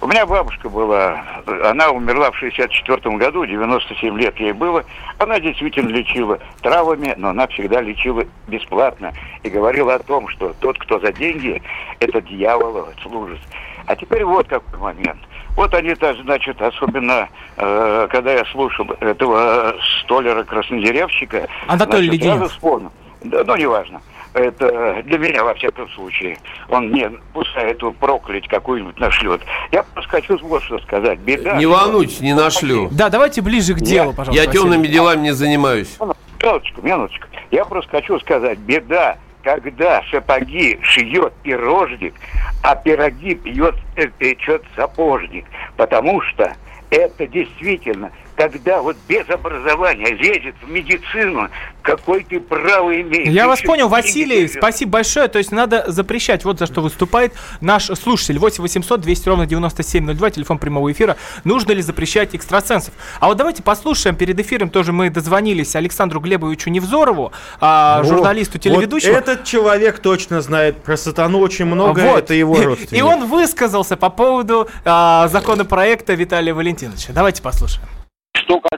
У 0.00 0.08
меня 0.08 0.26
бабушка 0.26 0.68
была, 0.68 1.22
она 1.64 1.90
умерла 1.90 2.32
в 2.32 2.36
64 2.36 3.16
году, 3.16 3.46
97 3.46 4.18
лет 4.18 4.36
ей 4.40 4.52
было. 4.52 4.84
Она 5.18 5.38
действительно 5.38 5.90
лечила 5.90 6.40
травами, 6.62 7.14
но 7.16 7.28
она 7.28 7.46
всегда 7.46 7.80
лечила 7.80 8.24
бесплатно. 8.48 9.12
И 9.44 9.48
говорила 9.48 9.94
о 9.94 10.00
том, 10.00 10.26
что 10.28 10.52
тот, 10.58 10.78
кто 10.80 10.98
за 10.98 11.12
деньги, 11.12 11.62
это 12.00 12.20
дьявол 12.20 12.88
служит. 13.02 13.40
А 13.86 13.94
теперь 13.94 14.24
вот 14.24 14.48
какой 14.48 14.80
момент– 14.80 15.20
вот 15.56 15.74
они-то, 15.74 16.14
значит, 16.22 16.60
особенно, 16.60 17.28
э, 17.56 18.08
когда 18.10 18.32
я 18.32 18.44
слушал 18.46 18.86
этого 19.00 19.76
столера-краснодеревщика... 20.00 21.46
Анатолий 21.68 22.08
значит, 22.08 22.24
Леденев. 22.24 22.50
вспомнил. 22.50 22.92
Да, 23.22 23.44
ну, 23.44 23.56
неважно. 23.56 24.02
Это 24.34 25.02
для 25.04 25.18
меня, 25.18 25.44
во 25.44 25.54
всяком 25.54 25.88
случае. 25.90 26.38
Он 26.68 26.88
мне 26.88 27.10
пускай 27.32 27.70
эту 27.70 27.92
проклять 27.92 28.48
какую-нибудь 28.48 28.98
нашлет. 28.98 29.40
Я 29.70 29.84
просто 29.84 30.10
хочу 30.10 30.36
вот 30.38 30.62
что 30.64 30.78
сказать. 30.80 31.20
Беда... 31.20 31.56
Не 31.56 31.66
волнуйтесь, 31.66 32.20
не 32.20 32.34
нашлю. 32.34 32.88
Да, 32.90 33.08
давайте 33.10 33.42
ближе 33.42 33.74
к 33.74 33.80
делу, 33.80 34.10
я, 34.10 34.16
пожалуйста. 34.16 34.44
Я 34.44 34.50
темными 34.50 34.88
делами 34.88 35.22
не 35.22 35.32
занимаюсь. 35.32 35.96
Минуточку, 36.42 36.82
минуточку. 36.82 37.28
Я 37.52 37.64
просто 37.64 37.90
хочу 37.92 38.18
сказать, 38.18 38.58
беда 38.58 39.18
когда 39.44 40.02
сапоги 40.10 40.78
шьет 40.82 41.32
пирожник, 41.42 42.14
а 42.62 42.74
пироги 42.74 43.34
пьет, 43.34 43.76
э, 43.96 44.06
печет 44.18 44.64
сапожник. 44.74 45.44
Потому 45.76 46.20
что 46.22 46.52
это 46.90 47.26
действительно 47.26 48.10
когда 48.36 48.82
вот 48.82 48.96
без 49.08 49.28
образования 49.30 50.12
лезет 50.12 50.54
в 50.62 50.68
медицину, 50.68 51.48
какой 51.82 52.24
ты 52.24 52.40
право 52.40 53.00
имеешь. 53.00 53.28
Я 53.28 53.46
вас 53.46 53.60
понял, 53.60 53.88
Василий, 53.88 54.48
спасибо 54.48 54.92
большое. 54.92 55.28
То 55.28 55.38
есть 55.38 55.52
надо 55.52 55.84
запрещать, 55.88 56.44
вот 56.44 56.58
за 56.58 56.66
что 56.66 56.80
выступает 56.80 57.34
наш 57.60 57.86
слушатель. 57.86 58.38
8 58.38 58.62
800 58.62 59.00
200 59.00 59.28
ровно 59.28 59.46
9702, 59.46 60.30
телефон 60.30 60.58
прямого 60.58 60.90
эфира. 60.90 61.16
Нужно 61.44 61.72
ли 61.72 61.82
запрещать 61.82 62.34
экстрасенсов? 62.34 62.94
А 63.20 63.28
вот 63.28 63.36
давайте 63.36 63.62
послушаем, 63.62 64.16
перед 64.16 64.38
эфиром 64.40 64.70
тоже 64.70 64.92
мы 64.92 65.10
дозвонились 65.10 65.76
Александру 65.76 66.20
Глебовичу 66.20 66.70
Невзорову, 66.70 67.32
а, 67.60 68.02
вот, 68.02 68.08
журналисту, 68.08 68.58
телеведущему. 68.58 69.14
Вот 69.14 69.28
этот 69.28 69.44
человек 69.44 69.98
точно 69.98 70.40
знает 70.40 70.82
про 70.82 70.96
сатану 70.96 71.38
очень 71.38 71.66
много, 71.66 72.00
вот. 72.00 72.18
это 72.18 72.34
его 72.34 72.56
родственник. 72.56 72.92
И 72.92 73.02
он 73.02 73.26
высказался 73.26 73.96
по 73.96 74.10
поводу 74.10 74.68
а, 74.84 75.28
законопроекта 75.28 76.14
Виталия 76.14 76.54
Валентиновича. 76.54 77.12
Давайте 77.12 77.42
послушаем. 77.42 77.86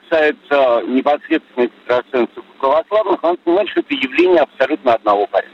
Касается 0.09 0.83
непосредственно 0.87 1.67
экстрасенсов 1.67 2.45
православных, 2.59 3.23
надо 3.23 3.39
понимать, 3.39 3.69
что 3.71 3.81
это 3.81 3.95
явление 3.95 4.43
абсолютно 4.43 4.95
одного 4.95 5.27
порядка. 5.27 5.53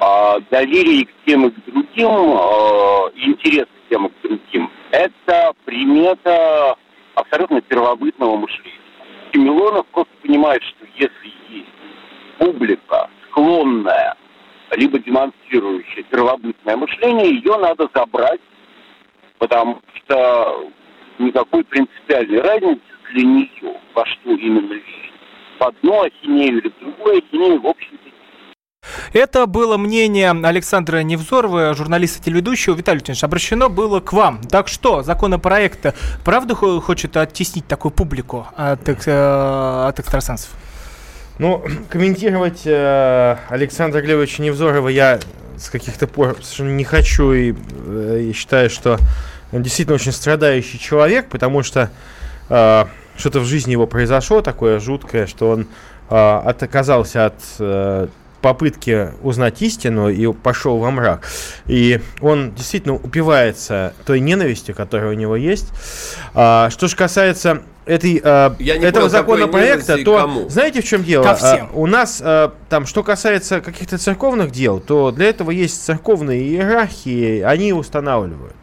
А, 0.00 0.40
доверие 0.50 1.06
к 1.06 1.10
тем 1.26 1.46
и 1.46 1.50
к 1.50 1.64
другим, 1.64 2.10
а, 2.10 3.10
интерес 3.16 3.64
к 3.64 3.88
тем 3.88 4.06
и 4.06 4.10
к 4.10 4.22
другим– 4.22 4.70
это 4.90 5.54
примета 5.64 6.76
абсолютно 7.14 7.62
первобытного 7.62 8.36
мышления. 8.36 8.78
И 9.32 9.38
Милонов 9.38 9.86
просто 9.86 10.12
понимает, 10.22 10.62
что 10.62 10.86
если 10.96 11.32
есть 11.48 11.68
публика, 12.38 13.08
склонная, 13.26 14.16
либо 14.72 14.98
демонстрирующая 14.98 16.02
первобытное 16.04 16.76
мышление, 16.76 17.36
ее 17.36 17.56
надо 17.56 17.88
забрать, 17.94 18.40
потому 19.38 19.80
что 19.94 20.70
никакой 21.18 21.64
принципиальной 21.64 22.40
разницы 22.40 22.80
для 23.12 23.24
нее, 23.24 23.80
во 23.94 24.04
что 24.06 24.30
именно 24.30 24.66
верить. 24.68 24.84
В 25.58 25.64
одну 25.64 26.02
ахинею 26.02 26.58
или 26.58 26.68
в 26.68 26.78
другую 26.80 27.18
ахинею, 27.18 27.60
в 27.60 27.66
общем-то, 27.66 28.10
это 29.12 29.46
было 29.46 29.76
мнение 29.76 30.30
Александра 30.30 31.02
Невзорова, 31.02 31.74
журналиста 31.74 32.22
телеведущего. 32.24 32.74
Виталий 32.74 33.00
Леонидович, 33.00 33.24
обращено 33.24 33.68
было 33.68 34.00
к 34.00 34.12
вам. 34.12 34.40
Так 34.42 34.68
что, 34.68 35.02
законопроект 35.02 35.94
правда 36.24 36.54
хочет 36.54 37.16
оттеснить 37.16 37.66
такую 37.66 37.92
публику 37.92 38.46
от, 38.56 38.88
э, 38.88 39.86
от 39.88 39.98
экстрасенсов? 39.98 40.50
Ну, 41.38 41.62
комментировать 41.88 42.62
э, 42.64 43.36
Александра 43.48 44.00
Глебовича 44.00 44.42
Невзорова 44.42 44.88
я 44.88 45.20
с 45.56 45.68
каких-то 45.68 46.06
пор 46.06 46.36
совершенно 46.42 46.74
не 46.74 46.84
хочу 46.84 47.32
и, 47.32 47.54
э, 47.86 48.20
и 48.30 48.32
считаю, 48.32 48.70
что 48.70 48.98
он 49.52 49.62
действительно 49.62 49.96
очень 49.96 50.12
страдающий 50.12 50.78
человек, 50.78 51.28
потому 51.28 51.62
что 51.62 51.90
э, 52.48 52.84
что-то 53.20 53.40
в 53.40 53.44
жизни 53.44 53.72
его 53.72 53.86
произошло 53.86 54.42
такое 54.42 54.80
жуткое, 54.80 55.26
что 55.26 55.50
он 55.50 55.66
э, 56.08 56.14
отказался 56.16 57.26
от 57.26 57.34
э, 57.58 58.08
попытки 58.40 59.10
узнать 59.22 59.60
истину 59.62 60.08
и 60.08 60.32
пошел 60.32 60.78
во 60.78 60.90
мрак. 60.90 61.26
И 61.66 62.00
он 62.20 62.52
действительно 62.52 62.94
упивается 62.94 63.94
той 64.06 64.20
ненавистью, 64.20 64.74
которая 64.74 65.10
у 65.10 65.14
него 65.14 65.36
есть. 65.36 65.68
А, 66.34 66.70
что 66.70 66.88
же 66.88 66.96
касается 66.96 67.62
этой, 67.86 68.20
а, 68.22 68.54
Я 68.58 68.76
этого 68.76 69.08
понял, 69.08 69.10
законопроекта, 69.10 70.02
то 70.04 70.18
кому? 70.18 70.48
знаете 70.48 70.80
в 70.80 70.84
чем 70.84 71.04
дело? 71.04 71.24
Ко 71.24 71.34
всем. 71.34 71.68
А, 71.72 71.76
у 71.76 71.86
нас 71.86 72.20
а, 72.24 72.54
там, 72.68 72.86
что 72.86 73.02
касается 73.02 73.60
каких-то 73.60 73.98
церковных 73.98 74.50
дел, 74.50 74.80
то 74.80 75.10
для 75.10 75.28
этого 75.28 75.50
есть 75.50 75.82
церковные 75.84 76.42
иерархии, 76.42 77.40
они 77.40 77.72
устанавливают. 77.72 78.56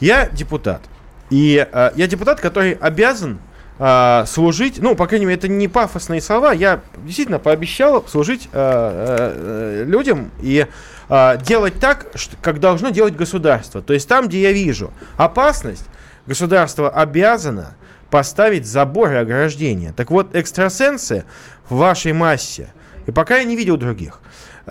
Я 0.00 0.28
депутат. 0.28 0.82
И 1.30 1.66
э, 1.70 1.90
я 1.96 2.06
депутат, 2.06 2.40
который 2.40 2.72
обязан 2.72 3.38
э, 3.82 4.24
служить, 4.26 4.78
ну, 4.80 4.94
по 4.94 5.06
крайней 5.06 5.26
мере, 5.26 5.38
это 5.38 5.48
не 5.48 5.66
пафосные 5.66 6.20
слова, 6.20 6.52
я 6.52 6.80
действительно 7.04 7.40
пообещал 7.40 8.06
служить 8.06 8.48
э, 8.52 9.82
э, 9.82 9.84
людям 9.84 10.30
и 10.40 10.66
э, 11.08 11.38
делать 11.42 11.80
так, 11.80 12.06
что, 12.14 12.36
как 12.40 12.60
должно 12.60 12.90
делать 12.90 13.16
государство. 13.16 13.82
То 13.82 13.92
есть 13.92 14.08
там, 14.08 14.28
где 14.28 14.40
я 14.42 14.52
вижу 14.52 14.92
опасность, 15.16 15.84
государство 16.26 16.90
обязано 16.90 17.74
поставить 18.08 18.66
забор 18.66 19.10
и 19.12 19.16
ограждение. 19.16 19.92
Так 19.92 20.10
вот, 20.10 20.36
экстрасенсы 20.36 21.24
в 21.68 21.76
вашей 21.76 22.12
массе, 22.12 22.72
и 23.06 23.10
пока 23.10 23.38
я 23.38 23.44
не 23.44 23.56
видел 23.56 23.76
других, 23.76 24.20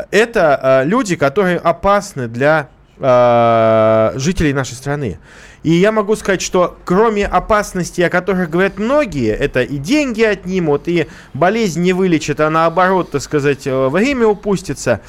это 0.09 0.59
э, 0.61 0.85
люди, 0.85 1.17
которые 1.17 1.57
опасны 1.57 2.29
для 2.29 2.69
э, 2.97 4.13
жителей 4.15 4.53
нашей 4.53 4.75
страны. 4.75 5.19
И 5.63 5.73
я 5.73 5.91
могу 5.91 6.15
сказать, 6.15 6.41
что 6.41 6.77
кроме 6.85 7.25
опасностей, 7.25 8.05
о 8.05 8.09
которых 8.09 8.49
говорят 8.49 8.79
многие, 8.79 9.31
это 9.31 9.61
и 9.61 9.77
деньги 9.77 10.23
отнимут, 10.23 10.87
и 10.87 11.07
болезнь 11.35 11.81
не 11.81 11.93
вылечит, 11.93 12.39
а 12.39 12.49
наоборот, 12.49 13.11
так 13.11 13.21
сказать, 13.21 13.67
э, 13.67 13.87
время 13.89 14.25
упустится. 14.27 15.01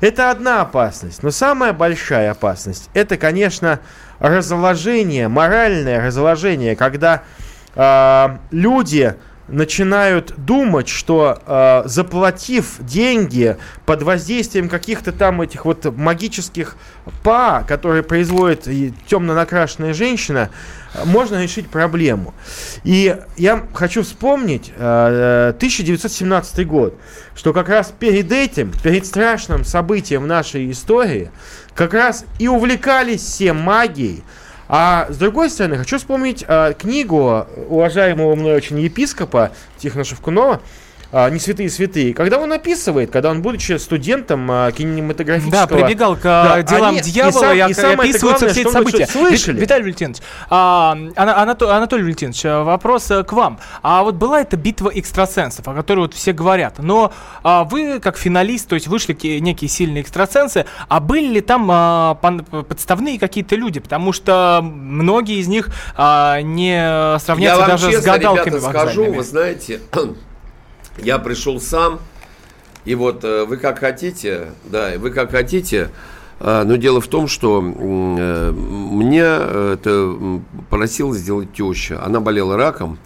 Это 0.00 0.30
одна 0.30 0.60
опасность. 0.60 1.24
Но 1.24 1.30
самая 1.30 1.72
большая 1.72 2.30
опасность, 2.30 2.88
это, 2.94 3.16
конечно, 3.16 3.80
разложение, 4.20 5.26
моральное 5.26 6.06
разложение, 6.06 6.76
когда 6.76 7.22
э, 7.74 8.28
люди 8.52 9.16
начинают 9.48 10.34
думать, 10.36 10.88
что 10.88 11.40
э, 11.46 11.82
заплатив 11.86 12.76
деньги 12.80 13.56
под 13.84 14.02
воздействием 14.02 14.68
каких-то 14.68 15.12
там 15.12 15.40
этих 15.40 15.64
вот 15.64 15.84
магических 15.96 16.76
па, 17.22 17.62
которые 17.62 18.02
производит 18.02 18.68
темно 19.06 19.34
накрашенная 19.34 19.94
женщина, 19.94 20.50
можно 21.04 21.42
решить 21.42 21.68
проблему. 21.68 22.34
И 22.82 23.16
я 23.36 23.64
хочу 23.74 24.02
вспомнить 24.02 24.72
э, 24.76 25.52
1917 25.56 26.66
год, 26.66 26.98
что 27.34 27.52
как 27.52 27.68
раз 27.68 27.92
перед 27.96 28.32
этим, 28.32 28.72
перед 28.82 29.06
страшным 29.06 29.64
событием 29.64 30.26
нашей 30.26 30.70
истории, 30.70 31.30
как 31.74 31.94
раз 31.94 32.24
и 32.38 32.48
увлекались 32.48 33.20
все 33.20 33.52
магией, 33.52 34.24
А 34.68 35.06
с 35.10 35.16
другой 35.16 35.50
стороны, 35.50 35.78
хочу 35.78 35.98
вспомнить 35.98 36.44
э, 36.46 36.74
книгу 36.78 37.46
уважаемого 37.68 38.34
мной 38.34 38.54
очень 38.54 38.80
епископа 38.80 39.52
Тихона 39.78 40.04
Шевкунова 40.04 40.60
«Не 41.12 41.38
святые 41.38 41.70
святые», 41.70 42.12
когда 42.14 42.38
он 42.38 42.52
описывает, 42.52 43.10
когда 43.10 43.30
он, 43.30 43.40
будучи 43.40 43.78
студентом 43.78 44.50
а, 44.50 44.70
кинематографического... 44.72 45.66
Да, 45.68 45.86
прибегал 45.86 46.16
к 46.16 46.20
а, 46.24 46.62
делам 46.62 46.90
они- 46.90 47.00
дьявола, 47.00 47.54
и, 47.54 47.56
и, 47.56 47.60
сам- 47.60 47.70
и 47.70 47.74
самое 47.74 48.10
описываются 48.10 48.46
главное, 48.46 48.48
все 48.52 48.60
эти 48.62 48.70
события. 48.70 49.06
слышали. 49.06 49.56
Ви- 49.56 49.60
Виталий 49.62 49.82
Валентинович, 49.84 50.18
а, 50.50 50.96
Ана- 51.14 51.42
Анато- 51.42 51.70
Анатолий 51.76 52.02
Валентинович, 52.02 52.44
а, 52.44 52.64
вопрос 52.64 53.06
к 53.06 53.32
вам. 53.32 53.58
А 53.82 54.02
вот 54.02 54.16
была 54.16 54.40
эта 54.42 54.56
битва 54.56 54.90
экстрасенсов, 54.94 55.66
о 55.68 55.74
которой 55.74 56.00
вот 56.00 56.14
все 56.14 56.32
говорят, 56.32 56.78
но 56.78 57.12
а, 57.42 57.64
вы, 57.64 58.00
как 58.00 58.18
финалист, 58.18 58.68
то 58.68 58.74
есть 58.74 58.88
вышли 58.88 59.14
ки- 59.14 59.38
некие 59.38 59.68
сильные 59.68 60.02
экстрасенсы, 60.02 60.66
а 60.88 61.00
были 61.00 61.34
ли 61.34 61.40
там 61.40 61.68
а, 61.70 62.14
подставные 62.68 63.18
какие-то 63.18 63.54
люди? 63.56 63.80
Потому 63.80 64.12
что 64.12 64.60
многие 64.62 65.38
из 65.38 65.46
них 65.46 65.68
а, 65.96 66.40
не 66.42 67.18
сравнятся 67.20 67.54
Я 67.54 67.58
вам 67.60 67.68
даже 67.70 67.86
честно, 67.92 68.02
с 68.02 68.04
гадалками 68.04 68.56
ребята, 68.56 68.68
скажу, 68.70 69.12
вы 69.12 69.22
знаете, 69.22 69.80
я 70.98 71.18
пришел 71.18 71.60
сам, 71.60 72.00
и 72.84 72.94
вот 72.94 73.24
э, 73.24 73.44
вы 73.44 73.56
как 73.56 73.78
хотите, 73.80 74.48
да, 74.64 74.92
вы 74.98 75.10
как 75.10 75.30
хотите, 75.30 75.90
а, 76.38 76.64
но 76.64 76.76
дело 76.76 77.00
в 77.00 77.08
том, 77.08 77.28
что 77.28 77.60
э, 77.60 78.52
мне 78.52 79.20
это 79.20 79.90
м, 79.90 80.44
просила 80.70 81.14
сделать 81.14 81.52
теща. 81.52 82.02
Она 82.04 82.20
болела 82.20 82.56
раком, 82.56 82.98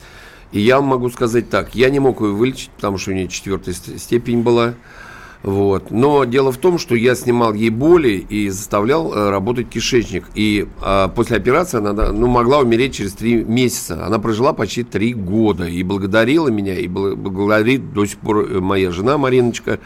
и 0.53 0.61
я 0.61 0.81
могу 0.81 1.11
сказать 1.11 1.49
так, 1.49 1.75
я 1.75 1.91
не 1.91 2.01
мог 2.01 2.21
ее 2.21 2.29
вылечить, 2.33 2.71
потому 2.71 2.99
что 2.99 3.13
у 3.13 3.15
нее 3.15 3.29
четвертая 3.29 3.75
ст- 3.75 3.99
степень 3.99 4.43
была. 4.43 4.75
Вот. 5.43 5.91
Но 5.91 6.25
дело 6.25 6.53
в 6.53 6.59
том, 6.59 6.79
что 6.79 6.95
я 6.95 7.15
снимал 7.15 7.55
ей 7.55 7.71
боли 7.71 8.27
и 8.29 8.51
заставлял 8.51 9.13
э, 9.13 9.31
работать 9.31 9.71
кишечник. 9.71 10.27
И 10.35 10.69
а, 10.83 11.09
после 11.09 11.39
операции 11.39 11.79
она 11.79 12.13
ну, 12.13 12.27
могла 12.27 12.59
умереть 12.59 12.97
через 12.97 13.15
три 13.15 13.43
месяца. 13.43 14.05
Она 14.05 14.19
прожила 14.19 14.53
почти 14.53 14.83
три 14.83 15.15
года 15.15 15.67
и 15.67 15.83
благодарила 15.83 16.49
меня, 16.49 16.79
и 16.79 16.87
бл- 16.87 17.17
благодарит 17.17 17.95
до 17.95 18.05
сих 18.05 18.19
пор 18.19 18.51
э, 18.51 18.61
моя 18.61 18.91
жена 18.91 19.17
Мариночка, 19.17 19.81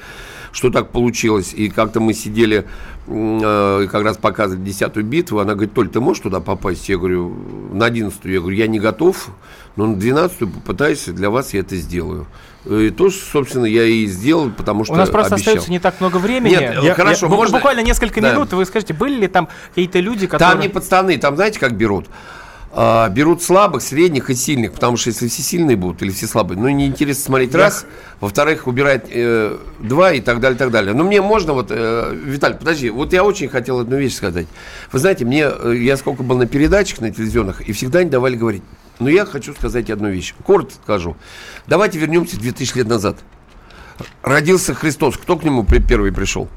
что 0.51 0.71
так 0.71 0.91
получилось. 0.91 1.55
И 1.55 1.69
как-то 1.69 2.01
мы 2.01 2.15
сидели, 2.15 2.65
э, 3.07 3.89
как 3.93 4.03
раз 4.03 4.17
показывали 4.17 4.65
десятую 4.65 5.07
битву. 5.07 5.39
Она 5.39 5.55
говорит, 5.55 5.73
Толь, 5.73 5.89
ты 5.89 6.01
можешь 6.01 6.25
туда 6.25 6.41
попасть? 6.41 6.89
Я 6.89 6.99
говорю, 6.99 7.33
на 7.73 7.87
одиннадцатую. 7.87 8.35
Я 8.35 8.41
говорю, 8.41 8.57
я 8.57 8.67
не 8.67 8.81
готов, 8.81 9.29
но 9.77 9.87
на 9.87 9.95
двенадцатую 9.95 10.51
попытаюсь, 10.51 11.05
для 11.05 11.31
вас 11.31 11.55
я 11.55 11.61
это 11.61 11.77
сделаю. 11.77 12.27
И 12.67 12.91
то, 12.91 13.11
собственно, 13.11 13.67
я 13.67 13.85
и 13.85 14.07
сделал, 14.07 14.51
потому 14.51 14.85
что 14.85 14.95
У 14.95 14.97
нас 14.97 15.11
просто 15.11 15.35
обещал. 15.35 15.53
остается 15.53 15.71
не 15.71 15.79
так 15.79 16.01
много 16.01 16.17
времени. 16.17 16.53
Нет, 16.53 16.77
э, 16.83 16.95
хорошо, 16.95 17.27
бу- 17.27 17.37
можно- 17.37 17.59
Буквально 17.59 17.81
несколько 17.81 18.21
Да. 18.23 18.33
минут. 18.33 18.53
Вы 18.55 18.65
скажите, 18.65 18.95
были 18.95 19.21
ли 19.21 19.27
там 19.29 19.49
какие-то 19.69 20.01
люди, 20.01 20.27
которые... 20.27 20.53
Там 20.53 20.61
не 20.63 20.69
пацаны, 20.69 21.19
там 21.19 21.37
знаете, 21.37 21.61
как 21.61 21.77
берут? 21.77 22.07
А, 22.77 23.09
берут 23.09 23.41
слабых, 23.43 23.83
средних 23.83 24.31
и 24.31 24.35
сильных, 24.35 24.73
потому 24.73 24.97
что 24.97 25.11
если 25.11 25.29
все 25.29 25.43
сильные 25.43 25.77
будут 25.77 26.03
или 26.03 26.11
все 26.11 26.27
слабые, 26.27 26.59
ну 26.59 26.69
неинтересно 26.69 27.23
смотреть 27.23 27.53
Я- 27.53 27.61
раз, 27.61 27.87
во-вторых, 28.21 28.67
убирать 28.67 29.05
э, 29.11 29.57
два 29.79 30.13
и 30.13 30.21
так 30.21 30.41
далее, 30.41 30.59
так 30.59 30.73
далее. 30.73 30.93
Но 30.93 31.05
мне 31.05 31.23
можно 31.23 31.53
вот, 31.53 31.69
э, 31.71 32.13
Виталий, 32.25 32.57
подожди, 32.57 32.91
вот 32.91 33.13
я 33.13 33.23
очень 33.23 33.49
хотел 33.49 33.79
одну 33.79 33.97
вещь 33.97 34.15
сказать. 34.17 34.47
Вы 34.91 34.99
знаете, 34.99 35.25
мне, 35.25 35.45
э, 35.49 35.75
я 35.77 35.97
сколько 35.97 36.25
был 36.25 36.37
на 36.37 36.47
передачах, 36.47 37.01
на 37.01 37.13
телевизионных, 37.13 37.61
и 37.61 37.73
всегда 37.73 38.03
не 38.03 38.11
давали 38.11 38.35
говорить. 38.35 38.63
Но 38.99 39.09
я 39.09 39.27
хочу 39.27 39.55
сказать 39.55 39.91
одну 39.91 40.09
вещь, 40.09 40.35
коротко 40.45 40.75
скажу. 40.83 41.17
Давайте 41.67 41.99
вернемся 41.99 42.39
2000 42.39 42.77
лет 42.79 42.87
назад. 42.87 43.17
Родился 44.23 44.75
Христос, 44.75 45.17
кто 45.17 45.37
к 45.37 45.45
нему 45.45 45.65
первый 45.65 46.13
пришел? 46.13 46.49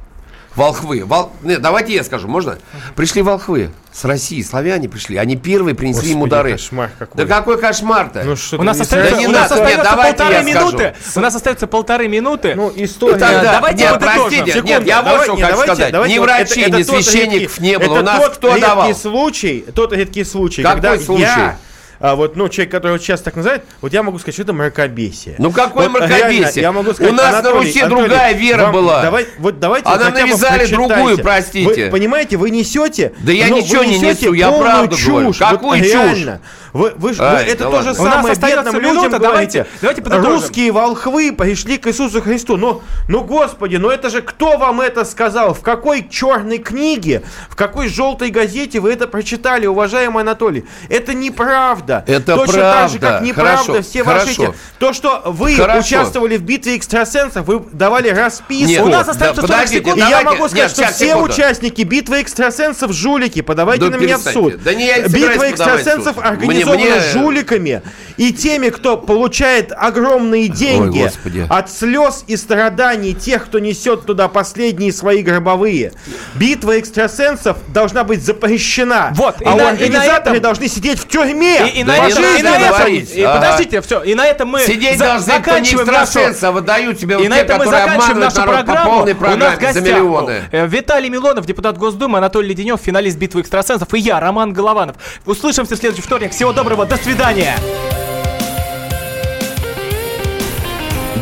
Волхвы. 0.55 1.03
Вол... 1.05 1.31
Нет, 1.43 1.61
давайте 1.61 1.93
я 1.93 2.03
скажу, 2.03 2.27
можно? 2.27 2.57
Пришли 2.95 3.21
волхвы 3.21 3.69
с 3.93 4.03
России, 4.05 4.41
славяне 4.41 4.89
пришли. 4.89 5.15
Они 5.17 5.35
первые 5.35 5.75
принесли 5.75 6.09
ему 6.11 6.21
Господи, 6.21 6.31
дары. 6.31 6.51
кошмар 6.53 6.89
какой. 6.97 7.25
Да 7.25 7.25
какой 7.35 7.59
кошмар-то? 7.59 8.23
Ну 8.23 8.35
что 8.35 8.57
У 8.57 8.63
нас 8.63 8.77
не 8.77 8.81
остается, 8.81 9.13
Да 9.15 9.19
не 9.21 9.27
у 9.27 9.31
нас 9.31 9.51
остается 9.51 9.77
нет, 9.77 9.88
давайте 9.88 10.17
полторы 10.17 10.33
я 10.33 10.41
скажу. 10.41 10.67
минуты. 10.71 10.95
У 11.15 11.19
нас 11.19 11.35
остается 11.35 11.67
полторы 11.67 12.07
минуты. 12.07 12.55
Ну, 12.55 12.73
история. 12.75 13.19
Тогда- 13.19 13.43
Да, 13.43 13.51
давайте 13.53 13.83
нет, 13.83 13.93
подытожим. 13.93 14.21
простите, 14.21 14.43
нет, 14.45 14.53
Секунду, 14.55 14.88
я 14.88 14.95
вот 15.03 15.05
давай- 15.11 15.23
что 15.25 15.35
не, 15.35 15.41
хочу 15.43 15.51
давайте- 15.51 15.73
сказать. 15.75 15.91
давайте 15.93 16.13
Ни 16.15 16.19
вот 16.19 16.25
врачей, 16.25 16.63
это- 16.63 16.77
ни 16.77 16.81
это 16.81 16.91
священников 16.91 17.41
редкий- 17.59 17.61
не 17.61 17.77
было. 17.79 17.91
У 17.91 17.95
это 17.97 18.03
нас 18.05 18.19
тот 18.25 18.35
кто 18.38 18.47
редкий 18.47 18.61
давал? 18.61 18.95
случай, 18.95 19.65
тот 19.75 19.93
редкий 19.93 20.23
случай, 20.23 20.63
Какой 20.63 20.75
когда 20.81 20.97
случай? 20.99 21.21
я, 21.21 21.57
а, 22.00 22.16
вот, 22.16 22.36
ну, 22.36 22.48
человек, 22.50 22.72
который 22.72 22.93
вот 22.93 23.02
сейчас 23.02 23.22
так 23.22 23.36
называют, 23.36 23.64
вот 23.82 23.93
я 23.93 24.04
могу 24.04 24.20
сказать, 24.20 24.36
что 24.36 24.43
это 24.43 24.54
мракобесие. 24.54 25.36
Ну 25.39 25.52
какое 25.52 25.89
Вот 25.89 26.00
мракобесие? 26.00 26.39
реально, 26.39 26.60
я 26.60 26.72
могу 26.72 26.93
сказать, 26.93 27.12
У 27.12 27.16
нас 27.16 27.32
на 27.32 27.39
Анатолий, 27.39 27.68
Руси 27.68 27.80
Анатолий, 27.82 28.08
другая 28.08 28.34
вера 28.34 28.64
вам- 28.64 28.72
была. 28.74 29.02
Давай, 29.02 29.28
вот 29.39 29.60
давайте 29.60 29.88
А 29.88 29.91
вот 29.93 30.02
хотя 30.02 30.12
бы 30.12 30.20
навязали 30.22 30.66
другую, 30.68 31.18
простите. 31.20 31.86
Вы 31.86 31.91
понимаете, 31.91 32.38
вы 32.38 32.50
несете. 32.50 33.14
Да 33.20 33.32
я 33.32 33.48
ну, 33.48 33.58
ничего 33.58 33.84
не 33.84 33.98
несете 33.98 34.26
несу, 34.28 34.34
я 34.34 34.52
правду 34.52 34.95
чушь. 34.95 35.08
говорю. 35.08 35.28
Вот 35.28 35.38
Какую 35.38 35.80
чушь? 35.82 35.91
реально. 35.91 36.41
Вы, 36.74 36.91
вы, 36.98 37.14
ж- 37.14 37.18
вы 37.18 37.26
Ай, 37.26 37.45
это 37.45 37.64
да 37.64 37.72
то 37.72 37.82
же 37.82 37.89
ладно. 37.91 38.04
Нас 38.04 38.38
самое 38.38 38.56
бедным 38.56 38.76
минута, 38.84 39.06
людям 39.06 39.22
давайте- 39.22 39.60
говорите. 39.60 39.66
давайте 39.82 40.02
подытожим. 40.04 40.32
Русские 40.32 40.72
волхвы 40.72 41.32
пришли 41.32 41.78
к 41.78 41.88
Иисусу 41.88 42.22
Христу. 42.22 42.58
Ну, 42.58 42.82
ну, 43.08 43.24
Господи, 43.24 43.78
ну 43.78 43.89
это 43.89 44.10
же 44.12 44.22
кто 44.22 44.58
вам 44.58 44.82
это 44.82 45.04
сказал? 45.06 45.54
В 45.56 45.62
какой 45.62 46.08
черной 46.08 46.60
книге, 46.60 47.24
в 47.50 47.56
какой 47.56 47.88
желтой 47.88 48.30
газете 48.30 48.80
вы 48.80 48.91
это 48.91 49.08
прочитали, 49.08 49.66
уважаемый 49.66 50.22
Анатолий? 50.22 50.66
Это 50.89 51.14
неправда. 51.16 51.86
Это 52.07 52.35
Точно 52.35 52.53
так 52.61 52.89
же, 52.89 52.99
правда. 52.99 53.17
как 53.17 53.21
неправда 53.27 53.63
Хорошо, 53.63 53.81
все 53.89 54.03
ваши 54.03 54.19
хорошо. 54.25 54.43
эти... 54.43 54.53
То, 54.79 54.93
что 54.93 55.21
вы 55.25 55.55
Хорошо. 55.55 55.79
участвовали 55.79 56.38
в 56.38 56.43
битве 56.43 56.77
экстрасенсов, 56.77 57.45
вы 57.45 57.61
давали 57.71 58.09
расписку. 58.09 58.67
Нет, 58.69 58.81
У 58.83 58.88
нас 58.89 59.05
да, 59.05 59.11
остается 59.13 59.41
40 59.41 59.51
подождите, 59.55 59.79
секунд. 59.85 59.97
И 59.97 59.99
я 60.09 60.21
могу 60.21 60.47
сказать, 60.47 60.53
нет, 60.55 60.71
что 60.71 60.93
все 60.93 61.07
секунду. 61.09 61.33
участники 61.33 61.81
битвы 61.83 62.21
экстрасенсов 62.21 62.91
жулики. 62.91 63.41
Подавайте 63.41 63.85
Да 63.89 63.97
на 63.97 64.01
меня 64.01 64.17
в 64.17 64.21
суд. 64.21 64.61
Да 64.63 64.73
не, 64.73 64.88
я 64.88 64.97
не 64.99 65.07
Битва 65.07 65.49
экстрасенсов 65.49 66.15
суд. 66.15 66.25
организована 66.25 66.79
Мне- 66.81 66.91
мне- 66.91 67.11
жуликами 67.13 67.81
и 68.17 68.33
теми, 68.33 68.69
кто 68.69 68.97
получает 68.97 69.71
огромные 69.75 70.47
деньги 70.47 71.03
Господи. 71.03 71.45
от 71.49 71.71
слез 71.71 72.23
и 72.27 72.35
страданий 72.38 73.13
тех, 73.13 73.45
кто 73.45 73.59
несет 73.59 74.05
туда 74.05 74.27
последние 74.27 74.91
свои 74.91 75.21
гробовые. 75.21 75.93
Битва 76.35 76.79
экстрасенсов 76.79 77.57
должна 77.69 78.03
быть 78.03 78.23
запрещена. 78.23 79.11
Вот, 79.15 79.41
и 79.41 79.45
а 79.45 79.49
на- 79.49 79.53
и 79.55 79.57
на 79.57 79.69
организаторы 79.69 80.38
этом- 80.38 80.41
должны 80.41 80.67
сидеть 80.67 80.99
в 80.99 81.07
тюрьме. 81.07 81.69
И, 81.69 81.76
и 81.80 81.84
на 81.84 81.95
этом, 81.97 82.23
и 82.23 82.41
на 82.43 82.55
этом- 82.57 83.34
подождите, 83.34 83.82
все, 83.82 84.01
и 84.01 84.15
на 84.15 84.25
этом 84.25 84.49
мы 84.49 84.59
Сидеть 84.61 84.97
должны 84.97 85.34
заканчиваем 85.34 85.88
нашу 85.88 86.51
выдают 86.51 86.97
тебе 86.99 87.23
И 87.23 87.28
на 87.28 87.38
этом 87.38 87.57
мы 87.59 87.65
которые 87.65 87.82
заканчиваем 87.86 88.11
обманывают 88.17 88.36
нашу 88.36 88.47
по 88.47 88.53
программу. 88.53 88.91
полной 88.97 89.13
У 89.13 89.38
нас 89.38 89.53
за 89.55 89.59
гостях 89.61 89.84
миллионы. 89.84 90.43
э, 90.51 90.67
Виталий 90.67 91.09
Милонов, 91.09 91.45
депутат 91.45 91.78
Госдумы, 91.78 92.17
Анатолий 92.17 92.49
Леденев, 92.49 92.80
финалист 92.82 93.17
битвы 93.17 93.41
экстрасенсов, 93.41 93.93
и 93.93 93.99
я, 93.99 94.19
Роман 94.19 94.53
Голованов. 94.53 94.95
Услышимся 95.25 95.75
в 95.75 95.78
следующий 95.80 96.01
вторник. 96.01 96.32
Всего 96.32 96.51
доброго, 96.53 96.86
до 96.86 96.97
свидания. 96.97 97.55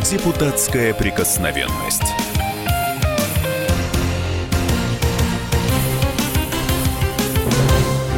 Депутатская 0.09 0.93
прикосновенность. 0.93 2.03